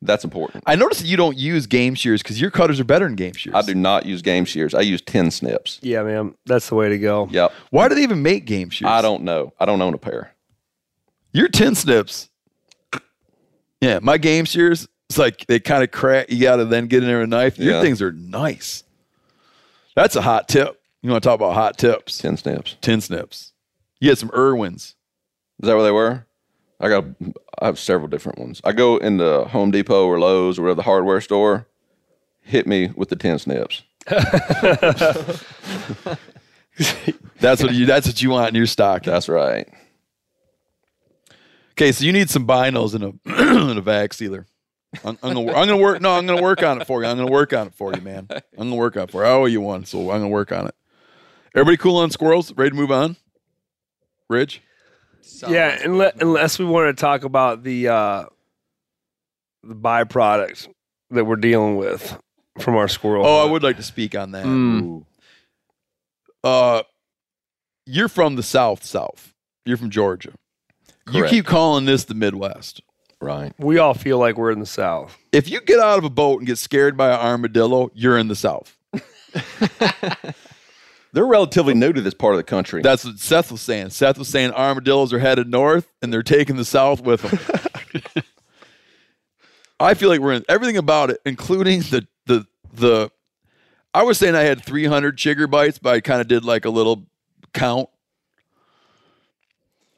[0.04, 0.66] That's important.
[0.68, 3.34] I noticed that you don't use game shears because your cutters are better than game
[3.34, 3.56] shears.
[3.56, 4.76] I do not use game shears.
[4.76, 5.80] I use tin snips.
[5.82, 7.28] Yeah, man, that's the way to go.
[7.32, 7.52] Yep.
[7.72, 8.92] Why do they even make game shears?
[8.92, 9.52] I don't know.
[9.60, 10.36] I don't own a pair.
[11.34, 12.30] Your tin snips.
[13.82, 14.88] Yeah, my game shears.
[15.10, 16.30] It's like they kind of crack.
[16.30, 17.58] You got to then get in there with a knife.
[17.58, 17.82] Your Yeah.
[17.82, 18.84] things are nice.
[19.96, 20.80] That's a hot tip.
[21.02, 22.18] You want to talk about hot tips?
[22.20, 22.76] Ten snips.
[22.82, 23.54] Ten snips.
[24.00, 24.96] You had some Irwins.
[25.62, 26.26] Is that where they were?
[26.80, 27.06] I got.
[27.60, 28.62] I have several different ones.
[28.64, 31.68] I go into Home Depot or Lowe's or whatever the hardware store.
[32.42, 33.82] Hit me with the ten snips.
[37.40, 37.86] That's what you.
[37.86, 39.04] That's what you want in your stock.
[39.04, 39.68] That's right.
[41.72, 43.14] Okay, so you need some binos and a
[43.70, 44.46] and a vac sealer.
[45.04, 46.02] I'm, I'm gonna I'm gonna work.
[46.02, 47.08] No, I'm gonna work on it for you.
[47.08, 48.28] I'm gonna work on it for you, man.
[48.30, 49.28] I'm gonna work on it for you.
[49.28, 50.76] I owe you one, so I'm gonna work on it.
[51.56, 52.54] Everybody cool on squirrels?
[52.54, 53.16] Ready to move on?
[54.30, 54.62] Ridge?
[55.48, 58.26] Yeah, unless, unless we want to talk about the uh,
[59.64, 60.68] the byproducts
[61.12, 62.18] that we're dealing with
[62.60, 63.26] from our squirrel.
[63.26, 64.46] Oh, I would like to speak on that.
[64.46, 65.06] Mm.
[66.44, 66.84] Uh,
[67.86, 69.34] you're from the South, South.
[69.66, 70.34] You're from Georgia.
[71.12, 72.82] You keep calling this the Midwest.
[73.22, 73.54] Right.
[73.58, 75.18] We all feel like we're in the South.
[75.32, 78.30] If you get out of a boat and get scared by an armadillo, you're in
[78.30, 78.78] the South.
[81.12, 82.82] They're relatively new to this part of the country.
[82.82, 83.90] That's what Seth was saying.
[83.90, 88.24] Seth was saying armadillos are headed north and they're taking the South with them.
[89.80, 93.12] I feel like we're in everything about it, including the the the.
[93.94, 96.70] I was saying I had 300 chigger bites, but I kind of did like a
[96.70, 97.08] little
[97.54, 97.90] count.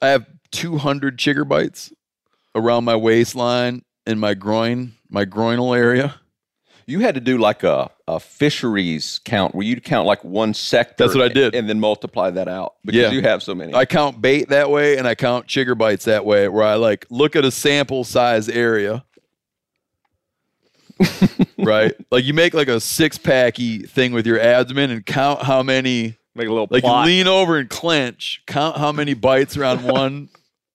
[0.01, 1.91] I have 200 chigger bites
[2.55, 6.15] around my waistline and my groin, my groinal area.
[6.87, 10.95] you had to do like a, a fisheries count where you'd count like one sector.
[11.05, 11.55] That's what I did.
[11.55, 13.11] And then multiply that out because Yeah.
[13.11, 13.73] you have so many.
[13.73, 17.05] I count bait that way and I count chigger bites that way, where I like
[17.09, 19.05] look at a sample size area.
[21.57, 21.93] right?
[22.11, 26.17] Like you make like a six packy thing with your abdomen and count how many
[26.33, 27.07] Make a little like plot.
[27.07, 30.29] you lean over and clench, count how many bites are on one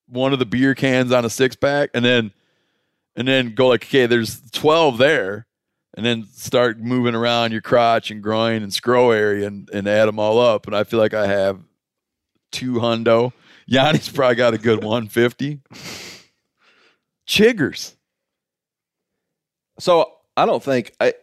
[0.07, 2.31] one of the beer cans on a six pack, and then
[3.15, 5.47] and then go like, okay, there's twelve there,
[5.95, 10.05] and then start moving around your crotch and groin and scroll area and, and add
[10.05, 10.67] them all up.
[10.67, 11.59] And I feel like I have
[12.51, 13.33] two hundo.
[13.69, 15.59] Janis's probably got a good one fifty.
[17.27, 17.95] Chiggers.
[19.79, 21.13] So I don't think I,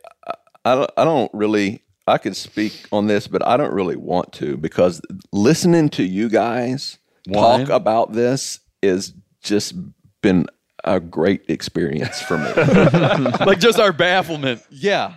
[0.64, 4.32] I don't I don't really I could speak on this, but I don't really want
[4.34, 5.00] to because
[5.32, 7.60] listening to you guys Whine?
[7.60, 9.74] talk about this is just
[10.22, 10.46] been
[10.84, 12.52] a great experience for me.
[13.46, 14.62] like just our bafflement.
[14.70, 15.16] yeah.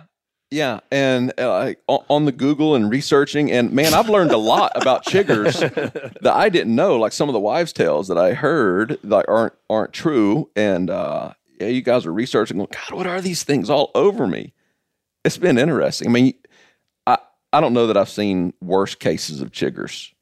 [0.50, 4.72] Yeah, and uh, on on the Google and researching, and man, I've learned a lot
[4.76, 5.60] about chiggers
[6.22, 6.96] that I didn't know.
[6.96, 11.34] Like some of the wives' tales that I heard that aren't aren't true, and uh,
[11.60, 12.56] yeah, you guys are researching.
[12.56, 14.54] Going, God, what are these things all over me?
[15.22, 16.08] It's been interesting.
[16.08, 16.32] I mean,
[17.06, 17.18] I
[17.52, 20.12] I don't know that I've seen worse cases of chiggers.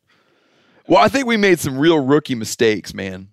[0.89, 3.29] Well, I think we made some real rookie mistakes, man.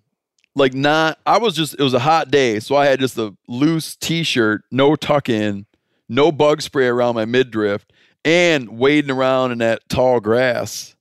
[0.56, 3.34] Like not I was just it was a hot day, so I had just a
[3.48, 5.66] loose t-shirt, no tuck in,
[6.08, 7.84] no bug spray around my midriff,
[8.24, 10.94] and wading around in that tall grass.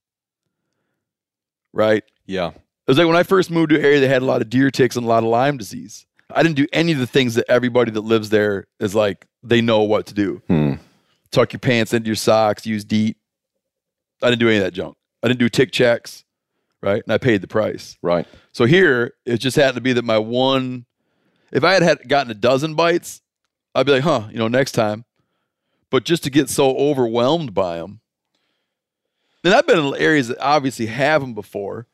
[1.71, 2.03] Right?
[2.25, 2.55] Yeah, It
[2.88, 4.71] was like when I first moved to an area that had a lot of deer
[4.71, 6.05] ticks and a lot of Lyme disease.
[6.31, 9.61] I didn't do any of the things that everybody that lives there is like they
[9.61, 10.41] know what to do.
[10.47, 10.73] Hmm.
[11.31, 13.17] Tuck your pants into your socks, use DEET.
[14.21, 14.95] I didn't do any of that junk.
[15.21, 16.23] I didn't do tick checks,
[16.81, 17.03] right?
[17.03, 17.97] And I paid the price.
[18.01, 18.27] right.
[18.53, 20.85] So here, it just happened to be that my one,
[21.51, 23.21] if I had, had gotten a dozen bites,
[23.75, 25.05] I'd be like, huh, you know, next time.
[25.89, 27.99] But just to get so overwhelmed by them,
[29.43, 31.88] and I've been in areas that obviously have them before,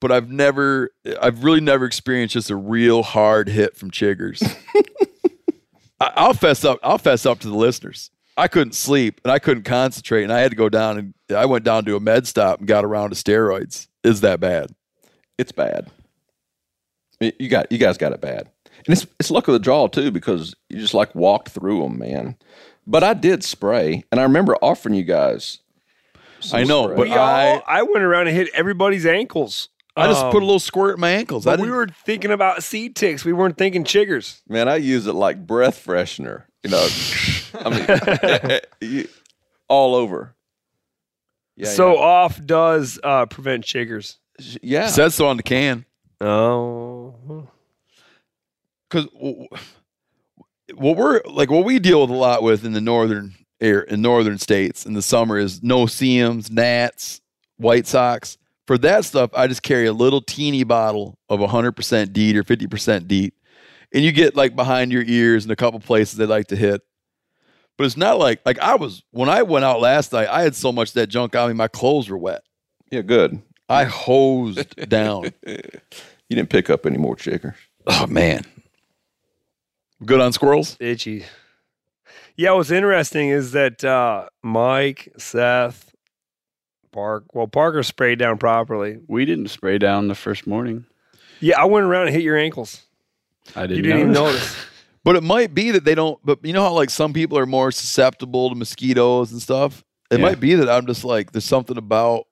[0.00, 4.42] but I've never, I've really never experienced just a real hard hit from chiggers.
[6.00, 8.10] I, I'll fess up, I'll fess up to the listeners.
[8.36, 11.46] I couldn't sleep and I couldn't concentrate, and I had to go down and I
[11.46, 13.88] went down to a med stop and got around to steroids.
[14.04, 14.70] Is that bad?
[15.38, 15.90] It's bad.
[17.20, 18.50] Y- You got you guys got it bad,
[18.86, 21.98] and it's it's luck of the draw too because you just like walked through them,
[21.98, 22.36] man.
[22.86, 25.58] But I did spray, and I remember offering you guys.
[26.40, 26.96] some I know, spray.
[26.96, 29.68] but We all, I- I went around and hit everybody's ankles.
[29.98, 31.46] I just Um, put a little squirt in my ankles.
[31.46, 33.24] But we were thinking about seed ticks.
[33.24, 34.42] We weren't thinking chiggers.
[34.46, 36.42] man, I use it like breath freshener.
[36.62, 36.86] You know,
[37.64, 39.08] I mean, you-
[39.68, 40.34] all over.
[41.56, 42.00] Yeah, so yeah.
[42.00, 44.16] off does uh, prevent chiggers.
[44.62, 44.88] yeah.
[44.88, 45.86] Says so on the can.
[46.20, 47.40] Oh, Mm-hmm.
[48.88, 49.06] because
[50.74, 54.02] what we're like what we deal with a lot with in the northern air in
[54.02, 57.20] northern states in the summer is no-see-ums, gnats,
[57.56, 58.38] white socks.
[58.66, 63.06] For that stuff, I just carry a little teeny bottle of 100% DEET or 50%
[63.06, 63.32] DEET,
[63.94, 66.82] and you get like behind your ears and a couple places they like to hit.
[67.78, 70.28] But it's not like like I was when I went out last night.
[70.28, 72.42] I had so much of that junk on me, my clothes were wet.
[72.90, 73.40] yeah, good.
[73.68, 75.30] I hosed down.
[76.28, 77.54] You didn't pick up any more chiggers.
[77.86, 78.42] Oh man,
[80.04, 80.76] good on squirrels.
[80.80, 81.24] itchy.
[82.36, 85.94] Yeah, what's interesting is that uh, Mike, Seth,
[86.92, 87.24] Park.
[87.34, 88.98] Well, Parker sprayed down properly.
[89.06, 90.84] We didn't spray down the first morning.
[91.40, 92.82] Yeah, I went around and hit your ankles.
[93.54, 94.40] I didn't, you didn't even notice.
[94.42, 94.56] notice.
[95.04, 96.18] But it might be that they don't.
[96.24, 99.84] But you know how like some people are more susceptible to mosquitoes and stuff.
[100.10, 100.24] It Yeah.
[100.26, 102.24] might be that I'm just like there's something about.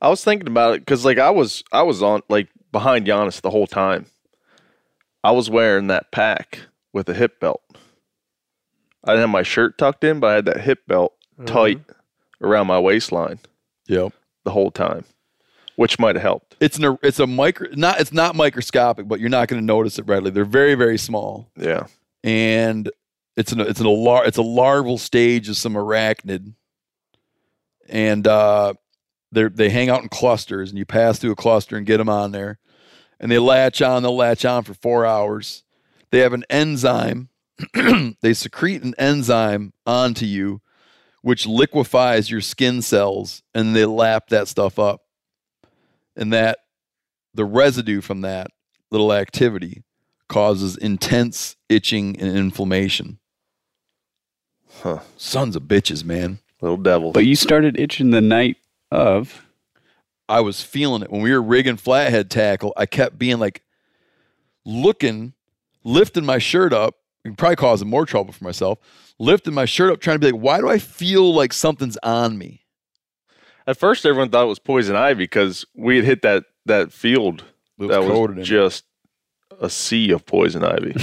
[0.00, 3.40] I was thinking about it because like I was I was on like behind Janis
[3.40, 4.04] the whole time.
[5.24, 6.60] I was wearing that pack
[6.92, 7.62] with a hip belt.
[9.02, 11.14] I didn't have my shirt tucked in, but I had that hip belt
[11.46, 11.80] tight
[12.42, 13.38] around my waistline
[13.88, 14.12] Yep.
[14.44, 15.04] the whole time,
[15.76, 16.54] which might have helped.
[16.60, 19.98] It's an it's a micro not it's not microscopic, but you're not going to notice
[19.98, 20.30] it readily.
[20.32, 21.86] They're very very small, Yeah.
[22.24, 22.90] and
[23.36, 26.52] it's an it's an alar- it's a larval stage of some arachnid,
[27.88, 28.74] and uh,
[29.32, 32.08] they they hang out in clusters, and you pass through a cluster and get them
[32.08, 32.58] on there,
[33.20, 34.02] and they latch on.
[34.02, 35.64] They'll latch on for four hours.
[36.10, 37.28] They have an enzyme.
[38.20, 40.60] they secrete an enzyme onto you,
[41.22, 45.02] which liquefies your skin cells, and they lap that stuff up.
[46.14, 46.58] And that
[47.34, 48.48] the residue from that
[48.90, 49.82] little activity
[50.28, 53.18] causes intense itching and inflammation.
[54.82, 55.00] Huh.
[55.16, 56.38] Sons of bitches, man.
[56.60, 57.12] Little devil.
[57.12, 58.56] But you started itching the night
[58.90, 59.45] of.
[60.28, 62.72] I was feeling it when we were rigging flathead tackle.
[62.76, 63.62] I kept being like
[64.64, 65.34] looking,
[65.84, 68.78] lifting my shirt up, and probably causing more trouble for myself.
[69.18, 72.36] Lifting my shirt up, trying to be like, why do I feel like something's on
[72.36, 72.62] me?
[73.66, 77.44] At first, everyone thought it was poison ivy because we had hit that that field
[77.78, 78.84] was that was just
[79.60, 80.94] a sea of poison ivy.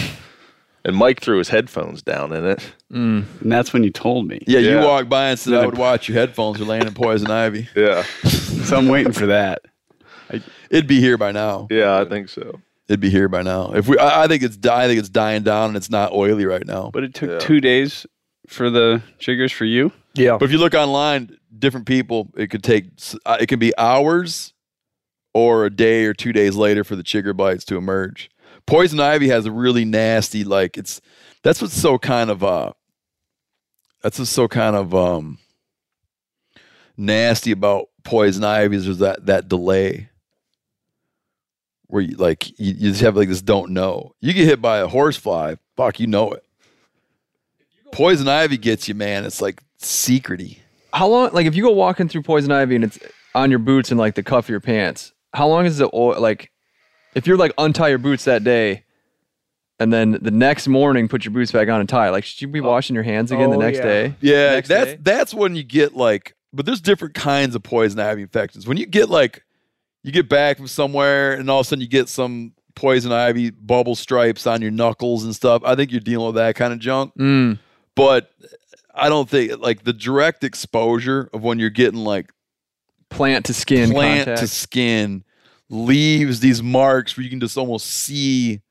[0.86, 2.74] and Mike threw his headphones down in it.
[2.94, 4.40] And that's when you told me.
[4.48, 4.86] Yeah, you Yeah.
[4.86, 7.32] walked by and said Then I I- would watch your headphones are laying in poison
[7.32, 7.68] ivy.
[7.76, 9.62] Yeah, So I'm waiting for that.
[10.70, 11.68] It'd be here by now.
[11.70, 12.60] yeah, I think so.
[12.90, 13.72] It'd be here by now.
[13.74, 16.12] If we, I, I think it's, di- I think it's dying down and it's not
[16.12, 16.90] oily right now.
[16.94, 17.40] But it took Yeah.
[17.40, 18.06] two days
[18.48, 19.92] for the chiggers for you.
[20.16, 20.38] Yeah.
[20.38, 22.86] But if you look online, different people, it could take,
[23.26, 24.54] uh, it can be hours
[25.34, 28.30] or a day or two days later for the chigger bites to emerge.
[28.66, 31.00] Poison ivy has a really nasty, like it's,
[31.44, 32.72] that's what's so kind of, uh,
[34.04, 35.40] that's just so kind of, um,
[36.96, 40.10] nasty about poison ivy is that, that delay
[41.88, 44.14] where you like, you, you just have like this don't know.
[44.20, 46.44] You get hit by a horsefly, fuck, you know it.
[47.92, 49.24] Poison ivy gets you, man.
[49.26, 50.58] It's like secrety.
[50.92, 51.30] How long?
[51.34, 53.00] Like, if you go walking through poison ivy and it's
[53.36, 56.20] on your boots and like the cuff of your pants, how long is the oil?
[56.20, 56.52] Like,
[57.16, 58.84] if you're like untie your boots that day,
[59.84, 62.48] and then the next morning put your boots back on and tie, like, should you
[62.48, 63.84] be washing your hands again the Oh, next yeah.
[63.84, 64.16] day?
[64.22, 64.98] Yeah, Next that's day?
[65.02, 68.66] that's when you get like, but there's different kinds of poison ivy infections.
[68.68, 69.44] When you get like,
[70.04, 73.52] you get back from somewhere and all of a sudden you get some poison ivy
[73.52, 75.62] bubble stripes on your knuckles and stuff.
[75.66, 77.14] I think you're dealing with that kind of junk.
[77.20, 77.60] Mm.
[77.96, 78.32] But
[78.96, 82.32] I don't think like the direct exposure of when you're getting like
[83.10, 84.40] Plant to skin plant contact.
[84.42, 85.24] to skin
[85.70, 88.62] leaves these marks where you can just almost see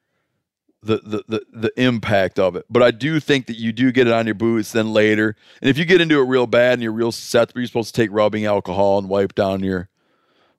[0.82, 2.64] the, the the the impact of it.
[2.68, 5.36] But I do think that you do get it on your boots then later.
[5.60, 8.00] And if you get into it real bad and you're real set, you're supposed to
[8.00, 9.88] take rubbing alcohol and wipe down your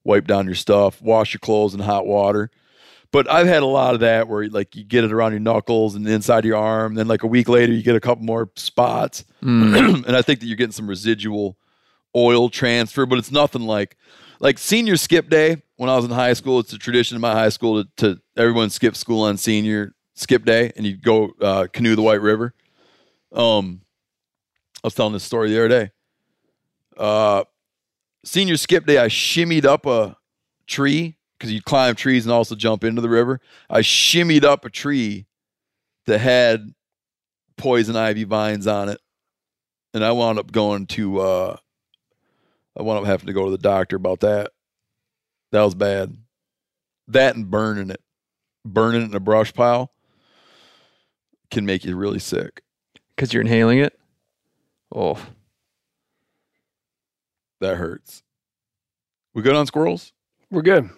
[0.03, 2.49] wipe down your stuff, wash your clothes in hot water.
[3.11, 5.93] But I've had a lot of that where like you get it around your knuckles
[5.93, 6.95] and inside your arm.
[6.95, 10.05] Then like a week later, you get a couple more spots, Mm.
[10.07, 11.57] and I think that you're getting some residual
[12.15, 13.05] oil transfer.
[13.05, 13.97] But it's nothing like
[14.39, 16.59] like senior skip day when I was in high school.
[16.59, 20.45] It's a tradition in my high school to, to everyone skip school on senior skip
[20.45, 22.53] day, and you go uh, canoe the White River.
[23.31, 23.81] Um,
[24.83, 25.91] I was telling this story the other day.
[26.97, 27.43] Uh,
[28.23, 30.17] senior skip day, I shimmied up a
[30.67, 33.39] tree because you climb trees and also jump into the river.
[33.69, 35.25] I shimmied up a tree
[36.05, 36.73] that had
[37.57, 38.99] poison ivy vines on it,
[39.93, 41.19] and I wound up going to.
[41.19, 41.57] Uh,
[42.77, 44.51] I wound up having to go to the doctor about that.
[45.51, 46.17] That was bad.
[47.07, 48.01] That and burning it,
[48.65, 49.92] burning it in a brush pile,
[51.53, 52.61] can make you really sick.
[53.15, 53.97] because you're inhaling it.
[54.93, 55.17] Oh,
[57.61, 58.23] that hurts.
[59.33, 60.11] We good on squirrels?
[60.51, 60.89] We're good.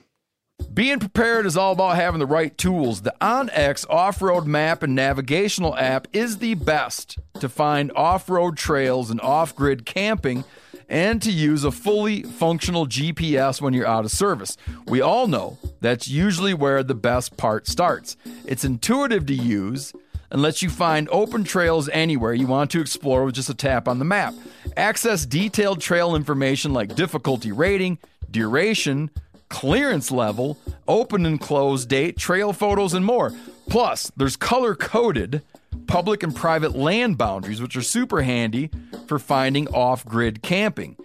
[0.74, 3.02] Being prepared is all about having the right tools.
[3.02, 8.58] The onX off road map and navigational app is the best to find off road
[8.58, 10.44] trails and off grid camping
[10.88, 14.56] and to use a fully functional GPS when you're out of service.
[14.88, 18.16] We all know that's usually where the best part starts.
[18.46, 19.94] It's intuitive to use
[20.32, 23.88] and lets you find open trails anywhere you want to explore with just a tap
[23.88, 24.34] on the map.
[24.76, 27.98] Access detailed trail information like difficulty rating,
[28.32, 29.10] duration,
[29.50, 30.58] clearance level,
[30.88, 33.32] open and close date, trail photos, and more.
[33.70, 35.42] Plus, there's color coded
[35.88, 38.70] public and private land boundaries, which are super handy
[39.08, 40.96] for finding off grid camping.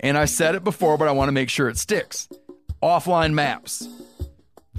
[0.00, 2.28] And I said it before, but I want to make sure it sticks.
[2.82, 3.88] Offline maps.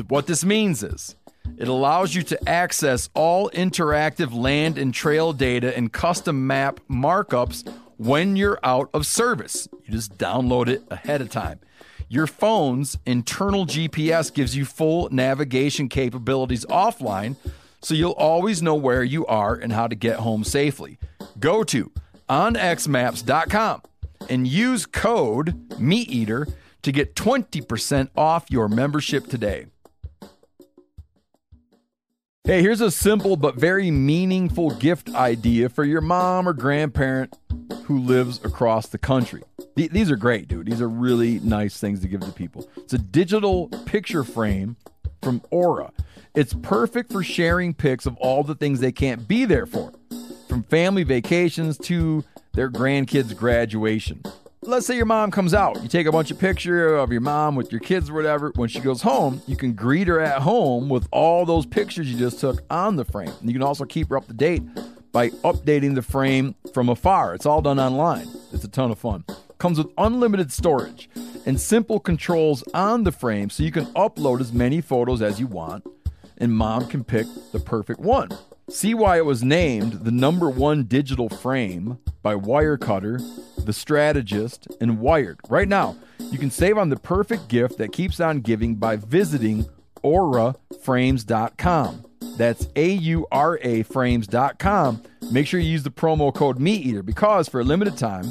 [0.07, 1.15] What this means is
[1.57, 7.67] it allows you to access all interactive land and trail data and custom map markups
[7.97, 9.67] when you're out of service.
[9.85, 11.59] You just download it ahead of time.
[12.07, 17.35] Your phone's internal GPS gives you full navigation capabilities offline,
[17.81, 20.99] so you'll always know where you are and how to get home safely.
[21.39, 21.91] Go to
[22.29, 23.81] onxmaps.com
[24.29, 26.51] and use code MeatEater
[26.83, 29.65] to get 20% off your membership today.
[32.45, 37.35] Hey, here's a simple but very meaningful gift idea for your mom or grandparent
[37.85, 39.41] who lives across the country.
[39.75, 40.67] Th- these are great, dude.
[40.67, 42.69] These are really nice things to give to people.
[42.77, 44.75] It's a digital picture frame
[45.23, 45.91] from Aura.
[46.35, 49.91] It's perfect for sharing pics of all the things they can't be there for,
[50.47, 52.23] from family vacations to
[52.53, 54.21] their grandkids' graduation.
[54.67, 55.81] Let's say your mom comes out.
[55.83, 58.51] You take a bunch of pictures of your mom with your kids or whatever.
[58.55, 62.17] When she goes home, you can greet her at home with all those pictures you
[62.17, 63.31] just took on the frame.
[63.39, 64.63] And you can also keep her up to date
[65.11, 67.35] by updating the frame from afar.
[67.35, 68.27] It's all done online.
[68.51, 69.23] It's a ton of fun.
[69.59, 71.09] Comes with unlimited storage
[71.45, 75.45] and simple controls on the frame so you can upload as many photos as you
[75.45, 75.85] want
[76.39, 78.29] and mom can pick the perfect one.
[78.69, 83.21] See why it was named the number one digital frame by Wirecutter,
[83.63, 85.39] The Strategist, and Wired.
[85.49, 85.95] Right now,
[86.31, 89.67] you can save on the perfect gift that keeps on giving by visiting
[90.03, 92.05] auraframes.com.
[92.37, 95.03] That's A U R A frames.com.
[95.31, 98.25] Make sure you use the promo code MeatEater because for a limited time,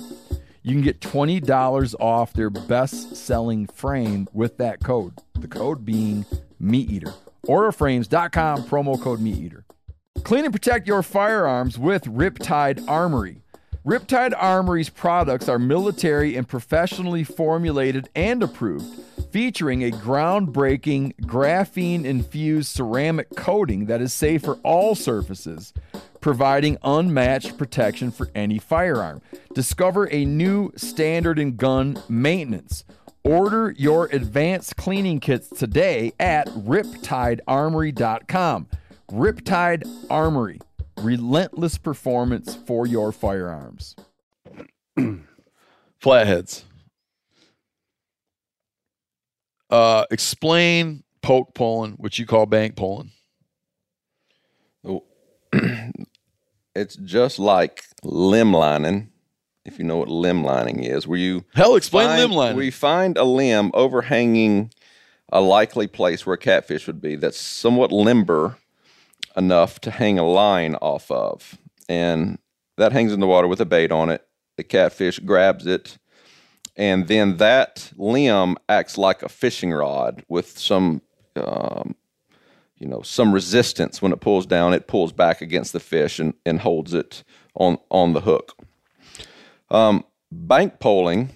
[0.63, 5.15] you can get $20 off their best selling frame with that code.
[5.35, 6.27] The code being
[6.59, 7.15] Meat MeatEater.
[7.47, 9.63] Auraframes.com, promo code MeatEater.
[10.23, 13.43] Clean and protect your firearms with Riptide Armory.
[13.85, 18.87] Riptide Armory's products are military and professionally formulated and approved,
[19.31, 25.75] featuring a groundbreaking graphene infused ceramic coating that is safe for all surfaces,
[26.23, 29.21] providing unmatched protection for any firearm.
[29.53, 32.85] Discover a new standard in gun maintenance.
[33.25, 38.69] Order your advanced cleaning kits today at riptidearmory.com.
[39.15, 40.61] Riptide Armory,
[41.01, 43.95] relentless performance for your firearms.
[46.01, 46.65] Flatheads.
[49.71, 53.13] Uh, explain poke poling, which you call bank poling.
[54.85, 55.05] Oh,
[56.75, 59.11] it's just like limb lining,
[59.65, 62.57] if you know what limb lining is, where you Hell, explain find, limb lining.
[62.57, 64.73] We find a limb overhanging
[65.29, 68.59] a likely place where a catfish would be that's somewhat limber
[69.37, 71.59] enough to hang a line off of.
[71.89, 72.39] And
[72.77, 74.27] that hangs in the water with a bait on it.
[74.57, 75.99] The catfish grabs it,
[76.77, 81.03] and then that limb acts like a fishing rod with some,
[81.37, 81.95] um,
[82.77, 84.01] you know, some resistance.
[84.01, 87.25] When it pulls down, it pulls back against the fish and, and holds it
[87.55, 88.57] on on the hook.
[89.71, 91.31] Um, bank poling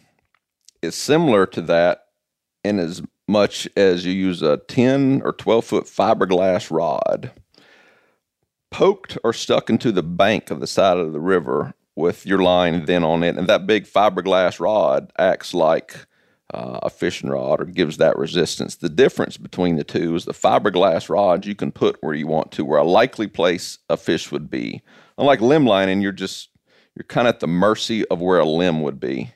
[0.82, 2.06] is similar to that
[2.64, 7.32] in as much as you use a 10 or 12 foot fiberglass rod
[8.70, 12.84] poked or stuck into the bank of the side of the river with your line
[12.84, 13.36] then on it.
[13.36, 16.06] And that big fiberglass rod acts like
[16.54, 18.76] uh, a fishing rod or gives that resistance.
[18.76, 22.52] The difference between the two is the fiberglass rods you can put where you want
[22.52, 24.80] to, where a likely place a fish would be.
[25.18, 26.50] Unlike limb lining, you're just
[26.94, 29.32] you're kind of at the mercy of where a limb would be.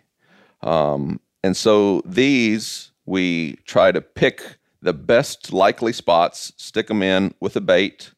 [0.63, 7.35] Um, and so these we try to pick the best likely spots, stick them in
[7.41, 8.13] with a bait,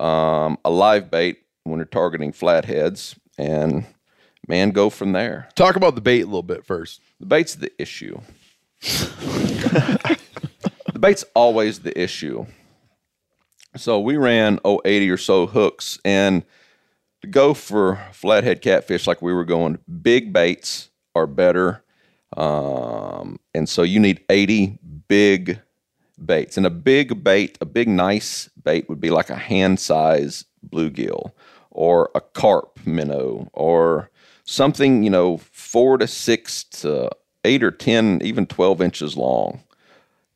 [0.00, 3.84] um, a live bait when you're targeting flatheads, and
[4.48, 5.48] man, go from there.
[5.54, 7.00] Talk about the bait a little bit first.
[7.20, 8.20] The bait's the issue.
[8.80, 10.18] the
[10.98, 12.46] bait's always the issue.
[13.76, 16.44] So we ran oh 80 or so hooks, and
[17.22, 21.84] to go for flathead catfish like we were going, big baits are better.
[22.36, 24.78] Um, and so you need 80
[25.08, 25.60] big
[26.24, 26.56] baits.
[26.56, 31.32] And a big bait, a big nice bait would be like a hand size bluegill
[31.70, 34.10] or a carp minnow or
[34.44, 37.10] something, you know, four to six to
[37.44, 39.62] eight or 10, even 12 inches long.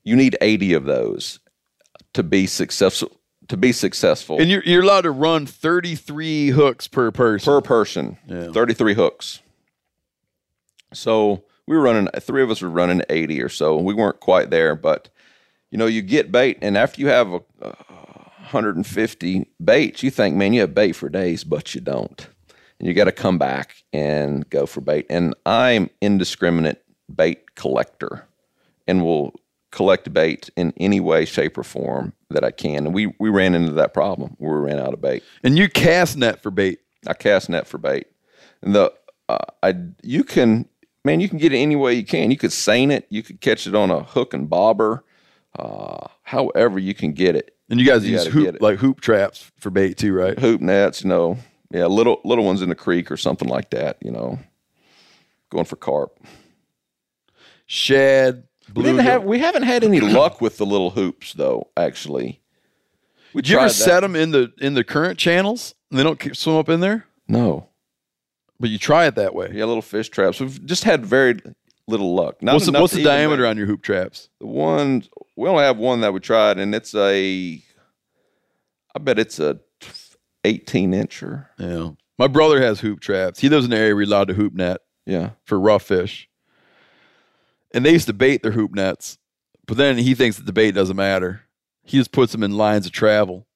[0.04, 1.40] You need 80 of those
[2.12, 3.10] to be successful.
[3.48, 7.44] To be successful And you're, you're allowed to run 33 hooks per person.
[7.52, 8.50] per person, Yeah.
[8.52, 9.40] 33 hooks.
[10.94, 13.76] So we were running, three of us were running 80 or so.
[13.76, 15.08] We weren't quite there, but
[15.74, 17.72] you know, you get bait, and after you have a, uh,
[18.44, 22.28] 150 baits, you think, man, you have bait for days, but you don't.
[22.78, 25.04] And you got to come back and go for bait.
[25.10, 26.80] And I'm indiscriminate
[27.12, 28.24] bait collector
[28.86, 29.34] and will
[29.72, 32.86] collect bait in any way, shape, or form that I can.
[32.86, 35.24] And we, we ran into that problem where we ran out of bait.
[35.42, 36.78] And you cast net for bait.
[37.04, 38.06] I cast net for bait.
[38.62, 38.92] And the
[39.28, 39.74] uh, I
[40.04, 40.68] you can
[41.04, 42.30] man, you can get it any way you can.
[42.30, 45.02] You could seine it, you could catch it on a hook and bobber,
[45.58, 47.56] uh, however you can get it.
[47.70, 50.38] And you guys You use hoop like hoop traps for bait too, right?
[50.38, 51.38] Hoop nets, you know,
[51.70, 53.96] yeah, little little ones in the creek or something like that.
[54.02, 54.38] You know,
[55.50, 56.18] going for carp.
[57.66, 58.44] Shad.
[58.74, 61.68] We didn't have we haven't had any luck with the little hoops though.
[61.76, 62.40] Actually,
[63.32, 63.74] we Did you ever that.
[63.74, 66.80] set them in the in the current channels and they don't keep, swim up in
[66.80, 67.06] there?
[67.28, 67.68] No,
[68.60, 69.50] But you try it that way.
[69.52, 70.40] yeah, little fish traps.
[70.40, 71.38] We've just had very
[71.86, 72.42] little luck.
[72.42, 74.28] Not what's the, what's the diameter make- on your hoop traps?
[74.40, 75.04] The one
[75.36, 77.62] we only have one that we tried, and it's a.
[78.94, 79.58] I bet it's a
[80.44, 81.46] eighteen incher.
[81.58, 81.90] Yeah.
[82.18, 83.40] My brother has hoop traps.
[83.40, 86.28] He lives in an area where you're allowed to hoop net Yeah, for rough fish.
[87.72, 89.18] And they used to bait their hoop nets,
[89.66, 91.40] but then he thinks that the bait doesn't matter.
[91.82, 93.48] He just puts them in lines of travel.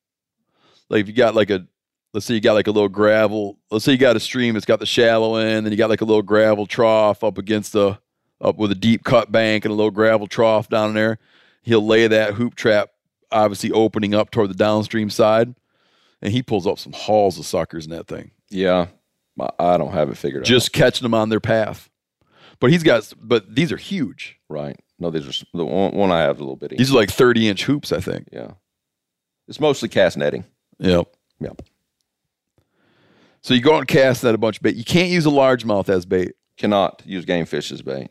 [0.90, 1.68] Like if you got like a,
[2.12, 3.60] let's say you got like a little gravel.
[3.70, 4.56] Let's say you got a stream.
[4.56, 7.74] It's got the shallow end, then you got like a little gravel trough up against
[7.74, 8.00] the,
[8.40, 11.18] up with a deep cut bank and a little gravel trough down there.
[11.62, 12.90] He'll lay that hoop trap,
[13.30, 15.54] obviously opening up toward the downstream side,
[16.22, 18.86] and he pulls up some hauls of suckers in that thing yeah.
[19.58, 21.88] I- don't have it figured just catching them on their path.
[22.60, 24.36] But he's got, but these are huge.
[24.48, 24.76] Right.
[24.98, 26.76] No, these are the one, one I have a little bitty.
[26.76, 28.28] These are like 30 inch hoops, I think.
[28.32, 28.52] yeah.
[29.46, 30.44] It's mostly cast netting.
[30.80, 31.06] Yep.
[31.40, 31.62] Yep.
[33.42, 34.76] So you go out and cast that a bunch of bait.
[34.76, 38.10] You can't use a largemouth as bait, Cannot use game fish as bait.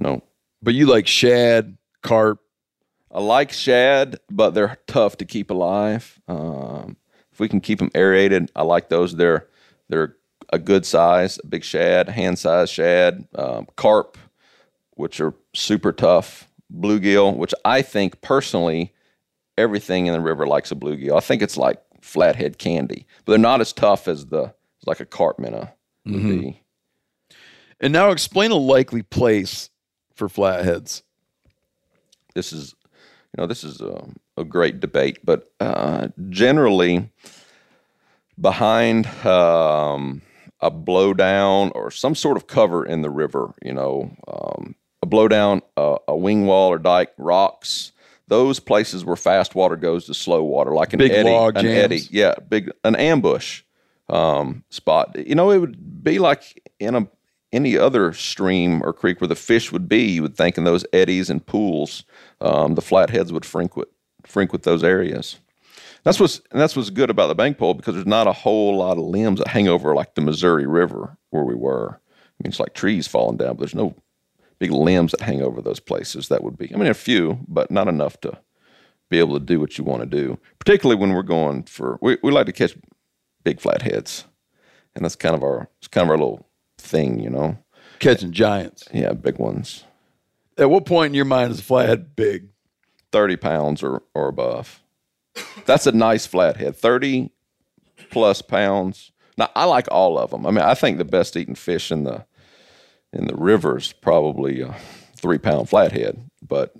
[0.00, 0.22] No.
[0.62, 2.40] but you like shad, carp.
[3.12, 6.20] I like shad, but they're tough to keep alive.
[6.28, 6.96] Um,
[7.32, 9.16] if we can keep them aerated, I like those.
[9.16, 9.46] They're
[9.88, 10.16] they're
[10.52, 14.16] a good size, a big shad, hand size shad, um, carp,
[14.94, 16.48] which are super tough.
[16.72, 18.94] Bluegill, which I think personally,
[19.58, 21.16] everything in the river likes a bluegill.
[21.16, 24.54] I think it's like flathead candy, but they're not as tough as the
[24.86, 25.68] like a carp minnow
[26.06, 26.62] would be.
[27.80, 29.69] And now explain a likely place
[30.20, 31.02] for flatheads.
[32.34, 32.74] this is
[33.32, 34.06] you know this is a,
[34.36, 37.08] a great debate but uh, generally
[38.38, 40.20] behind um,
[40.60, 45.62] a blowdown or some sort of cover in the river you know um, a blowdown
[45.78, 47.92] uh, a wing wall or dike rocks
[48.28, 51.66] those places where fast water goes to slow water like an Big eddy an jams.
[51.66, 53.62] eddy yeah big an ambush
[54.10, 57.08] um, spot you know it would be like in a
[57.52, 60.84] any other stream or creek where the fish would be, you would think in those
[60.92, 62.04] eddies and pools,
[62.40, 63.88] um, the flatheads would frequent
[64.26, 65.38] frequent those areas.
[66.04, 68.98] That's what's that's what's good about the bank pole because there's not a whole lot
[68.98, 71.92] of limbs that hang over like the Missouri River where we were.
[71.92, 73.94] I mean, it's like trees falling down, but there's no
[74.58, 76.28] big limbs that hang over those places.
[76.28, 78.38] That would be, I mean, a few, but not enough to
[79.10, 80.38] be able to do what you want to do.
[80.58, 82.76] Particularly when we're going for, we, we like to catch
[83.42, 84.24] big flatheads,
[84.94, 86.46] and that's kind of our, it's kind of our little
[86.80, 87.58] thing, you know.
[87.98, 88.88] Catching giants.
[88.92, 89.84] Yeah, big ones.
[90.56, 92.48] At what point in your mind is a flathead big?
[93.12, 94.82] 30 pounds or, or above.
[95.66, 96.76] That's a nice flathead.
[96.76, 97.30] 30
[98.10, 99.12] plus pounds.
[99.36, 100.46] Now I like all of them.
[100.46, 102.24] I mean, I think the best eating fish in the
[103.12, 104.76] in the river is probably a
[105.16, 106.72] three pound flathead, but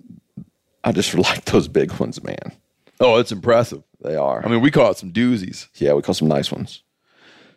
[0.84, 2.52] I just like those big ones, man.
[3.00, 3.82] Oh, it's impressive.
[4.02, 4.44] They are.
[4.44, 5.68] I mean, we caught some doozies.
[5.76, 6.82] yeah, we caught some nice ones.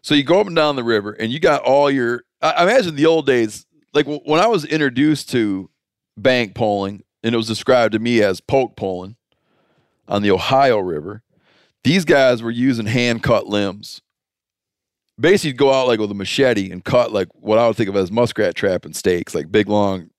[0.03, 2.23] So you go up and down the river, and you got all your.
[2.41, 5.69] I I imagine the old days, like w- when I was introduced to
[6.17, 9.15] bank poling, and it was described to me as poke poling
[10.07, 11.23] on the Ohio River.
[11.85, 14.01] These guys were using hand cut limbs.
[15.19, 17.89] Basically, you'd go out like with a machete and cut like what I would think
[17.89, 20.09] of as muskrat trap and stakes, like big long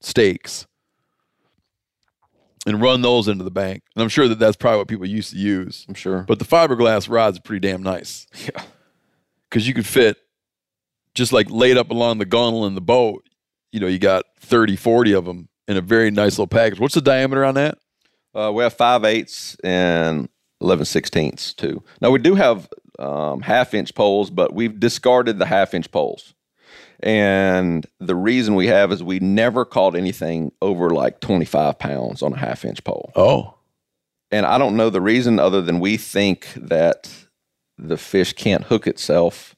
[0.00, 0.66] stakes,
[2.66, 3.82] and run those into the bank.
[3.94, 5.86] And I'm sure that that's probably what people used to use.
[5.88, 6.24] I'm sure.
[6.26, 8.26] But the fiberglass rods are pretty damn nice.
[8.44, 8.62] Yeah.
[9.48, 10.16] Because you could fit
[11.14, 13.24] just like laid up along the gunnel in the boat,
[13.72, 16.78] you know, you got 30, 40 of them in a very nice little package.
[16.80, 17.78] What's the diameter on that?
[18.34, 20.28] Uh, we have five eighths and
[20.60, 21.82] eleven sixteenths too.
[22.00, 22.68] Now we do have
[22.98, 26.34] um, half inch poles, but we've discarded the half inch poles.
[27.00, 32.32] And the reason we have is we never caught anything over like 25 pounds on
[32.32, 33.12] a half inch pole.
[33.14, 33.54] Oh,
[34.32, 37.08] And I don't know the reason other than we think that
[37.78, 39.54] the fish can't hook itself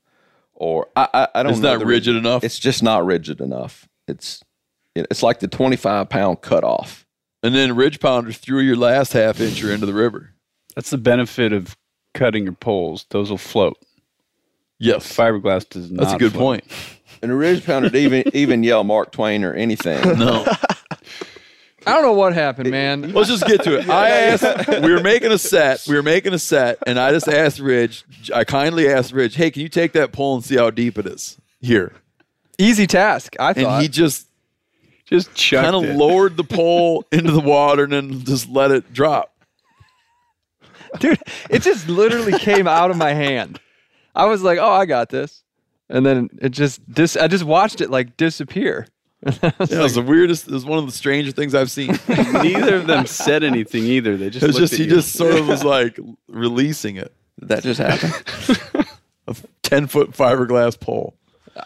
[0.53, 2.17] or I, I, I don't It's know not rigid reason.
[2.27, 2.45] enough?
[2.45, 3.89] It's just not rigid enough.
[4.07, 4.43] It's
[4.95, 7.07] it's like the 25 pound cutoff.
[7.43, 10.31] and then ridge pounders threw your last half incher into the river.
[10.75, 11.77] That's the benefit of
[12.13, 13.07] cutting your poles.
[13.11, 13.79] Those will float.
[14.79, 16.01] Yes, Fiberglass does not.
[16.03, 16.43] that's a good float.
[16.63, 16.65] point.
[17.23, 20.01] And a ridge pounder to even even yell Mark Twain or anything.
[20.19, 20.45] No,
[21.87, 23.13] I don't know what happened, man.
[23.13, 23.89] let's just get to it.
[23.89, 27.27] I asked, we were making a set, we were making a set, and I just
[27.29, 28.05] asked Ridge,
[28.35, 31.07] I kindly asked Ridge, hey, can you take that pole and see how deep it
[31.07, 31.93] is here?
[32.59, 33.35] Easy task.
[33.41, 33.75] I thought.
[33.75, 34.29] And he just
[35.07, 39.33] Just kind of lowered the pole into the water and then just let it drop.
[40.99, 43.61] dude it just literally came out of my hand
[44.17, 45.45] i was like oh i got this
[45.89, 48.89] and then it just dis- i just watched it like disappear
[49.43, 50.47] Yeah, it was the weirdest.
[50.49, 51.89] It was one of the stranger things I've seen.
[52.09, 54.17] Neither of them said anything either.
[54.17, 54.91] They just It was just at he you.
[54.91, 55.99] just sort of was like
[56.29, 57.13] releasing it.
[57.39, 58.59] That just happened.
[59.29, 61.17] A ten foot fiberglass pole.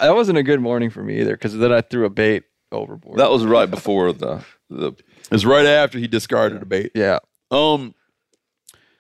[0.01, 3.19] that wasn't a good morning for me either because then i threw a bait overboard
[3.19, 6.91] that was right before the the It was right after he discarded a bait.
[6.95, 7.19] yeah
[7.51, 7.95] Um,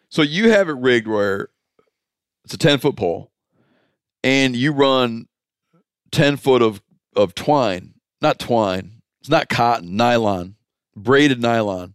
[0.09, 1.49] so you have it rigged where
[2.45, 3.33] it's a ten foot pole,
[4.23, 5.27] and you run
[6.13, 6.81] ten foot of
[7.17, 7.94] of twine,
[8.25, 9.03] not twine.
[9.21, 10.57] It's not cotton, nylon,
[10.97, 11.95] braided nylon.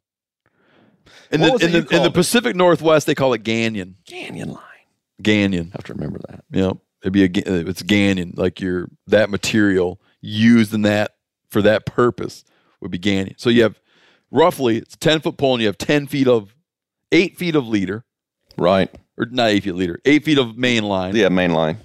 [1.31, 2.11] In What the in the, in the?
[2.11, 3.95] Pacific Northwest, they call it gangion.
[4.07, 4.63] canyon line.
[5.21, 5.71] Gangion.
[5.73, 6.43] have to remember that.
[6.51, 11.11] You know, it'd be a uh, it's gangion, like your that material used in that
[11.49, 12.43] for that purpose
[12.81, 13.33] would be gangion.
[13.39, 13.79] So you have
[14.31, 16.55] roughly it's a ten foot pole, and you have ten feet of
[17.11, 18.05] eight feet of leader,
[18.57, 18.89] Right.
[19.17, 21.77] or not eight feet of leader, eight feet of main line, Yeah, main line.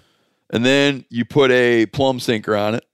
[0.51, 2.85] and then you put a plumb sinker on it.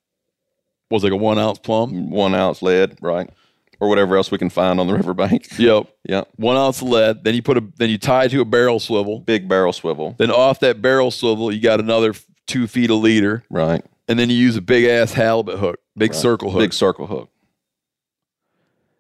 [0.91, 3.31] Was like a one ounce plum, One ounce lead, right?
[3.79, 5.59] Or whatever else we can find on the riverbank.
[5.59, 6.29] Yep, Yep.
[6.37, 7.25] one ounce of lead.
[7.25, 9.21] Then you put a then you tie to a barrel swivel.
[9.21, 10.15] Big barrel swivel.
[10.19, 12.15] Then off that barrel swivel, you got another
[12.47, 13.85] two feet of leader, Right.
[14.09, 16.21] and then you use a big ass halibut hook, big Right.
[16.21, 16.61] circle hook.
[16.61, 17.29] Big circle hook.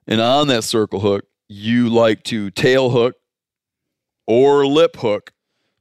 [0.07, 3.17] And on that circle hook, you like to tail hook
[4.27, 5.33] or lip hook,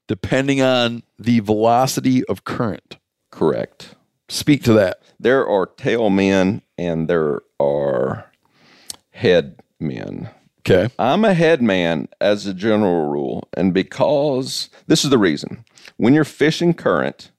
[0.08, 2.98] depending on the velocity of current.
[3.32, 3.96] Correct.
[4.30, 5.02] Speak to that.
[5.20, 8.32] There are tail men and there are
[9.10, 10.30] head men.
[10.60, 10.94] Okay.
[11.00, 15.66] I'm a head man as a general rule, and because this is the reason.
[15.98, 17.32] When you're fishing current,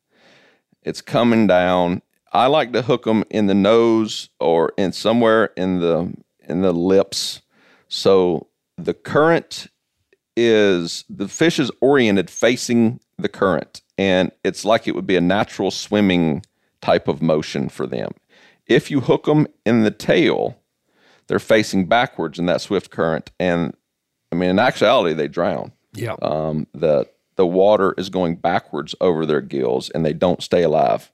[0.82, 2.02] it's coming down.
[2.32, 6.12] I like to hook them in the nose or in somewhere in the
[6.48, 7.42] in the lips,
[7.88, 9.68] so the current
[10.36, 15.20] is the fish is oriented facing the current, and it's like it would be a
[15.20, 16.42] natural swimming
[16.82, 18.12] type of motion for them.
[18.66, 20.56] If you hook them in the tail,
[21.26, 23.74] they're facing backwards in that swift current, and
[24.32, 25.72] I mean, in actuality, they drown.
[25.92, 26.14] Yeah.
[26.22, 31.10] Um, the the water is going backwards over their gills, and they don't stay alive.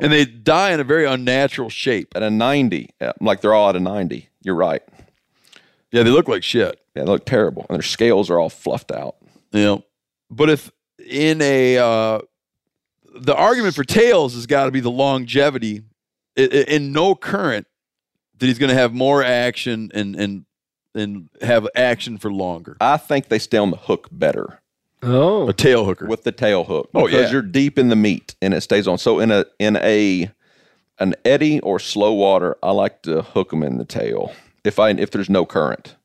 [0.00, 2.12] And they die in a very unnatural shape.
[2.14, 4.28] At a ninety, yeah, like they're all at a ninety.
[4.42, 4.82] You're right.
[5.90, 6.80] Yeah, they look like shit.
[6.94, 9.16] Yeah, they look terrible, and their scales are all fluffed out.
[9.52, 9.84] You know.
[10.30, 12.20] But if in a uh
[13.14, 15.82] the argument for tails has got to be the longevity
[16.36, 17.66] I- I- in no current
[18.38, 20.44] that he's going to have more action and and
[20.96, 22.76] and have action for longer.
[22.80, 24.60] I think they stay on the hook better
[25.02, 25.48] Oh.
[25.48, 26.06] A tail hooker.
[26.06, 27.30] with the tail hook Oh, because yeah.
[27.32, 28.96] you're deep in the meat and it stays on.
[28.98, 30.30] So in a in a
[30.98, 34.32] an eddy or slow water, I like to hook them in the tail
[34.64, 35.96] if I if there's no current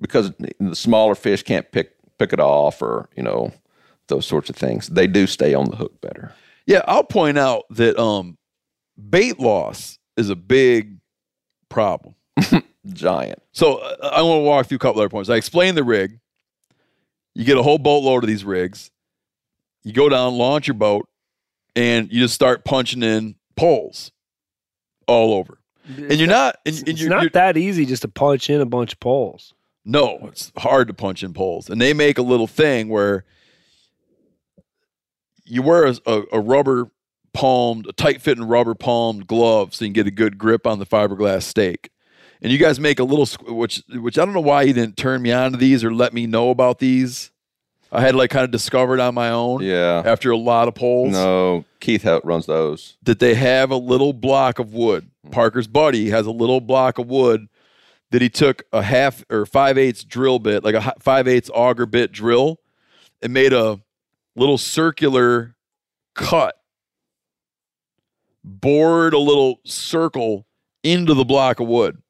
[0.00, 3.52] because the smaller fish can't pick pick it off or you know
[4.08, 4.88] those sorts of things.
[4.88, 6.32] They do stay on the hook better.
[6.66, 8.38] Yeah, I'll point out that um
[9.10, 10.98] bait loss is a big
[11.68, 12.14] problem.
[12.92, 13.40] Giant.
[13.52, 15.30] So uh, I want to walk through a couple other points.
[15.30, 16.18] I explained the rig.
[17.34, 18.90] You get a whole boatload of these rigs.
[19.82, 21.08] You go down, launch your boat,
[21.74, 24.12] and you just start punching in poles
[25.06, 25.58] all over.
[25.96, 26.56] And you're not.
[26.64, 29.00] And, and It's you're, not you're- that easy just to punch in a bunch of
[29.00, 29.52] poles.
[29.84, 31.68] no, it's hard to punch in poles.
[31.68, 33.24] And they make a little thing where
[35.44, 36.90] you wear a, a, a rubber
[37.32, 40.78] palmed, a tight fitting rubber palmed glove so you can get a good grip on
[40.78, 41.90] the fiberglass stake.
[42.42, 45.22] And you guys make a little, which which I don't know why you didn't turn
[45.22, 47.30] me on to these or let me know about these.
[47.90, 50.02] I had like kind of discovered on my own Yeah.
[50.04, 52.96] after a lot of poles No, Keith runs those.
[53.04, 55.08] that they have a little block of wood.
[55.24, 55.30] Hmm.
[55.30, 57.46] Parker's buddy has a little block of wood
[58.10, 61.86] that he took a half or five eighths drill bit, like a five eighths auger
[61.86, 62.58] bit drill,
[63.22, 63.80] and made a
[64.36, 65.56] little circular
[66.14, 66.56] cut,
[68.42, 70.46] bored a little circle
[70.82, 72.02] into the block of wood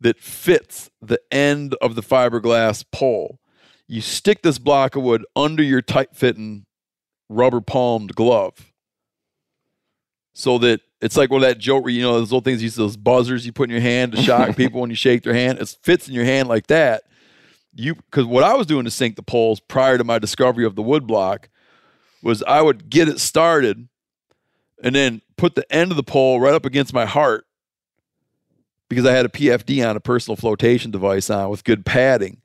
[0.00, 3.38] that fits the end of the fiberglass pole.
[3.86, 6.64] You stick this block of wood under your tight fitting
[7.28, 8.72] rubber palmed glove
[10.34, 12.66] so that it's like one of that joke where you know those little things you
[12.66, 15.34] use those buzzers you put in your hand to shock people when you shake their
[15.34, 15.58] hand.
[15.58, 17.04] It fits in your hand like that.
[17.74, 20.74] You because what I was doing to sink the poles prior to my discovery of
[20.74, 21.48] the wood block
[22.22, 23.88] was I would get it started
[24.82, 27.46] and then put the end of the pole right up against my heart
[28.88, 32.42] because I had a PFD on a personal flotation device on with good padding.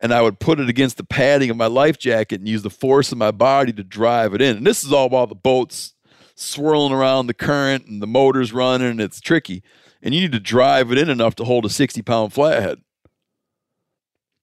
[0.00, 2.70] And I would put it against the padding of my life jacket and use the
[2.70, 4.56] force of my body to drive it in.
[4.56, 5.94] And this is all while the boat's
[6.34, 9.62] swirling around the current and the motor's running and it's tricky.
[10.02, 12.78] And you need to drive it in enough to hold a 60 pound flathead,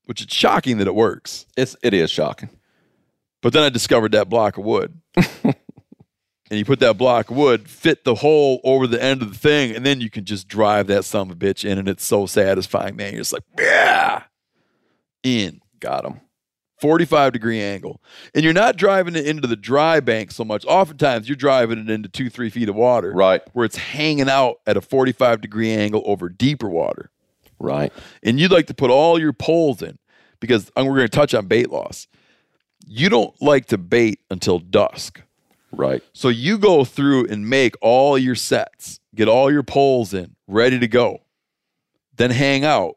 [0.09, 1.45] which is shocking that it works.
[1.55, 2.49] It's it is shocking.
[3.43, 4.99] But then I discovered that block of wood.
[5.15, 5.53] and
[6.49, 9.75] you put that block of wood, fit the hole over the end of the thing,
[9.75, 12.25] and then you can just drive that son of a bitch in, and it's so
[12.25, 13.13] satisfying, man.
[13.13, 14.23] You're just like, yeah,
[15.21, 15.61] in.
[15.79, 16.21] Got him.
[16.81, 18.01] 45 degree angle.
[18.33, 20.65] And you're not driving it into the dry bank so much.
[20.65, 23.11] Oftentimes you're driving it into two, three feet of water.
[23.13, 23.43] Right.
[23.53, 27.11] Where it's hanging out at a 45 degree angle over deeper water.
[27.59, 27.91] Right.
[28.23, 29.97] And you'd like to put all your poles in
[30.39, 32.07] because and we're going to touch on bait loss.
[32.87, 35.21] You don't like to bait until dusk.
[35.71, 36.01] Right.
[36.13, 40.79] So you go through and make all your sets, get all your poles in, ready
[40.79, 41.19] to go.
[42.15, 42.95] Then hang out.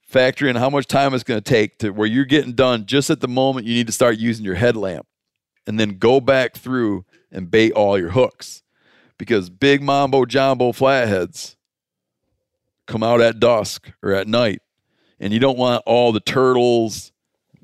[0.00, 3.10] Factor in how much time it's going to take to where you're getting done just
[3.10, 5.06] at the moment you need to start using your headlamp.
[5.66, 8.62] And then go back through and bait all your hooks.
[9.18, 11.57] Because big mambo jumbo flatheads
[12.88, 14.60] come out at dusk or at night.
[15.20, 17.12] And you don't want all the turtles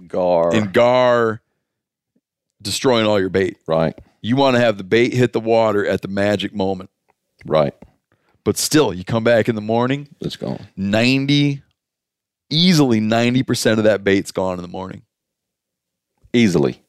[0.07, 0.55] Gar.
[0.55, 1.41] and gar
[2.63, 3.59] destroying all your bait.
[3.67, 3.99] right.
[4.23, 6.89] You want to have the bait hit the water at the magic moment.
[7.45, 7.75] Right.
[8.43, 10.67] But still, you come back in the morning, It's gone.
[10.77, 11.63] 90,
[12.49, 15.03] easily 90% of that bait's gone in the morning.
[16.33, 16.81] Easily.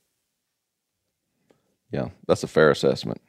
[1.91, 3.21] Yeah, that's a fair assessment.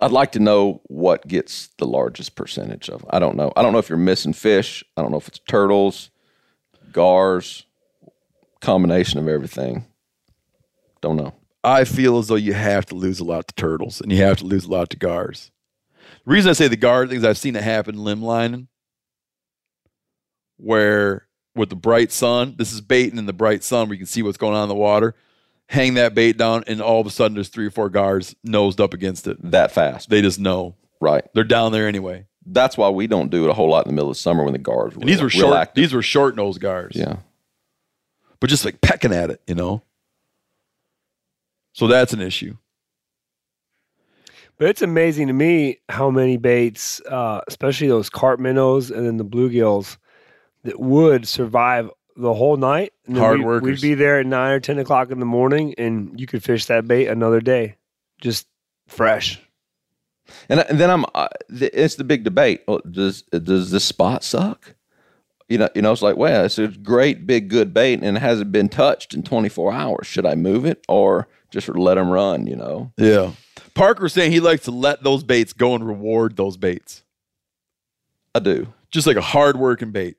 [0.00, 3.04] I'd like to know what gets the largest percentage of.
[3.10, 3.52] I don't know.
[3.56, 4.84] I don't know if you're missing fish.
[4.96, 6.10] I don't know if it's turtles,
[6.92, 7.64] gars,
[8.60, 9.86] combination of everything.
[11.00, 11.34] Don't know.
[11.64, 14.36] I feel as though you have to lose a lot to turtles and you have
[14.38, 15.50] to lose a lot to gars.
[16.24, 18.68] The reason I say the gar things, I've seen it happen limb lining,
[20.58, 24.06] where with the bright sun, this is baiting in the bright sun where you can
[24.06, 25.14] see what's going on in the water.
[25.68, 28.80] Hang that bait down, and all of a sudden there's three or four gars nosed
[28.80, 29.36] up against it.
[29.50, 30.08] That fast.
[30.10, 31.24] They just know Right.
[31.34, 32.26] they're down there anyway.
[32.46, 34.52] That's why we don't do it a whole lot in the middle of summer when
[34.52, 35.56] the gars And these were real short.
[35.56, 35.82] active.
[35.82, 36.92] These were short nosed gars.
[36.94, 37.16] Yeah.
[38.38, 39.82] but just like pecking at it, you know.
[41.72, 42.56] So that's an issue.
[44.58, 49.16] But it's amazing to me how many baits, uh, especially those carp minnows and then
[49.18, 49.96] the bluegills,
[50.64, 52.92] that would survive the whole night.
[53.06, 53.82] And Hard we'd, workers.
[53.82, 56.66] We'd be there at nine or ten o'clock in the morning, and you could fish
[56.66, 57.76] that bait another day,
[58.20, 58.46] just
[58.88, 59.40] fresh.
[60.48, 61.04] And, and then I'm.
[61.14, 62.62] Uh, th- it's the big debate.
[62.66, 64.74] Well, does does this spot suck?
[65.48, 68.20] You know, you know, it's like, well, it's a great, big, good bait, and it
[68.20, 70.08] hasn't been touched in 24 hours.
[70.08, 72.48] Should I move it or just let them run?
[72.48, 73.30] You know, Yeah.
[73.72, 77.04] Parker was saying he likes to let those baits go and reward those baits,
[78.34, 78.72] I do.
[78.90, 80.16] just like a hard working bait.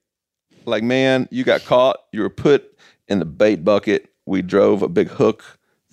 [0.67, 1.97] Like, man, you got caught.
[2.11, 2.77] You were put
[3.07, 4.09] in the bait bucket.
[4.25, 5.43] We drove a big hook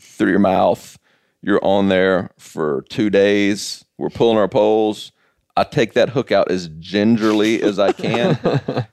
[0.01, 0.99] through your mouth.
[1.43, 3.85] You're on there for two days.
[3.99, 5.13] We're pulling our poles.
[5.57, 8.37] I take that hook out as gingerly as I can,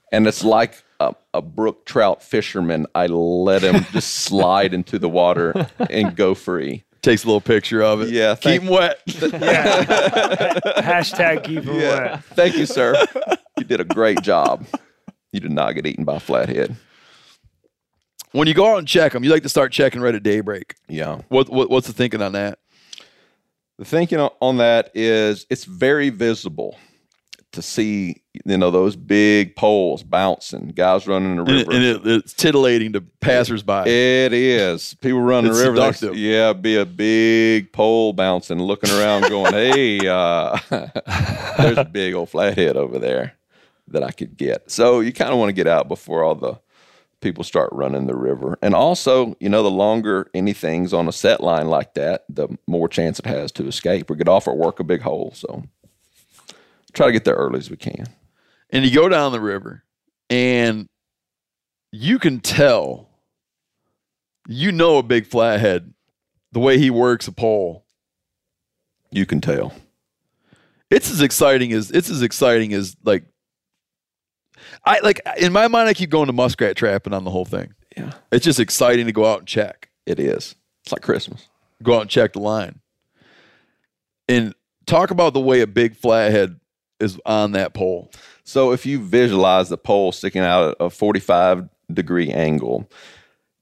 [0.11, 2.85] and it's like a, a brook trout fisherman.
[2.93, 6.83] I let him just slide into the water and go free.
[7.01, 8.09] Takes a little picture of it.
[8.09, 9.03] Yeah, Keep thank- them wet.
[10.77, 12.23] Hashtag keep 'em wet.
[12.35, 12.95] Thank you, sir.
[13.57, 14.63] You did a great job.
[15.31, 16.75] You did not get eaten by a flathead.
[18.33, 20.75] when you go out and check them, you like to start checking right at daybreak.
[20.87, 21.21] Yeah.
[21.29, 22.59] What, what What's the thinking on that?
[23.77, 26.77] The thinking on- that is it's very visible
[27.53, 31.71] to see, you know, those big poles bouncing, guys running the And, river.
[31.71, 33.83] it, and it, it's titillating to passersby.
[33.89, 34.93] It is.
[35.01, 35.75] People running the river.
[35.75, 36.15] seductive.
[36.15, 40.57] Yeah, be a big pole bouncing, looking around, going, "Hey, uh,
[41.57, 43.33] there's a big old flathead over there
[43.91, 46.59] that I could get." So you kind of want to get out before all the
[47.21, 48.57] people start running the river.
[48.63, 52.89] And also, you know, the longer anything's on a set line like that, the more
[52.89, 55.31] chance it has to escape or get off or work a big hole.
[55.35, 55.63] So
[56.93, 58.05] try to get there early as we can.
[58.71, 59.83] and you go down the river
[60.31, 60.87] and
[61.91, 63.09] you can tell
[64.47, 65.93] you know a big flathead
[66.53, 67.85] the way he works a pole
[69.11, 69.73] You can tell.
[70.89, 73.25] it's as exciting as it's as exciting as like
[74.85, 77.73] i like in my mind i keep going to muskrat trapping on the whole thing
[77.97, 78.11] Yeah.
[78.31, 80.55] it's just exciting to go out and check It is.
[80.83, 81.47] It's like Christmas.
[81.83, 82.79] go out and check the line
[84.27, 84.53] and
[84.85, 86.59] talk about the way a big flathead
[86.99, 88.11] is on that pole
[88.43, 92.89] So if you visualize the pole sticking out at a 45 degree angle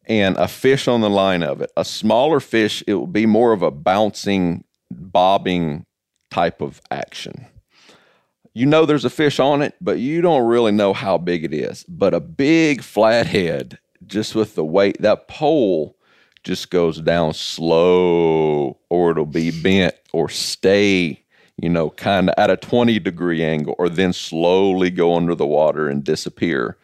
[0.06, 3.52] and a fish on the line of it, a smaller fish, it will be more
[3.54, 5.86] of a bouncing, bobbing
[6.32, 7.46] type of action.
[8.60, 11.54] You know there's a fish on it, but you don't really know how big it
[11.54, 11.86] is.
[11.88, 15.96] But a big flathead, just with the weight, that pole
[16.44, 21.24] just goes down slow, or it'll be bent or stay,
[21.56, 25.48] you know, kind of at a 20 degree angle, or then slowly go under the
[25.48, 26.76] water and disappear.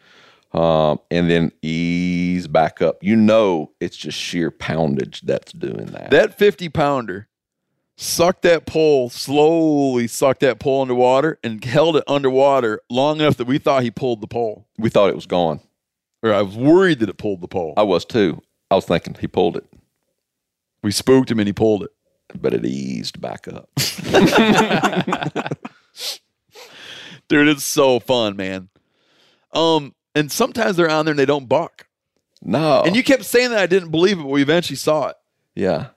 [0.54, 3.04] Um, and then ease back up.
[3.04, 6.10] You know, it's just sheer poundage that's doing that.
[6.10, 7.28] that 50 pounder
[7.96, 13.46] sucked that pole slowly sucked that pole underwater and held it underwater long enough that
[13.46, 15.60] we thought he pulled the pole we thought it was gone.
[16.22, 18.42] or i was worried that it pulled the pole I was too.
[18.70, 19.64] I was thinking he pulled it,
[20.82, 21.90] we spooked him and he pulled it
[22.38, 23.70] but it eased back up.
[27.28, 28.68] dude it's so fun man
[29.52, 31.86] um and sometimes they're on there and they don't buck
[32.42, 32.82] No.
[32.84, 35.16] and you kept saying that i didn't believe it but we eventually saw it
[35.54, 35.88] Yeah.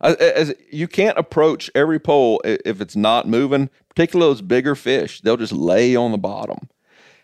[0.00, 5.20] As, as you can't approach every pole if it's not moving, particularly those bigger fish.
[5.20, 6.68] They'll just lay on the bottom.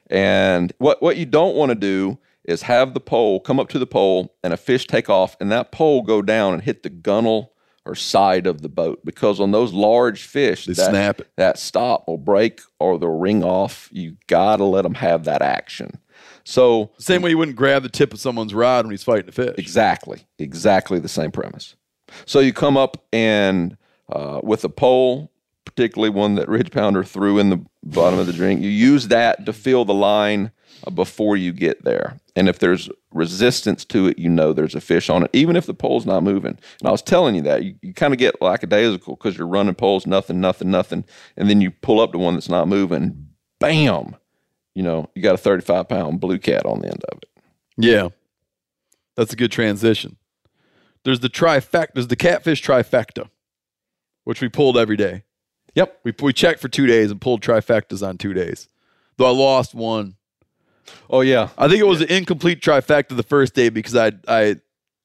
[0.08, 3.78] And what, what you don't want to do is have the pole come up to
[3.78, 6.90] the pole and a fish take off and that pole go down and hit the
[6.90, 7.52] gunnel
[7.84, 11.28] or side of the boat because on those large fish They that, snap it.
[11.36, 13.88] that stop will break or they'll ring off.
[13.92, 15.98] You got to let them have that action.
[16.44, 19.32] So same way you wouldn't grab the tip of someone's rod when he's fighting a
[19.32, 20.26] fish Exactly.
[20.38, 21.74] Exactly the same premise.
[22.24, 23.76] So you come up and
[24.10, 25.30] uh, with a pole,
[25.64, 29.44] particularly one that Ridge Pounder threw in the bottom of the drink, you use that
[29.46, 30.50] to feel the line
[30.86, 32.18] uh, before you get there.
[32.34, 35.66] And if there's resistance to it, you know there's a fish on it, even if
[35.66, 36.58] the pole's not moving.
[36.80, 39.74] And I was telling you that you, you kind of get lackadaisical because you're running
[39.74, 41.04] poles, nothing, nothing, nothing.
[41.36, 43.28] And then you pull up to one that's not moving,
[43.58, 44.16] bam,
[44.74, 47.28] you know, you got a 35 pound blue cat on the end of it.
[47.78, 48.08] yeah
[49.16, 50.16] that's a good transition
[51.06, 53.30] there's the trifecta there's the catfish trifecta
[54.24, 55.22] which we pulled every day
[55.76, 56.00] Yep.
[56.04, 58.68] We, we checked for two days and pulled trifectas on two days.
[59.18, 60.16] Though I lost one.
[61.08, 61.50] Oh, yeah.
[61.56, 64.56] I think it was an incomplete trifecta the first day because I I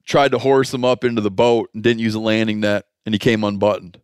[0.04, 3.14] tried to horse him up into the boat and didn't use a landing net and
[3.14, 4.00] he came unbuttoned.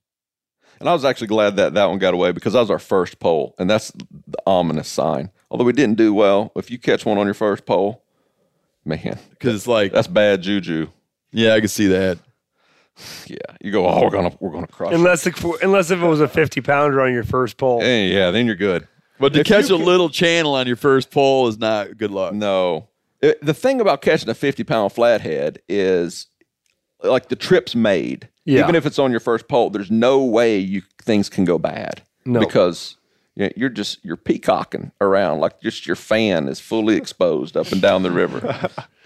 [0.78, 3.18] And I was actually glad that that one got away because that was our first
[3.18, 5.32] pole, and that's the ominous sign.
[5.50, 8.04] Although we didn't do well, if you catch one on your first pole,
[8.84, 10.86] man, Because it's like, that's bad juju.
[11.32, 12.18] Yeah, I can see that.
[13.28, 14.92] Yeah, you go, oh, we're gonna we're gonna crush.
[14.92, 17.80] Unless it, unless if it was a 50 pounder on your first pole.
[17.80, 18.88] Hey, yeah, then you're good.
[19.20, 22.10] But to If catch a can- little channel on your first pole is not good
[22.10, 22.34] luck.
[22.34, 22.88] No,
[23.22, 26.26] It- the thing about catching a 50 pound flathead is
[27.02, 28.28] like the trip's made.
[28.44, 28.60] Yeah.
[28.62, 32.02] Even if it's on your first pole, there's no way you things can go bad.
[32.24, 32.40] No.
[32.40, 32.96] because
[33.36, 37.70] you know, you're just you're peacocking around like just your fan is fully exposed up
[37.70, 38.68] and down the river.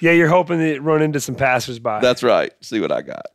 [0.00, 1.98] Yeah, you're hoping to run into some passersby.
[2.00, 2.52] That's right.
[2.60, 3.26] See what I got.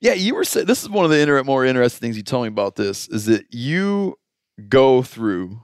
[0.00, 2.44] Yeah, you were saying this is one of the inter- more interesting things you told
[2.44, 4.18] me about this is that you
[4.68, 5.60] go through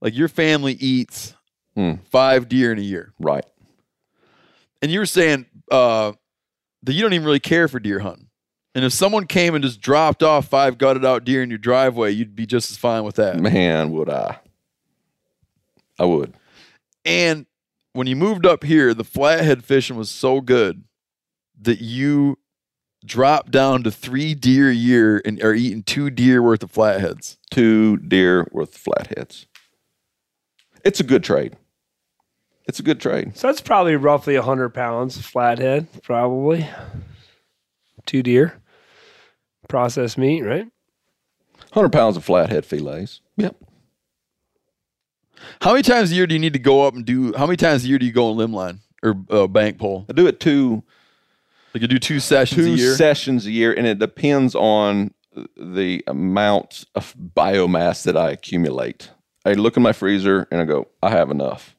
[0.00, 1.34] like your family eats
[1.74, 1.94] Hmm.
[2.10, 3.14] five deer in a year.
[3.18, 3.46] Right.
[4.82, 6.12] and you were saying uh,
[6.82, 8.26] that you don't even really care for deer hunting.
[8.74, 12.10] And if someone came and just dropped off five gutted out deer in your driveway,
[12.10, 13.38] you'd be just as fine with that.
[13.38, 14.38] Man, would I?
[15.98, 16.34] I would.
[17.04, 17.46] And
[17.92, 20.84] when you moved up here, the flathead fishing was so good
[21.60, 22.38] that you
[23.04, 27.38] dropped down to three deer a year and are eating two deer worth of flatheads.
[27.50, 29.46] Two deer worth of flatheads.
[30.84, 31.56] It's a good trade.
[32.66, 33.36] It's a good trade.
[33.36, 36.68] so that's probably roughly 100 pounds flathead, probably.
[38.06, 38.60] Two deer.
[39.68, 40.66] Processed meat, right?
[41.72, 43.20] 100 pounds of flathead fillets.
[43.36, 43.56] Yep.
[45.60, 47.32] How many times a year do you need to go up and do?
[47.34, 50.06] How many times a year do you go on limb line or uh, bank pole?
[50.08, 50.82] I do it two
[51.74, 52.94] Like you do two sessions two a year.
[52.96, 55.12] sessions a year, and it depends on
[55.56, 59.10] the amount of biomass that I accumulate.
[59.44, 61.74] I look in my freezer and I go, I have enough.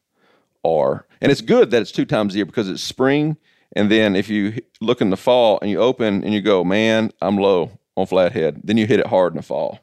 [0.66, 1.06] are.
[1.22, 3.38] And it's good that it's two times a year because it's spring.
[3.76, 7.12] And then if you look in the fall and you open and you go, man,
[7.22, 9.80] I'm low on flathead, then you hit it hard in the fall.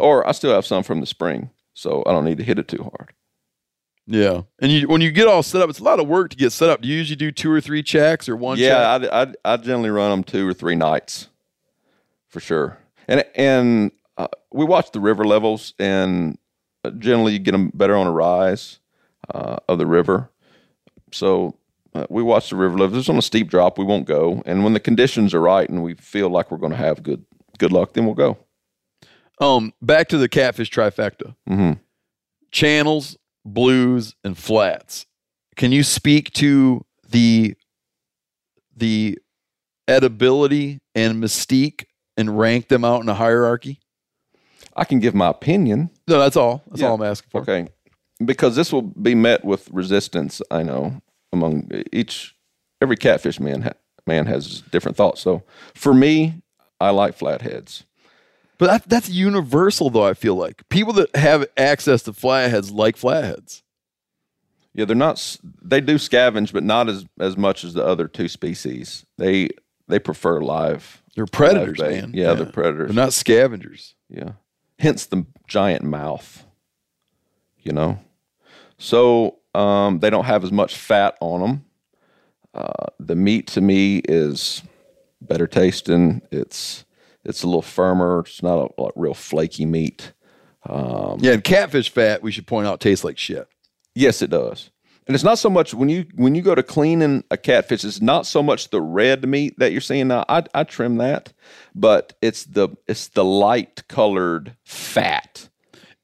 [0.00, 2.66] Or I still have some from the spring, so I don't need to hit it
[2.66, 3.12] too hard.
[4.06, 6.36] Yeah, and you when you get all set up, it's a lot of work to
[6.36, 6.80] get set up.
[6.80, 8.56] Do you usually do two or three checks or one?
[8.56, 8.66] check?
[8.66, 11.28] Yeah, I, I, I generally run them two or three nights
[12.28, 12.78] for sure.
[13.06, 16.38] And and uh, we watch the river levels, and
[16.84, 18.80] uh, generally you get them better on a rise
[19.32, 20.30] uh, of the river.
[21.12, 21.54] So
[21.94, 22.96] uh, we watch the river levels.
[22.96, 24.42] If it's on a steep drop, we won't go.
[24.46, 27.24] And when the conditions are right and we feel like we're going to have good
[27.58, 28.38] good luck, then we'll go.
[29.40, 31.72] Um, back to the catfish trifecta: hmm
[32.50, 35.06] channels, blues, and flats.
[35.56, 37.54] Can you speak to the
[38.76, 39.18] the
[39.88, 41.84] edibility and mystique
[42.16, 43.80] and rank them out in a hierarchy?
[44.76, 45.90] I can give my opinion.
[46.06, 46.62] No, that's all.
[46.68, 46.88] That's Yeah.
[46.88, 47.40] all I'm asking for.
[47.42, 47.68] Okay.
[48.24, 51.00] Because this will be met with resistance, I know,
[51.32, 52.34] among each
[52.80, 53.72] every catfish man ha-
[54.06, 55.20] man has different thoughts.
[55.20, 55.42] So
[55.74, 56.42] for me,
[56.80, 57.84] I like flatheads.
[58.58, 60.04] But that, that's universal, though.
[60.04, 63.62] I feel like people that have access to flatheads like flatheads.
[64.74, 68.28] Yeah, they're not, they do scavenge, but not as as much as the other two
[68.28, 69.06] species.
[69.16, 69.50] They
[69.88, 71.02] they prefer live.
[71.14, 72.10] They're predators, live man.
[72.14, 72.88] Yeah, they're predators.
[72.88, 73.94] They're not scavengers.
[74.08, 74.32] Yeah.
[74.78, 76.44] Hence the giant mouth.
[77.58, 77.98] You know?
[78.76, 81.64] So um, they don't have as much fat on them.
[82.54, 84.62] Uh, the meat to me is
[85.20, 86.22] better tasting.
[86.30, 86.84] It's
[87.28, 88.20] it's a little firmer.
[88.20, 90.12] It's not a, a real flaky meat.
[90.64, 93.46] Um, Yeah, and catfish fat, we should point out, tastes like shit.
[93.94, 94.70] Yes, it does.
[95.06, 98.02] And it's not so much when you when you go to cleaning a catfish, it's
[98.02, 100.24] not so much the red meat that you're seeing now.
[100.28, 101.32] I, I trim that,
[101.74, 105.48] but it's the it's the light colored fat.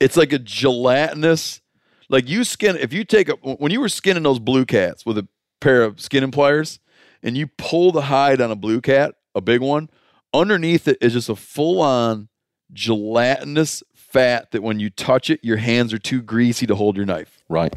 [0.01, 1.61] It's like a gelatinous,
[2.09, 2.77] like you skin.
[2.77, 5.29] If you take a when you were skinning those blue cats with a
[5.61, 6.79] pair of skinning pliers,
[7.23, 9.91] and you pull the hide on a blue cat, a big one,
[10.35, 12.29] underneath it is just a full on
[12.73, 17.07] gelatinous fat that when you touch it, your hands are too greasy to hold your
[17.07, 17.43] knife.
[17.49, 17.75] Right.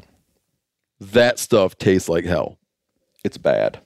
[1.00, 2.58] That stuff tastes like hell.
[3.24, 3.80] It's bad.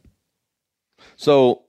[1.15, 1.63] So,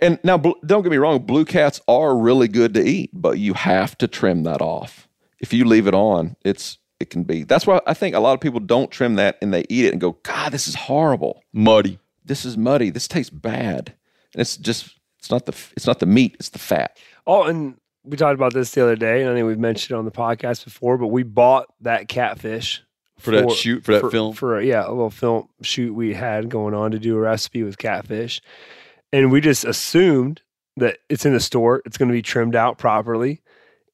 [0.00, 3.54] and now don't get me wrong, blue cats are really good to eat, but you
[3.54, 5.08] have to trim that off.
[5.40, 7.44] If you leave it on, it's it can be.
[7.44, 9.92] That's why I think a lot of people don't trim that and they eat it
[9.92, 11.44] and go, God, this is horrible.
[11.52, 12.00] Muddy.
[12.24, 12.90] This is muddy.
[12.90, 13.94] This tastes bad.
[14.34, 16.98] And it's just it's not the it's not the meat, it's the fat.
[17.26, 19.98] Oh, and we talked about this the other day, and I think we've mentioned it
[19.98, 22.82] on the podcast before, but we bought that catfish
[23.18, 24.34] For that shoot- for that film?
[24.34, 27.78] For yeah, a little film shoot we had going on to do a recipe with
[27.78, 28.40] catfish,
[29.12, 30.42] and we just assumed
[30.76, 33.42] that it's in the store, it's going to be trimmed out properly,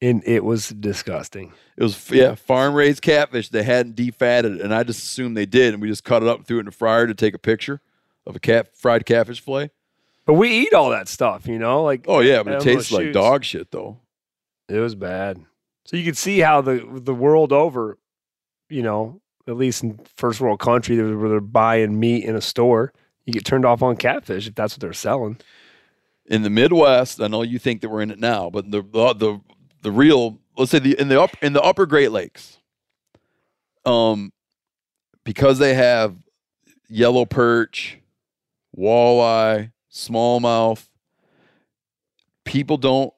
[0.02, 1.52] and it was disgusting.
[1.76, 3.48] It was yeah, farm raised catfish.
[3.48, 6.28] They hadn't defatted it, and I just assumed they did, and we just cut it
[6.28, 7.80] up and threw it in the fryer to take a picture
[8.26, 9.70] of a cat fried catfish fillet.
[10.26, 13.04] But we eat all that stuff, you know, like Oh yeah, but it tastes like
[13.06, 13.14] shoots.
[13.14, 13.98] dog shit though.
[14.68, 15.44] It was bad.
[15.84, 17.98] So you could see how the the world over,
[18.70, 22.92] you know, at least in first world country, where they're buying meat in a store,
[23.26, 25.38] you get turned off on catfish if that's what they're selling.
[26.26, 29.12] In the Midwest, I know you think that we're in it now, but the the
[29.12, 29.40] the,
[29.82, 32.58] the real let's say the in the up in the upper Great Lakes,
[33.84, 34.32] um,
[35.22, 36.16] because they have
[36.88, 37.98] yellow perch,
[38.74, 40.88] walleye, smallmouth.
[42.44, 43.14] People don't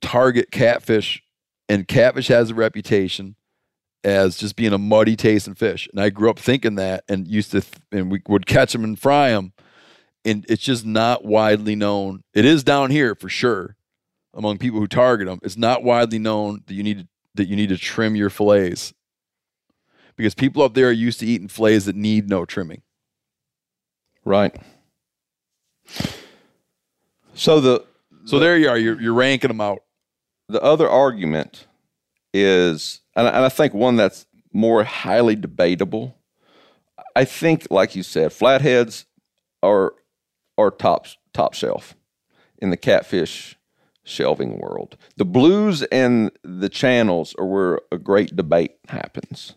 [0.00, 1.22] target catfish,
[1.68, 3.36] and catfish has a reputation
[4.02, 5.88] as just being a muddy tasting fish.
[5.92, 8.84] And I grew up thinking that, and used to, th- and we would catch them
[8.84, 9.52] and fry them,
[10.24, 12.22] and it's just not widely known.
[12.34, 13.76] It is down here for sure,
[14.34, 15.38] among people who target them.
[15.42, 18.92] It's not widely known that you need to, that you need to trim your fillets,
[20.16, 22.82] because people up there are used to eating fillets that need no trimming.
[24.24, 24.60] Right.
[27.34, 27.84] So the
[28.24, 28.78] So there you are.
[28.78, 29.82] You're you're ranking them out.
[30.48, 31.66] the other argument
[32.34, 36.16] is, and I, and I think one that's more highly debatable.
[37.16, 39.06] I think, like you said, flatheads
[39.62, 39.94] are
[40.58, 41.94] are top top shelf
[42.58, 43.56] in the catfish
[44.04, 44.96] shelving world.
[45.16, 49.54] The blues and the channels are where a great debate happens.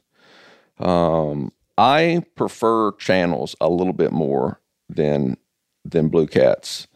[0.79, 5.37] Um, I prefer channels a little bit more than
[5.85, 6.87] than blue cats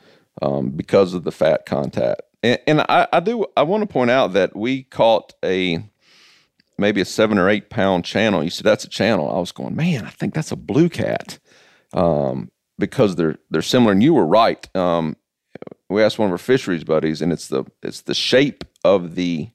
[0.41, 2.19] um, because of the fat content.
[2.43, 5.83] And, and I, I do I want to point out that we caught a
[6.77, 8.43] maybe a seven or eight pound channel.
[8.43, 9.29] You said that's a channel.
[9.35, 11.39] I was going, man, I think that's a blue cat
[11.93, 13.91] um, because they're they're similar.
[13.91, 14.67] And you were right.
[14.75, 15.15] Um,
[15.89, 19.49] we asked one of our fisheries buddies, and it's the it's the shape of the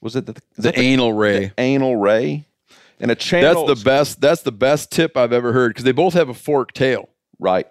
[0.00, 1.46] was it the, The that anal ray.
[1.46, 2.46] the anal ray.
[3.02, 3.66] And a channel.
[3.66, 4.20] That's the best.
[4.20, 7.08] That's the best tip I've ever heard because they both have a forked tail.
[7.38, 7.66] right.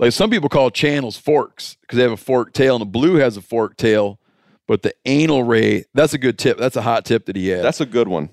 [0.00, 3.16] Like some people call channels forks because they have a forked tail, and the blue
[3.16, 4.18] has a forked tail.
[4.66, 6.56] But the anal ray, that's a good tip.
[6.56, 7.62] That's a hot tip that he had.
[7.62, 8.30] That's a good one.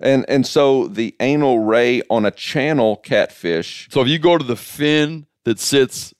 [0.00, 4.44] And and so the anal ray on a channel catfish so if you go to
[4.44, 6.14] the fin that sits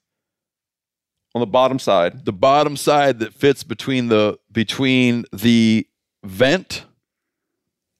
[1.34, 5.86] on the bottom side, the bottom side that fits between the between the
[6.24, 6.84] vent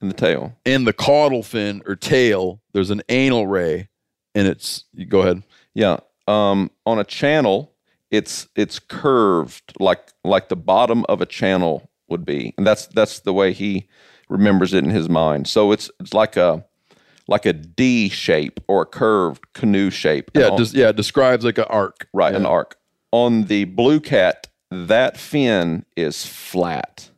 [0.01, 0.57] in the tail.
[0.67, 3.89] and the caudal fin or tail, there's an anal ray,
[4.35, 5.43] and it's you go ahead.
[5.75, 5.99] Yeah.
[6.27, 7.73] Um, on a channel,
[8.11, 13.20] it's it's curved like like the bottom of a channel would be, and that's that's
[13.20, 13.89] the way he
[14.28, 15.47] remembers it in his mind.
[15.48, 16.65] So it's it's like a
[17.28, 20.31] like a D shape or a curved canoe shape.
[20.35, 22.09] Yeah, on- just yeah, it describes like an arc.
[22.12, 22.77] right, an arc.
[23.12, 27.11] On the blue cat, that fin is flat,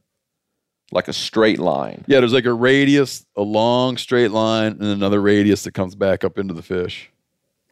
[0.93, 2.05] like a straight line.
[2.07, 6.25] Yeah, there's like a radius, a long straight line, and another radius that comes back
[6.25, 7.11] up into the fish.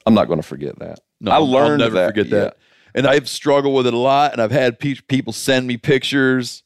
[0.06, 1.00] I'm not going to forget that.
[1.20, 2.38] No, I learned I'll never that, forget yeah.
[2.40, 2.56] that.
[2.94, 6.62] And I've struggled with it a lot, and I've had pe- people send me pictures,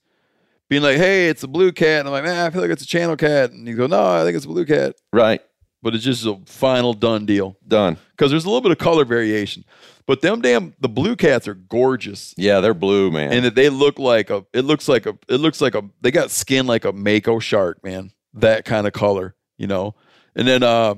[0.68, 2.82] being like, "Hey, it's a blue cat," and I'm like, "Man, I feel like it's
[2.82, 5.40] a channel cat," and you go, "No, I think it's a blue cat," Right,
[5.82, 7.96] but it's just a final done deal done.
[8.16, 9.64] because there's a little bit of color variation.
[10.06, 13.32] But them damn the blue cats are gorgeous, Yeah, they're blue, man.
[13.32, 14.44] and that they look like a.
[14.52, 15.16] It looks like a.
[15.28, 15.82] It looks like a.
[16.00, 18.10] They got skin like a mako shark, man.
[18.34, 19.94] That kind of color, you know.
[20.36, 20.94] And then uh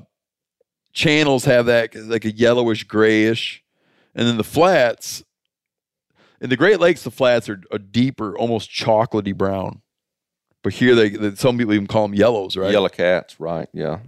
[0.93, 3.63] channels have that like a yellowish grayish,
[4.15, 5.23] and then the flats.
[6.39, 9.81] In the Great Lakes, the flats are a deeper, almost chocolatey brown.
[10.61, 12.71] But here, they, they some people even call them yellows, right?
[12.71, 13.67] Yellow cats, right?
[13.73, 13.99] Yeah.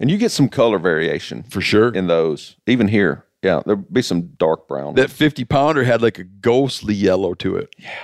[0.00, 1.92] And you get some color variation for sure.
[1.92, 2.56] in those.
[2.66, 4.94] Even here, yeah, there'll be some dark brown.
[4.94, 7.74] that fifty pounder had like a ghostly yellow to it.
[7.78, 7.98] Yeah.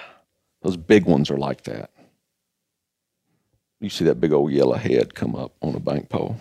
[0.63, 1.91] Those big ones are like that.
[3.81, 6.37] You see that big old yellow head come up on a bank pole.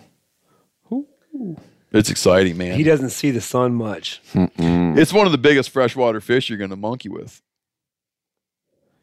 [1.92, 2.76] It's exciting, man.
[2.76, 4.20] He doesn't see the sun much.
[4.34, 7.40] It's one of the biggest freshwater fish you're going to monkey with.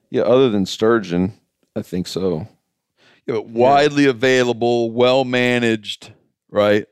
[0.10, 1.34] Yeah, other than sturgeon,
[1.76, 2.48] I think so.
[3.26, 6.12] You know, widely available, well managed,
[6.50, 6.86] right?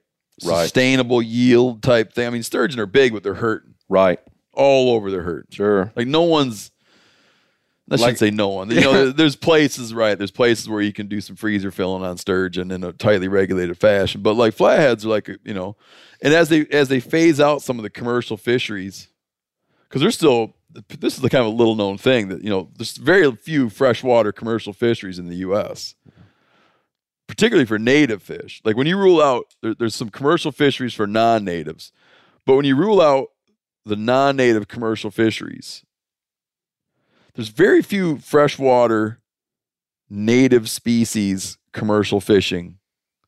[0.46, 0.64] Right.
[0.64, 2.28] Sustainable yield type thing.
[2.28, 4.20] I mean, sturgeon are big, but they're hurting Right.
[4.54, 5.12] all over.
[5.12, 5.52] They're hurting.
[5.52, 5.92] Sure.
[5.98, 6.72] Like no one's.
[7.92, 8.70] I Like- shouldn't say no one.
[8.72, 10.18] You know, there's places, right?
[10.18, 13.78] There's places where you can do some freezer filling on sturgeon in a tightly regulated
[13.78, 14.22] fashion.
[14.22, 15.76] But like flatheads are like, you know,
[16.22, 19.08] and as they as they phase out some of the commercial fisheries,
[19.88, 20.54] because there's still
[21.00, 23.70] this is the kind of a little known thing that you know there's very few
[23.70, 25.96] freshwater commercial fisheries in the U.S.
[27.28, 28.60] Particularly for native fish.
[28.66, 31.92] Like when you rule out, there, there's some commercial fisheries for non-natives,
[32.46, 33.28] but when you rule out
[33.86, 35.84] the non-native commercial fisheries,
[37.40, 39.22] there's very few freshwater
[40.10, 42.80] native species commercial fishing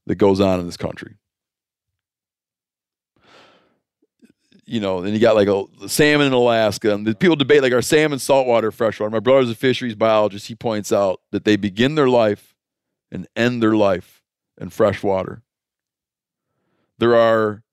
[0.05, 1.15] that goes on in this country.
[4.65, 7.71] You know, then you got like a salmon in Alaska, and the people debate like
[7.71, 9.09] our salmon saltwater, freshwater.
[9.09, 10.45] My brother's a fisheries biologist.
[10.45, 12.53] He points out that they begin their life
[13.13, 14.21] and end their life
[14.59, 15.41] in freshwater.
[16.97, 17.63] There are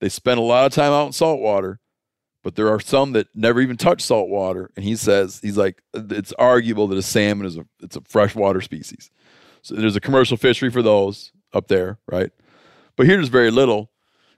[0.00, 1.78] they spend a lot of time out in saltwater,
[2.42, 4.70] but there are some that never even touch salt water.
[4.76, 8.60] And he says he's like it's arguable that a salmon is a it's a freshwater
[8.60, 9.10] species.
[9.62, 12.30] So there's a commercial fishery for those up there, right?
[12.96, 13.90] But here there's very little,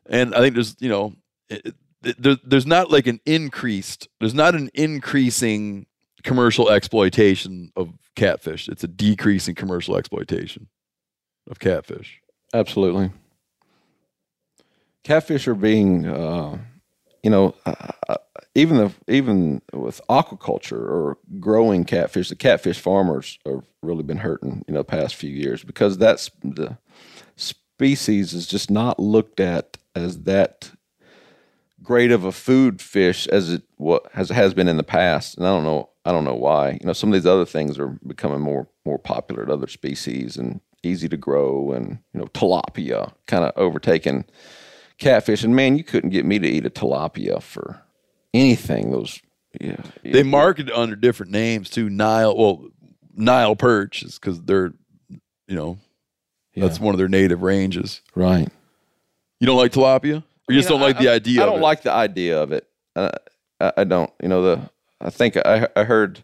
[0.06, 1.14] and I think there's you know
[1.48, 5.86] it, there, there's not like an increased there's not an increasing
[6.22, 8.68] commercial exploitation of catfish.
[8.68, 10.68] It's a decreasing commercial exploitation
[11.51, 12.20] of catfish.
[12.52, 13.10] Absolutely.
[15.05, 16.59] Catfish are being, uh,
[17.22, 17.74] you know, uh,
[18.09, 18.16] uh,
[18.55, 24.64] even the even with aquaculture or growing catfish, the catfish farmers have really been hurting,
[24.66, 26.78] you know, past few years because that's the
[27.36, 30.70] species is just not looked at as that
[31.82, 35.47] great of a food fish as it what has has been in the past, and
[35.47, 36.72] I don't know I don't know why.
[36.72, 40.60] You know, some of these other things are becoming more more popular other species and
[40.82, 44.24] easy to grow, and you know, tilapia kind of overtaking
[45.01, 45.43] catfish.
[45.43, 47.82] And man, you couldn't get me to eat a tilapia for
[48.32, 48.93] anything.
[48.93, 49.20] Those
[49.60, 51.90] yeah, They market it under different names too.
[51.90, 52.68] Nile, well,
[53.16, 54.72] Nile perch is because they're,
[55.09, 55.78] you know,
[56.55, 58.01] that's one of their native ranges.
[58.14, 58.48] right.
[59.40, 61.40] You don't like tilapia, or you just You know, don't like I- the idea.
[61.40, 61.62] I of don't it?
[61.62, 62.68] like the idea of it.
[62.94, 63.10] Uh,
[63.59, 64.10] I, I don't.
[64.22, 64.70] You know the.
[65.01, 66.22] I think I I heard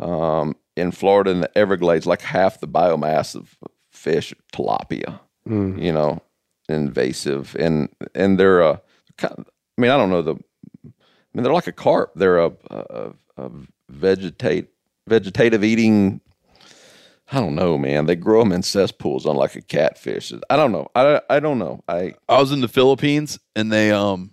[0.00, 3.56] um, in Florida in the Everglades, like half the biomass of
[3.92, 5.20] fish are tilapia.
[5.48, 6.20] You know,
[6.68, 8.78] invasive and and they're uh,
[9.16, 9.46] kind of,
[9.78, 10.34] I mean I don't know the.
[10.34, 12.12] I mean they're like a carp.
[12.14, 13.50] They're a a, a
[13.88, 14.68] vegetate
[15.06, 16.20] vegetative eating
[17.32, 18.06] I don't know, man.
[18.06, 20.32] They grow them in cesspools on like a catfish.
[20.48, 20.88] I don't know.
[20.94, 21.82] I I don't know.
[21.88, 24.30] I I was in the Philippines and they um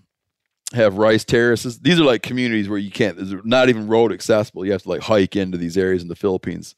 [0.73, 1.79] have rice terraces.
[1.79, 3.17] These are like communities where you can't.
[3.17, 4.65] They're not even road accessible.
[4.65, 6.75] You have to like hike into these areas in the Philippines.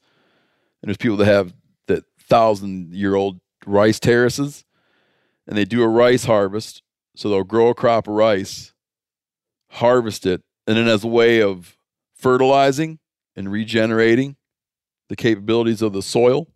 [0.82, 1.54] And there's people that have
[1.86, 4.64] that thousand year old rice terraces,
[5.46, 6.82] and they do a rice harvest.
[7.14, 8.74] So they'll grow a crop of rice,
[9.70, 11.78] harvest it, and then as a way of
[12.14, 12.98] fertilizing
[13.34, 14.36] and regenerating
[15.08, 16.48] the capabilities of the soil,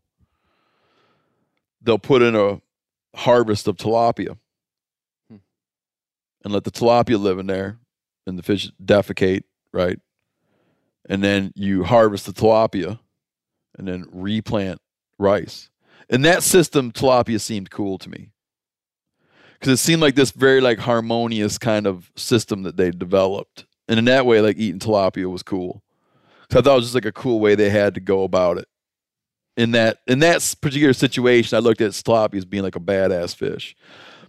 [1.81, 2.61] they'll put in a
[3.15, 4.37] harvest of tilapia
[5.31, 5.37] hmm.
[6.45, 7.79] and let the tilapia live in there
[8.27, 9.99] and the fish defecate, right?
[11.09, 12.99] And then you harvest the tilapia
[13.79, 14.81] and then replant
[15.19, 15.71] rice.
[16.09, 18.31] And that system, tilapia seemed cool to me.
[19.61, 23.67] Because it seemed like this very like harmonious kind of system that they developed.
[23.89, 25.83] And in that way, like eating tilapia was cool.
[26.51, 28.59] So I thought it was just like a cool way they had to go about
[28.59, 28.67] it.
[29.57, 33.37] In that in that particular situation, I looked at tilapia as being like a badass
[33.37, 33.77] fish.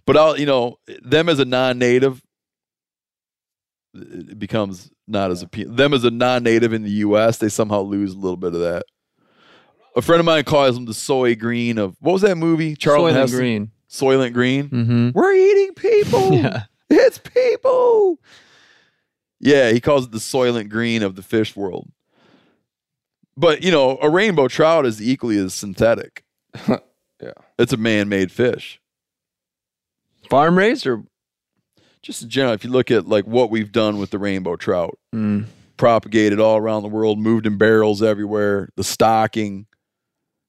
[0.04, 2.22] But I'll you know them as a non-native,
[3.94, 5.76] it becomes not as appealing.
[5.76, 8.84] Them as a non-native in the U.S., they somehow lose a little bit of that.
[9.96, 12.74] A friend of mine calls them the soy green of what was that movie?
[12.74, 13.38] Charlton Soylent Heston?
[13.38, 13.70] Green.
[13.92, 14.68] Soylent Green.
[14.70, 15.10] Mm-hmm.
[15.14, 16.32] We're eating people.
[16.42, 16.62] Yeah.
[16.90, 18.18] It's people.
[19.40, 21.90] Yeah, he calls it the soylent green of the fish world.
[23.36, 26.22] But, you know, a rainbow trout is equally as synthetic.
[26.68, 27.32] yeah.
[27.58, 28.78] It's a man made fish.
[30.28, 31.04] Farm raised or
[32.02, 34.98] Just in general, if you look at like what we've done with the rainbow trout,
[35.14, 35.46] Mm.
[35.78, 39.66] propagated all around the world, moved in barrels everywhere, the stocking,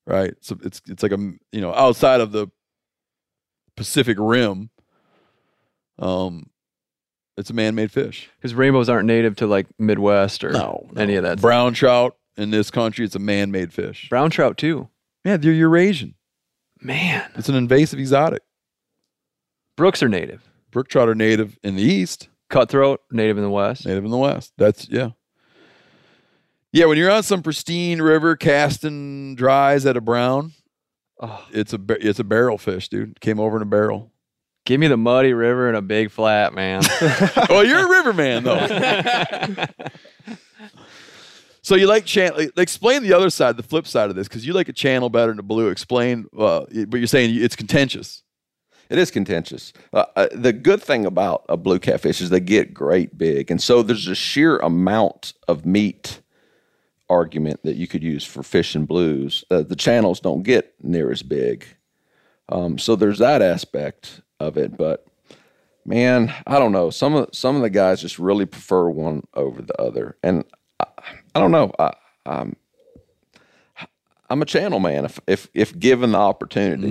[0.05, 0.33] right?
[0.41, 1.17] So it's it's like a
[1.51, 2.47] you know, outside of the
[3.75, 4.69] Pacific Rim,
[5.99, 6.49] um
[7.35, 8.29] it's a man made fish.
[8.37, 11.41] because rainbows aren't native to like Midwest or No, any of that.
[11.41, 14.07] Brown trout in this country, it's a man made fish.
[14.09, 14.89] Brown trout too.
[15.25, 16.13] Yeah, they're Eurasian.
[16.81, 18.41] Man, It's an invasive exotic.
[19.77, 20.43] brooks are native.
[20.69, 23.85] Brook trout are native in the east, Cutthroat native in the West.
[23.85, 24.53] native in the west.
[24.57, 25.11] That's yeah.
[26.71, 30.53] Yeah, when you're on some pristine river casting dries at a brown,
[31.25, 33.21] Oh, it's a it's a barrel fish, dude.
[33.21, 34.11] Came over in a barrel.
[34.65, 36.81] give me the muddy river and a big flat, man.
[37.49, 39.65] well, you're a riverman though.
[41.61, 42.45] so you like channel?
[42.57, 45.31] Explain the other side, the flip side of this, because you like a channel better
[45.31, 45.69] than a blue.
[45.69, 48.21] Explain, uh, but you're saying it's contentious.
[48.89, 49.71] It is contentious.
[49.93, 53.63] Uh, uh, the good thing about a blue catfish is they get great big, and
[53.63, 56.19] so there's a sheer amount of meat
[57.09, 59.43] argument that you could use for fish and blues.
[59.51, 61.65] Uh, the channels don't get near as big,
[62.49, 64.77] um, so there's that aspect of it.
[64.77, 65.05] But
[65.85, 66.89] man, I don't know.
[66.89, 70.43] Some of some of the guys just really prefer one over the other, and
[70.79, 70.85] I,
[71.35, 71.71] I don't know.
[71.79, 71.91] I,
[72.25, 72.55] I'm
[74.29, 76.87] I'm a channel man if if if given the opportunity.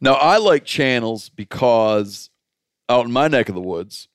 [0.00, 2.28] Now I like channels because
[2.88, 4.08] out in my neck of the woods,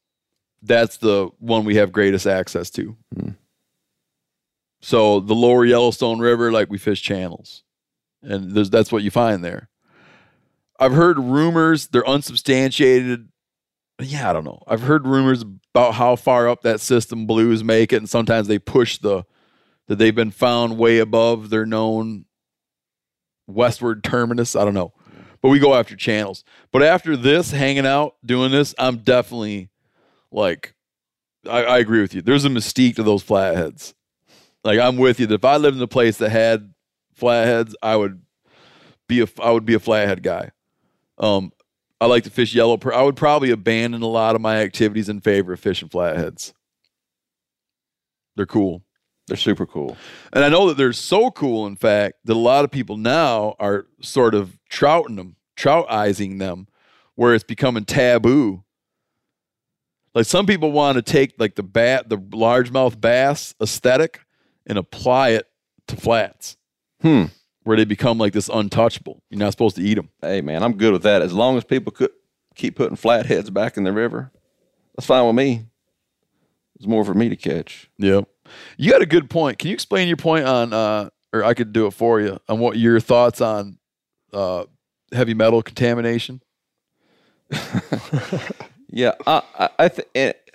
[0.61, 2.95] that's the one we have greatest access to.
[4.81, 7.64] So the lower Yellowstone River, like we fish channels,
[8.22, 9.69] and that's what you find there.
[10.80, 13.30] I've heard rumors; they're unsubstantiated.
[13.99, 14.61] Yeah, I don't know.
[14.67, 18.59] I've heard rumors about how far up that system blues make it, and sometimes they
[18.59, 19.25] push the
[19.88, 22.25] that they've been found way above their known
[23.47, 24.56] westward terminus.
[24.56, 24.93] I don't know,
[25.41, 26.43] but we go after channels.
[26.72, 29.69] But after this, hanging out, doing this, I'm definitely
[30.31, 30.75] like,
[31.49, 32.22] I, I agree with you.
[32.22, 33.95] There's a mystique to those flatheads.
[34.67, 35.27] Like I'm with you.
[35.27, 36.73] That if I lived in a place that had
[37.13, 38.21] flatheads, I would
[39.07, 40.51] be a I would be a flathead guy.
[41.17, 41.53] Um,
[42.01, 42.75] I like to fish yellow.
[42.75, 46.53] Per- I would probably abandon a lot of my activities in favor of fishing flatheads.
[48.35, 48.83] They're cool.
[49.27, 49.95] They're super cool.
[50.33, 53.55] And I know that they're so cool, in fact, that a lot of people now
[53.59, 56.67] are sort of trouting them, troutizing them,
[57.15, 58.65] where it's becoming taboo.
[60.13, 64.19] Like some people want to take like the bat, the largemouth bass aesthetic,
[64.67, 65.47] and apply it
[65.87, 66.57] to flats,
[67.01, 67.23] Hmm.
[67.63, 69.23] where they become like this untouchable.
[69.29, 70.09] You're not supposed to eat them.
[70.21, 71.21] Hey man, I'm good with that.
[71.21, 72.11] As long as people could
[72.55, 74.31] keep putting flatheads back in the river,
[74.95, 75.65] that's fine with me.
[76.75, 77.89] It's more for me to catch.
[77.97, 78.27] Yep.
[78.77, 79.57] You got a good point.
[79.59, 82.59] Can you explain your point on, uh, or I could do it for you, on
[82.59, 83.77] what your thoughts on
[84.33, 84.65] uh,
[85.11, 86.41] heavy metal contamination?
[88.89, 90.47] Yeah, I I I, th- it,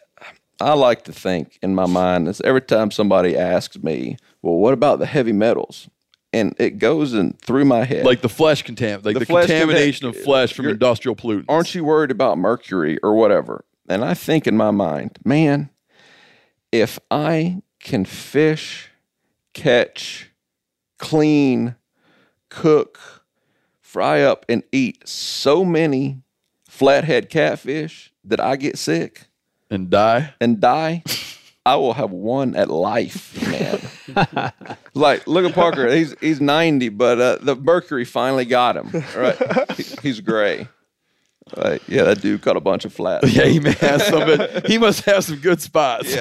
[0.63, 4.73] I like to think in my mind is every time somebody asks me, "Well, what
[4.73, 5.89] about the heavy metals?"
[6.33, 8.07] and it goes in through my head.
[8.07, 11.45] Like the flesh contam, like the, flesh contamination contam- of flesh from industrial pollutants.
[11.49, 13.65] aren't you worried about mercury or whatever?
[13.89, 15.71] And I think in my mind, man,
[16.71, 18.91] if I can fish,
[19.53, 20.31] catch,
[20.99, 21.77] clean
[22.49, 23.27] cook,
[23.81, 26.23] fry up, and eat so many
[26.67, 29.29] flathead catfish that I get sick
[29.73, 31.03] and die and die,
[31.67, 34.53] I will have won at life, man.
[34.95, 35.91] like, look at Parker.
[35.93, 38.91] He's he's ninety, but uh, the mercury finally got him.
[39.17, 40.69] All right, He- he's gray.
[41.57, 43.29] Right, yeah, that dude caught a bunch of flat.
[43.29, 46.15] yeah he may have some but he must have some good spots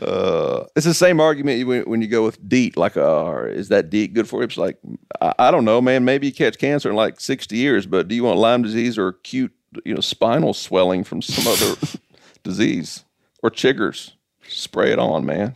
[0.00, 2.76] Uh, it's the same argument when, when you go with DEET.
[2.76, 4.44] Like, uh, is that DEET good for you?
[4.44, 4.78] It's like,
[5.20, 6.04] I, I don't know, man.
[6.04, 9.08] Maybe you catch cancer in like 60 years, but do you want Lyme disease or
[9.08, 9.52] acute,
[9.84, 11.74] you know, spinal swelling from some other
[12.42, 13.04] disease
[13.42, 14.12] or chiggers?
[14.48, 15.54] Spray it on, man.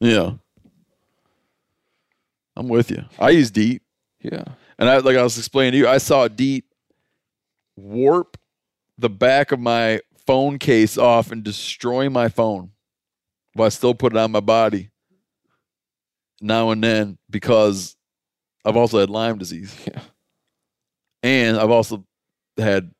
[0.00, 0.32] yeah
[2.56, 3.82] i'm with you i use DEET
[4.20, 4.44] Yeah.
[4.78, 6.64] and i like i was explaining to you i saw DEET
[7.76, 8.36] warp
[8.96, 12.70] the back of my phone case off and destroy my phone
[13.54, 14.90] but i still put it on my body
[16.40, 17.96] now and then because
[18.64, 20.00] i've also had lyme disease Yeah.
[21.22, 22.04] and i've also
[22.56, 22.92] had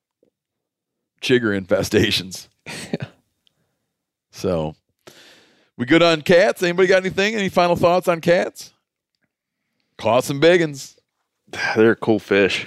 [1.24, 2.48] chigger infestations
[4.30, 4.74] so
[5.76, 8.72] we good on cats anybody got anything any final thoughts on cats
[9.96, 10.94] caught some biggins
[11.76, 12.66] They're a cool fish.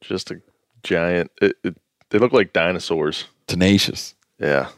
[0.00, 0.40] Just a
[0.82, 1.30] giant.
[1.40, 1.76] It, it,
[2.10, 3.24] they look like dinosaurs.
[3.46, 4.68] tenacious Yeah.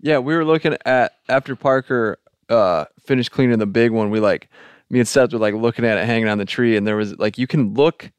[0.00, 2.18] Yeah, we were looking at after Parker
[2.50, 4.10] uh finished cleaning the big one.
[4.10, 4.48] We like
[4.90, 7.18] me and Seth were like looking at it hanging on the tree, and there was
[7.18, 8.10] like you can look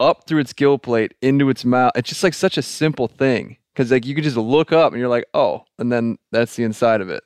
[0.00, 1.92] up through its gill plate into its mouth.
[1.94, 5.00] It's just like such a simple thing because like you could just look up and
[5.00, 7.22] you're like, oh, and then that's the inside of it,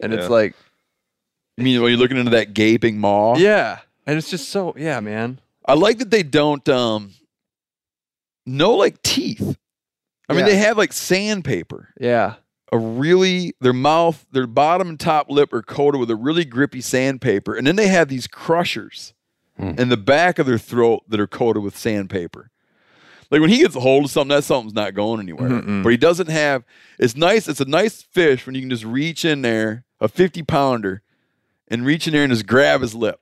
[0.00, 0.18] and Yeah.
[0.20, 0.54] it's like,
[1.56, 3.36] You mean when you're looking into that gaping maw?
[3.36, 5.40] yeah, and it's just so yeah, man.
[5.66, 7.12] I like that they don't um
[8.46, 9.56] no like teeth.
[10.28, 11.92] I mean they have like sandpaper.
[12.00, 12.36] Yeah,
[12.72, 16.80] A really their mouth, their bottom and top lip are coated with a really grippy
[16.80, 17.54] sandpaper.
[17.54, 19.12] And then they have these crushers
[19.60, 19.78] Mm.
[19.78, 22.50] in the back of their throat that are coated with sandpaper.
[23.30, 25.60] Like when he gets a hold of something, that something's not going anywhere.
[25.82, 26.64] But he doesn't have
[26.98, 30.42] it's nice, it's a nice fish when you can just reach in there, a 50
[30.44, 31.02] pounder,
[31.68, 33.20] and reach in there and just grab his lip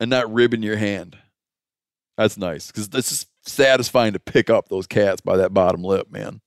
[0.00, 1.16] and not ribbing your hand.
[2.16, 6.10] That's nice because it's just satisfying to pick up those cats by that bottom lip,
[6.10, 6.40] man.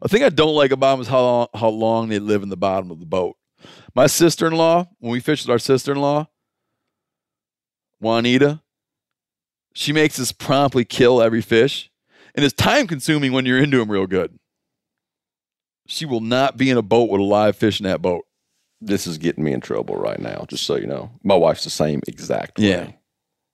[0.00, 2.50] A thing I don't like about them is how long, how long they live in
[2.50, 3.36] the bottom of the boat.
[3.94, 6.28] My sister in law, when we fished with our sister in law,
[8.00, 8.60] Juanita,
[9.72, 11.90] she makes us promptly kill every fish,
[12.34, 14.38] and it's time consuming when you're into them real good.
[15.86, 18.26] She will not be in a boat with a live fish in that boat.
[18.80, 21.10] This is getting me in trouble right now, just so you know.
[21.24, 22.68] My wife's the same exact way.
[22.68, 22.90] Yeah.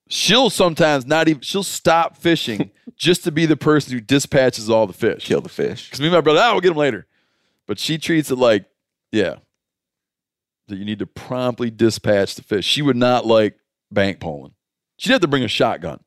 [0.09, 4.87] She'll sometimes not even she'll stop fishing just to be the person who dispatches all
[4.87, 5.25] the fish.
[5.25, 5.87] Kill the fish.
[5.87, 7.07] Because me and my brother, oh, we'll get them later.
[7.67, 8.67] But she treats it like,
[9.13, 9.37] yeah,
[10.69, 12.65] that you need to promptly dispatch the fish.
[12.65, 13.59] She would not like
[13.91, 14.55] bank poling.
[14.97, 16.01] She'd have to bring a shotgun.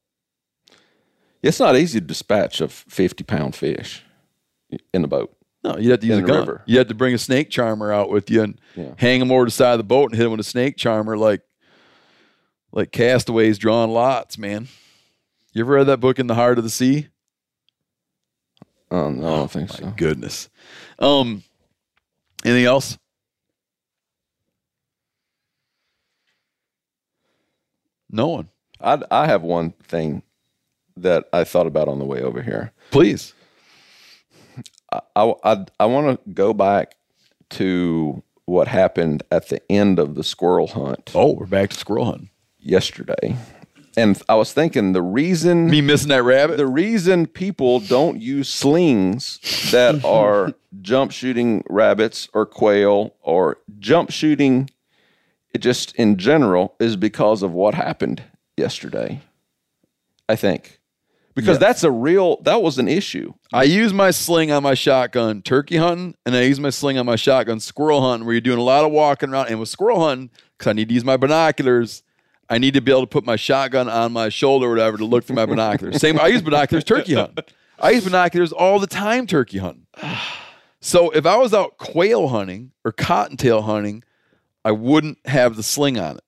[1.44, 4.04] It's not easy to dispatch a 50 pound fish
[4.94, 5.34] in a boat.
[5.64, 6.40] No, you'd have to use a gun.
[6.40, 6.64] river.
[6.66, 8.94] You have to bring a snake charmer out with you and Yeah.
[8.98, 11.18] hang him over the side of the boat and hit him with a snake charmer
[11.18, 11.42] like
[12.72, 14.68] like castaways drawing lots, man.
[15.54, 17.08] You ever read that book In the Heart of the Sea?
[18.92, 19.94] Um, I don't think so.
[19.98, 20.50] Goodness.
[21.00, 21.44] Um
[22.46, 22.98] anything else?
[28.10, 28.50] No one.
[28.82, 30.24] I, I have one thing
[30.96, 32.72] that I thought about on the way over here.
[32.92, 33.34] Please.
[34.92, 36.96] I, I, I want to go back
[37.52, 42.06] to what happened at the end of the squirrel hunt Oh, we're back to squirrel
[42.06, 42.30] hunt
[42.60, 43.36] yesterday.
[43.98, 46.58] And I was thinking the reason Me missing that rabbit?
[46.58, 49.40] the reason people don't use slings
[49.72, 54.70] that are jump shooting rabbits or quail or jump shooting
[55.54, 58.24] it just in general is because of what happened
[58.58, 59.22] yesterday.
[60.30, 60.80] I think.
[61.36, 61.60] Because Yes.
[61.60, 63.34] that's a real that was an issue.
[63.54, 67.06] I use my sling on my shotgun turkey hunting, and I use my sling on
[67.06, 69.48] my shotgun squirrel hunting, where you're doing a lot of walking around.
[69.50, 72.02] And with squirrel hunting, because I need to use my binoculars,
[72.50, 75.06] I need to be able to put my shotgun on my shoulder or whatever to
[75.06, 76.00] look through my binoculars.
[76.02, 77.46] Same, I use binoculars turkey hunting.
[77.80, 79.86] I use binoculars all the time turkey hunting.
[80.80, 84.04] So if I was out quail hunting or cottontail hunting,
[84.68, 86.24] I wouldn't have the sling on it,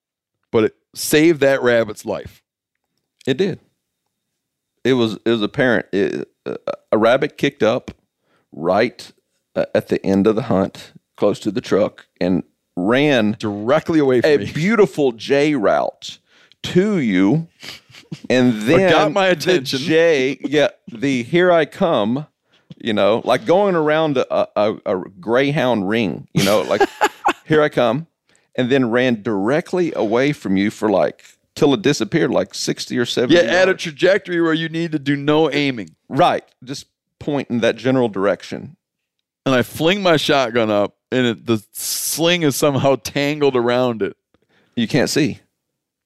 [0.50, 2.42] but it saved that rabbit's life.
[3.28, 3.60] It did.
[4.86, 5.88] It was it was apparent.
[5.92, 6.56] It, uh,
[6.90, 7.92] a rabbit kicked up
[8.54, 9.12] right
[9.58, 12.44] uh, at the end of the hunt, close to the truck, and
[12.78, 14.52] ran Directly away from a me.
[14.54, 16.20] beautiful J route
[16.64, 17.50] to you,
[18.30, 19.80] and then got my the attention.
[19.80, 22.26] J, yeah, the here I come.
[22.78, 26.30] You know, like going around a, a, a greyhound ring.
[26.34, 26.88] You know, like
[27.46, 28.08] here I come,
[28.60, 31.24] and then ran directly away from you for like
[31.56, 33.36] till it disappeared, like sixty or seventy.
[33.36, 35.96] Yeah, at a trajectory where you need to do no aiming.
[36.10, 36.88] right, just
[37.20, 38.76] point in that general direction.
[39.46, 44.16] And I fling my shotgun up, and it, the sling is somehow tangled around it.
[44.76, 45.40] You can't see.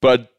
[0.01, 0.29] But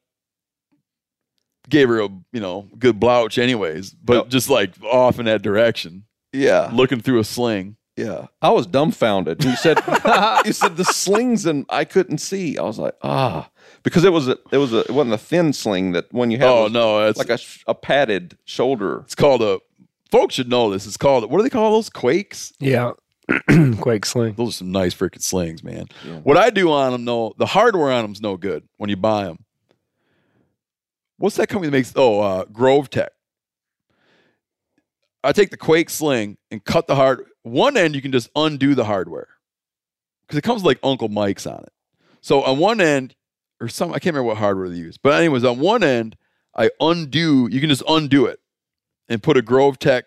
[1.69, 3.91] gave her a you know good blouch anyways.
[3.91, 4.29] But Yep.
[4.29, 7.77] just like off in that direction, Yeah, looking through a sling.
[7.97, 8.27] Yeah.
[8.43, 9.45] I was dumbfounded.
[9.45, 9.79] You said
[10.45, 12.59] you said the slings and I couldn't see.
[12.59, 13.51] I was like, ah,
[13.83, 16.39] because it was a it was a it wasn't a thin sling that when you
[16.39, 19.01] had Oh no, it's like a, a padded shoulder.
[19.05, 19.61] it's called a.
[20.11, 20.87] Folks should know this.
[20.87, 22.53] It's called what do they call those quakes?
[22.59, 22.93] Yeah.
[23.81, 24.35] Quake sling.
[24.35, 25.87] Those are some nice freaking slings, man.
[26.25, 29.25] What I do on them, though, the hardware on them's no good when you buy
[29.25, 29.39] them.
[31.17, 31.93] What's that company that makes?
[31.97, 33.09] Oh, uh, GrovTec.
[35.23, 37.25] I take the Quake sling and cut the hard.
[37.45, 39.29] One end, you can just undo the hardware
[40.23, 41.73] because it comes like Uncle Mike's on it.
[42.23, 43.15] So on one end,
[43.61, 46.17] or some, I can't remember what hardware they use, but anyways, on one end,
[46.57, 47.47] I undo.
[47.51, 48.41] You can just undo it
[49.11, 50.05] and put a GrovTec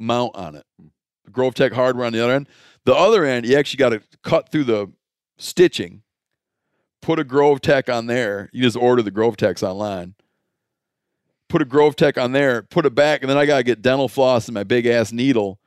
[0.00, 0.66] mount on it.
[0.80, 0.88] Hmm.
[1.30, 2.48] GrovTec hardware on the other end.
[2.84, 4.92] The other end, you actually got to cut through the
[5.38, 6.02] stitching,
[7.00, 8.50] put a GrovTec on there.
[8.52, 10.14] You just order the GrovTecs online.
[11.48, 14.08] Put a GrovTec on there, put it back, and then I got to get dental
[14.08, 15.60] floss and my big ass needle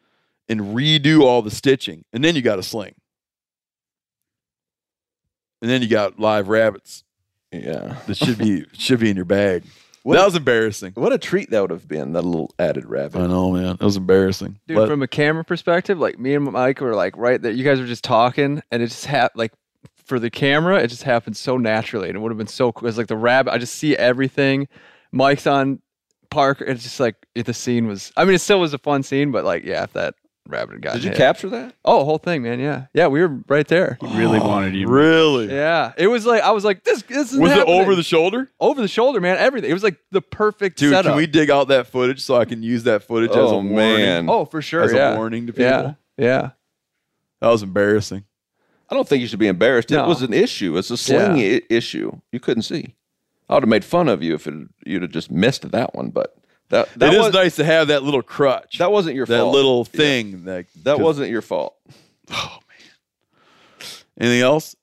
[0.49, 2.03] and redo all the stitching.
[2.13, 2.93] And then you got a sling.
[5.61, 7.03] And then you got live rabbits
[7.51, 7.97] Yeah.
[8.07, 9.63] that should be should be in your bag.
[10.03, 10.91] What- that was embarrassing.
[10.95, 13.19] What a treat that would have been, that little added rabbit.
[13.19, 13.77] I know, man.
[13.79, 14.59] That was embarrassing.
[14.67, 17.51] Dude, But- from a camera perspective, like me and Mike were like right there.
[17.51, 19.39] You guys were just talking, and it just happened.
[19.39, 19.53] Like
[20.05, 22.87] for the camera, it just happened so naturally, and it would have been so cool.
[22.87, 23.51] It's like the rabbit.
[23.51, 24.67] I just see everything.
[25.11, 25.79] Mike's on
[26.29, 26.65] Parker.
[26.65, 28.11] It's just like it, the scene was.
[28.15, 30.13] I mean, it still was a fun scene, but like, yeah, if that
[30.47, 31.17] rabbit got Did you hit.
[31.17, 31.75] capture that?
[31.83, 32.59] Oh, whole thing, man.
[32.59, 33.97] Yeah, yeah, we were right there.
[34.01, 34.87] He really oh, wanted you.
[34.87, 35.49] really?
[35.53, 37.01] Yeah, it was like I was like this.
[37.03, 37.81] This is Was it happening.
[37.81, 38.51] over the shoulder?
[38.59, 39.37] over the shoulder, man?
[39.37, 39.69] Everything.
[39.69, 41.11] It was like the perfect Dude, setup.
[41.11, 43.51] can we dig out that footage so I can use that footage as a Oh,
[43.55, 43.75] warning?
[43.75, 44.29] man.
[44.29, 44.83] Oh, for sure.
[44.83, 45.15] As a yeah.
[45.17, 45.65] warning to people?
[45.71, 46.49] Yeah, yeah.
[47.41, 48.23] That was embarrassing.
[48.89, 49.91] I don't think you should be embarrassed.
[49.91, 50.77] It was an issue.
[50.77, 51.55] It's a sling Yeah.
[51.57, 52.19] i- issue.
[52.31, 52.95] You couldn't see.
[53.49, 54.53] I would have made fun of you if it,
[54.85, 56.35] you'd have just missed that one, but
[56.69, 58.77] that that, It is was, nice to have that little crutch.
[58.79, 59.51] that wasn't your that fault.
[59.53, 60.45] That little thing.
[60.45, 61.75] That, that 'cause- wasn't your fault.
[62.31, 62.57] Oh
[63.79, 63.87] man.
[64.19, 64.75] Anything else?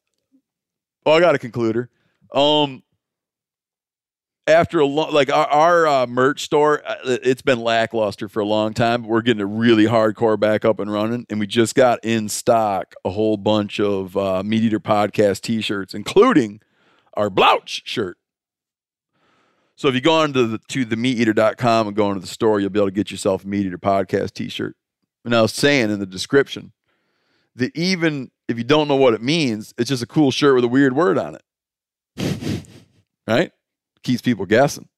[1.04, 1.88] Oh, I got a concluder.
[2.32, 2.82] Um,
[4.46, 8.44] after a long, like our, our uh, merch store, uh, it's been lackluster for a
[8.44, 9.02] long time.
[9.02, 12.28] But we're getting it really hardcore back up and running, and we just got in
[12.28, 16.60] stock a whole bunch of uh, MeatEater podcast T-shirts, including
[17.14, 18.18] our Blouch shirt.
[19.76, 22.60] So if you go on to the to the meateater.com and go into the store,
[22.60, 24.76] you'll be able to get yourself a MeatEater podcast T-shirt.
[25.24, 26.72] And I was saying in the description
[27.56, 30.64] that even if you don't know what it means, it's just a cool shirt with
[30.64, 32.64] a weird word on it.
[33.26, 33.52] right?
[34.02, 34.88] Keeps people guessing.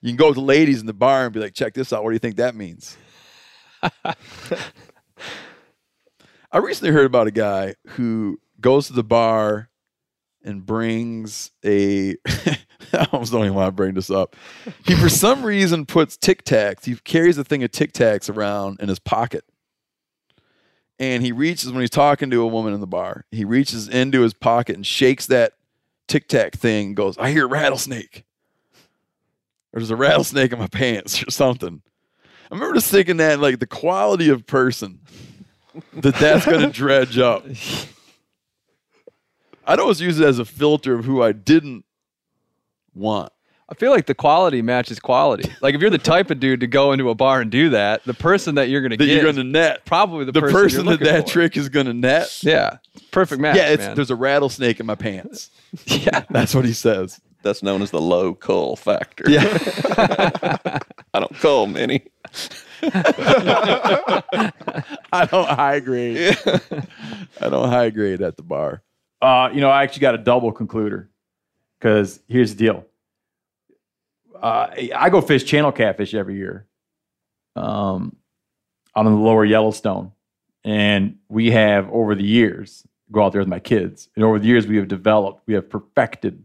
[0.00, 2.04] You can go with the ladies in the bar and be like, check this out.
[2.04, 2.96] What do you think that means?
[6.52, 9.70] I recently heard about a guy who goes to the bar
[10.44, 12.16] and brings a.
[12.92, 14.36] I almost don't even want to bring this up.
[14.86, 16.84] He, for some reason, puts Tic Tacs.
[16.84, 19.44] He carries a thing of Tic Tacs around in his pocket
[20.98, 23.24] and he reaches when he's talking to a woman in the bar.
[23.30, 25.54] He reaches into his pocket and shakes that
[26.06, 26.88] tic tac thing.
[26.88, 28.24] And goes, I hear rattlesnake.
[29.72, 31.82] Or there's a rattlesnake in my pants or something.
[32.50, 35.00] I remember just thinking that like the quality of person
[35.94, 37.44] that that's going to dredge up.
[39.66, 41.84] I'd always use it as a filter of who I didn't
[42.94, 43.32] want.
[43.66, 45.50] I feel like the quality matches quality.
[45.62, 48.04] Like if you're the type of dude to go into a bar and do that,
[48.04, 49.86] the person that you're going to That get you're going to net.
[49.86, 51.32] probably the, The person, person, you're that that for.
[51.32, 52.28] trick is going to net.
[52.42, 52.76] Yeah,
[53.10, 53.56] perfect match.
[53.56, 53.94] yeah, it's, man.
[53.96, 55.48] there's a rattlesnake in my pants.
[55.86, 56.24] yeah.
[56.30, 57.20] That's what he says.
[57.42, 59.24] That's known as the low cull factor.
[59.30, 59.42] Yeah.
[61.14, 62.02] I don't cull many.
[65.12, 66.36] I don't high grade.
[67.40, 68.82] I don't high grade at the bar.
[69.22, 71.08] Uh, you know, I actually got a double concluder
[71.84, 72.86] because here's the deal.
[74.40, 76.66] Uh, I go fish channel catfish every year
[77.56, 78.16] um,
[78.94, 80.12] on the lower Yellowstone.
[80.64, 84.08] And we have, over the years, go out there with my kids.
[84.16, 86.42] And over the years, we have developed, we have perfected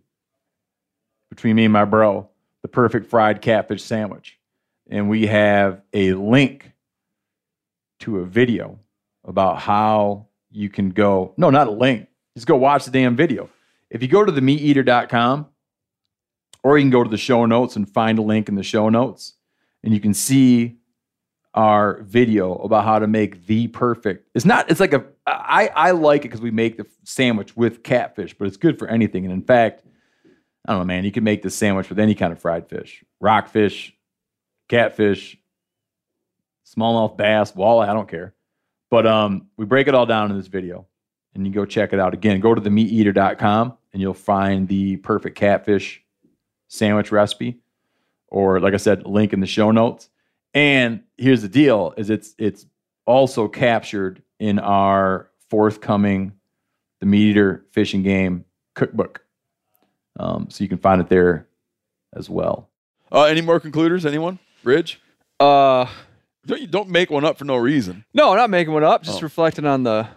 [1.30, 2.28] between me and my bro
[2.62, 4.38] the perfect fried catfish sandwich.
[4.90, 6.70] And we have a link
[8.00, 8.78] to a video
[9.24, 13.50] about how you can go, no, not a link, just go watch the damn video.
[13.90, 15.48] If you go to the meateater.com,
[16.64, 18.90] or you can go to the show notes and find a link in the show
[18.90, 19.34] notes,
[19.84, 20.78] and you can see
[21.54, 24.30] our video about how to make the perfect.
[24.36, 24.70] It's not.
[24.70, 25.06] It's like a.
[25.26, 28.88] I I like it because we make the sandwich with catfish, but it's good for
[28.88, 29.26] anything.
[29.26, 29.84] And in fact,
[30.68, 31.06] I don't know, man.
[31.06, 33.94] You can make this sandwich with any kind of fried fish, rockfish,
[34.68, 35.38] catfish,
[36.66, 37.90] smallmouth bass, walleye.
[37.90, 38.36] I don't care.
[38.92, 40.88] But um, we break it all down in this video,
[41.40, 42.14] and you go check it out.
[42.14, 46.04] Again, go to themeateater.com and you'll find the perfect catfish
[46.68, 47.60] sandwich recipe,
[48.28, 50.10] or like I said, link in the show notes.
[50.54, 52.66] And here's the deal: is it's it's
[53.06, 56.34] also captured in our forthcoming
[57.00, 58.46] the MeatEater Fishing Game
[58.76, 59.24] cookbook.
[60.20, 61.48] Um, so you can find it there
[62.16, 62.70] as well.
[63.12, 64.06] Uh, any more concluders?
[64.06, 64.38] Anyone?
[64.64, 65.00] Ridge?
[65.40, 65.86] Uh,
[66.46, 68.04] don't you don't make one up for no reason.
[68.14, 69.04] No, not making one up.
[69.04, 69.22] Just Oh.
[69.24, 70.08] reflecting on the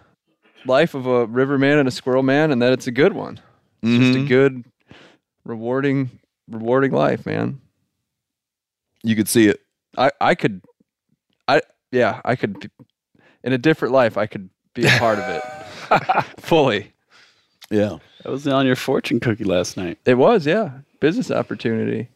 [0.65, 3.39] life of a river man and a squirrel man, and that it's a good one.
[3.81, 4.27] It's just a Mhm.
[4.27, 4.63] good,
[5.45, 6.09] rewarding,
[6.49, 7.59] rewarding life, man.
[9.03, 9.59] You could see it.
[9.97, 10.61] I I could,
[11.47, 11.61] I
[11.91, 12.59] yeah, I could.
[12.59, 12.69] be-
[13.43, 15.43] In a different life, I could be a part of it
[16.39, 16.93] fully.
[17.69, 17.97] Yeah.
[18.23, 19.97] That was on your fortune cookie last night.
[20.05, 22.07] It was, yeah, business opportunity.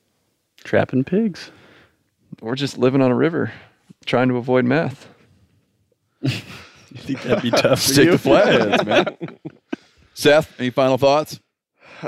[0.64, 1.51] Trapping pigs.
[2.42, 3.51] We're just living on a river,
[4.06, 5.09] trying to avoid meth.
[6.91, 8.11] You think that'd be tough for Stick you?
[8.11, 9.17] to flatheads, man.
[10.14, 11.40] Seth, any final thoughts?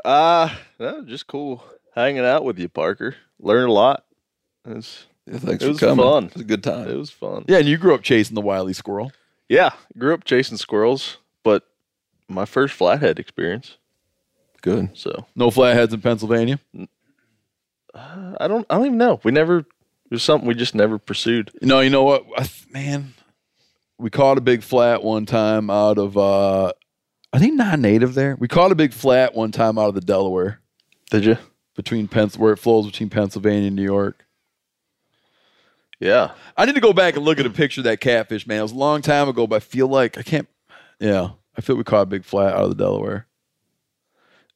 [0.05, 0.49] Uh,
[0.79, 1.63] no, just cool
[1.95, 3.15] hanging out with you, Parker.
[3.39, 4.05] Learned a lot.
[4.65, 6.05] It was, Yeah, thanks it for was coming.
[6.05, 6.25] fun.
[6.25, 6.87] It was a good time.
[6.89, 7.45] It was fun.
[7.47, 9.11] Yeah, and you grew up chasing the wily squirrel.
[9.47, 11.63] Yeah, grew up chasing squirrels, but
[12.27, 13.77] my first flathead experience.
[14.61, 14.89] Good.
[14.97, 16.59] So No flatheads in Pennsylvania.
[17.95, 18.65] I don't.
[18.69, 19.19] I don't even know.
[19.23, 19.59] We never.
[19.59, 19.65] It
[20.11, 21.51] was something we just never pursued.
[21.61, 23.13] No, you know what, I th- man?
[23.99, 26.17] We caught a big flat one time out of.
[26.17, 26.71] uh
[27.31, 28.35] I think non-native there.
[28.39, 30.61] We caught a big flat one time out of the Delaware
[31.11, 31.37] Did you?
[31.75, 34.25] between Pens where it flows between Pennsylvania and New York.
[35.99, 36.31] Yeah.
[36.57, 38.59] I need to go back and look at a picture of that catfish, man.
[38.59, 40.47] It was a long time ago, but I feel like I can't.
[40.99, 43.27] Yeah, I feel we caught a big flat out of the Delaware.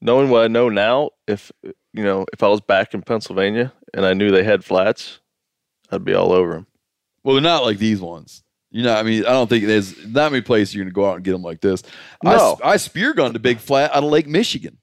[0.02, 4.06] Knowing what I know now, if you know, if I was back in Pennsylvania and
[4.06, 5.20] I knew they had flats,
[5.92, 6.68] I'd be all over them.
[7.24, 8.43] Well, they're not like these ones.
[8.74, 11.08] You know, I mean, I don't think there's not many places you're going to go
[11.08, 11.84] out and get them like this.
[12.26, 12.60] I, No.
[12.64, 14.80] I spear gunned a big flat out of Lake Michigan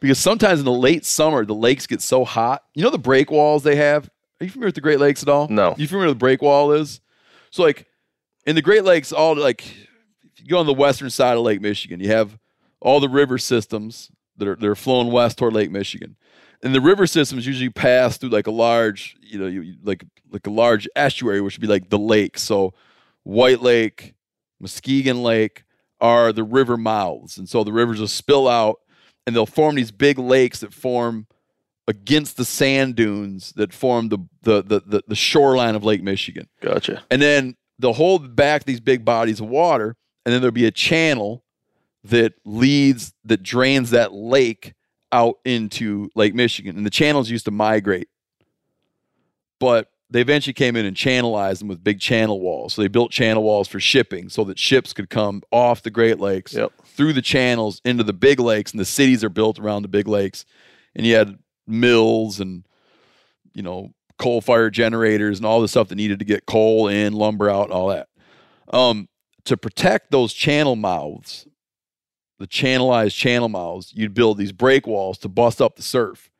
[0.00, 2.64] because sometimes in the late summer the lakes get so hot.
[2.74, 4.10] You know the break walls they have.
[4.40, 5.46] Are you familiar with the Great Lakes at all?
[5.48, 5.74] No.
[5.78, 7.00] You familiar with the break wall is?
[7.50, 7.86] So like
[8.46, 11.60] in the Great Lakes, all like if you go on the western side of Lake
[11.60, 12.36] Michigan, you have
[12.80, 16.16] all the river systems that are they're flowing west toward Lake Michigan.
[16.64, 20.48] And the river systems usually pass through like a large, you know, you- like like
[20.48, 22.38] a large estuary, which would be like the lake.
[22.38, 22.74] So
[23.24, 24.14] White Lake,
[24.60, 25.64] Muskegon Lake
[26.00, 27.38] are the river mouths.
[27.38, 28.80] And so the rivers will spill out
[29.26, 31.26] and they'll form these big lakes that form
[31.86, 36.48] against the sand dunes that form the the the, the, the shoreline of Lake Michigan.
[36.60, 37.02] Gotcha.
[37.10, 40.70] And then they'll hold back these big bodies of water, and then there'll be a
[40.70, 41.42] channel
[42.04, 44.74] that leads that drains that lake
[45.12, 46.76] out into Lake Michigan.
[46.76, 48.08] And the channels used to migrate.
[49.58, 52.74] But they eventually came in and channelized them with big channel walls.
[52.74, 56.20] So they built channel walls for shipping so that ships could come off the Great
[56.20, 56.70] Lakes Yep.
[56.84, 60.06] through the channels into the big lakes, and the cities are built around the big
[60.06, 60.44] lakes.
[60.94, 61.36] And you had
[61.66, 62.64] mills and
[63.54, 67.12] you know coal fire generators and all the stuff that needed to get coal in,
[67.12, 68.06] lumber out, all that.
[68.72, 69.08] Um,
[69.46, 71.48] to protect those channel mouths,
[72.38, 76.30] the channelized channel mouths, you'd build these break walls to bust up the surf.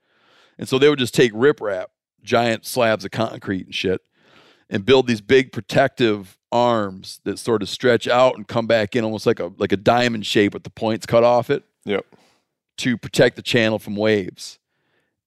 [0.58, 1.86] And so they would just take riprap,
[2.24, 4.00] giant slabs of concrete and shit,
[4.68, 9.04] and build these big protective arms that sort of stretch out and come back in
[9.04, 12.06] almost like a like a diamond shape with the points cut off it Yep.
[12.78, 14.58] to protect the channel from waves.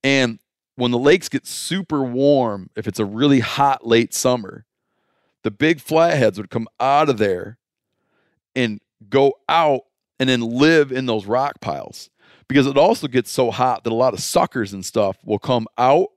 [0.03, 0.39] And
[0.75, 4.65] when the lakes get super warm, if it's a really hot late summer,
[5.43, 7.57] the big flatheads would come out of there
[8.55, 9.81] and go out
[10.19, 12.09] and then live in those rock piles
[12.47, 15.67] because it also gets so hot that a lot of suckers and stuff will come
[15.77, 16.07] out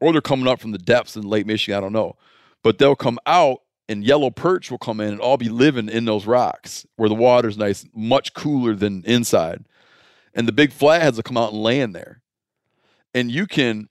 [0.00, 1.76] or they're coming up from the depths in Lake Michigan.
[1.76, 2.16] I don't know.
[2.62, 6.04] But they'll come out and yellow perch will come in and all be living in
[6.04, 9.64] those rocks where the water's nice, much cooler than inside.
[10.34, 12.20] And the big flatheads will come out and land there.
[13.14, 13.88] And you can,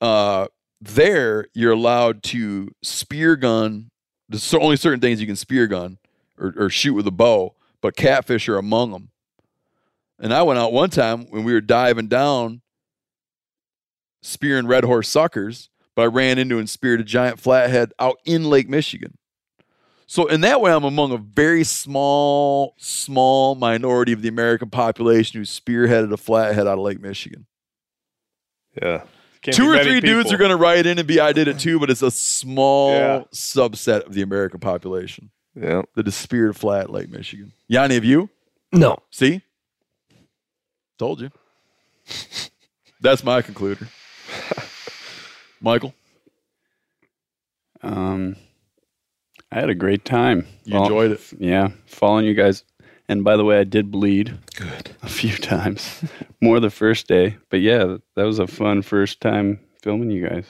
[0.00, 0.46] uh,
[0.80, 3.90] there, you're allowed to spear gun.
[4.28, 5.98] There's only certain things you can spear gun
[6.38, 9.10] or, or shoot with a bow, but catfish are among them.
[10.18, 12.60] And I went out one time when we were diving down
[14.22, 18.44] spearing red horse suckers, but I ran into and speared a giant flathead out in
[18.44, 19.18] Lake Michigan.
[20.06, 25.40] So in that way, I'm among a very small, small minority of the American population
[25.40, 27.46] who spearheaded a flathead out of Lake Michigan.
[28.80, 29.04] Yeah.
[29.40, 31.48] Can't Two or many three dudes are going to write in and be, I did
[31.48, 33.22] it too, but it's a small Yeah.
[33.34, 35.82] subset of the American population Yeah.
[35.96, 37.52] that is speared of Flat Lake, Michigan.
[37.66, 38.30] Yanni, have you?
[38.70, 38.98] No.
[39.10, 39.40] See?
[40.98, 41.30] Told you.
[43.00, 43.88] That's my concluder.
[45.62, 45.94] Michael,
[47.82, 48.36] Um,
[49.50, 50.46] I had a great time.
[50.64, 51.20] you enjoyed it.
[51.38, 52.64] Yeah, following you guys.
[53.08, 54.38] And by the way, I did bleed.
[54.56, 54.90] Good.
[55.02, 56.04] A few times,
[56.40, 57.36] more the first day.
[57.50, 60.46] But yeah, that was a fun first time filming you guys.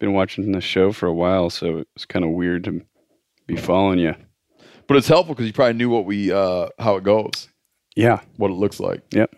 [0.00, 2.82] Been watching the show for a while, so it was kind of weird to
[3.46, 4.14] be following you.
[4.88, 7.48] But it's helpful because you probably knew what we, uh, how it goes,
[7.94, 9.02] Yeah, what it looks like.
[9.12, 9.32] yep,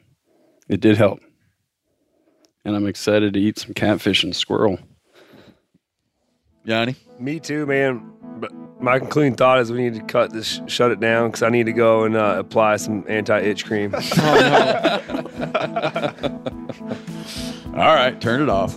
[0.68, 1.20] it did help.
[2.64, 4.78] And I'm excited to eat some catfish and squirrel.
[6.66, 6.96] Yanni?
[7.18, 8.12] Me too, man.
[8.38, 11.48] But my concluding thought is we need to cut this, shut it down because I
[11.48, 13.94] need to go and uh, apply some anti-itch cream.
[17.74, 18.76] All right, turn it off.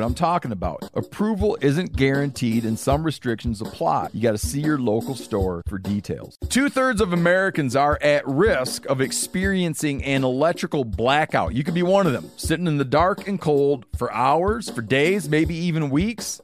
[0.00, 0.88] what I'm talking about.
[0.94, 4.08] Approval isn't guaranteed and some restrictions apply.
[4.14, 6.38] You got to see your local store for details.
[6.48, 11.54] Two thirds of Americans are at risk of experiencing an electrical blackout.
[11.54, 14.80] You could be one of them, sitting in the dark and cold for hours, for
[14.80, 16.40] days, maybe even weeks.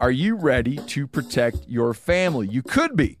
[0.00, 2.46] Are you ready to protect your family?
[2.46, 3.16] You could be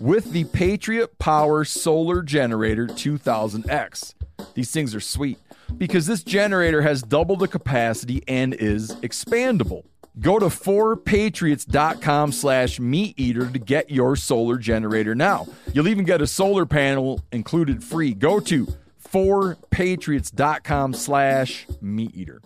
[0.00, 4.14] with the Patriot Power Solar Generator 2000X.
[4.54, 5.38] These things are sweet
[5.76, 9.84] because this generator has double the capacity and is expandable.
[10.20, 15.46] Go to 4patriots.com slash meat eater to get your solar generator now.
[15.72, 18.14] You'll even get a solar panel included free.
[18.14, 18.66] Go to
[19.12, 22.36] 4patriots.com slash meat eater.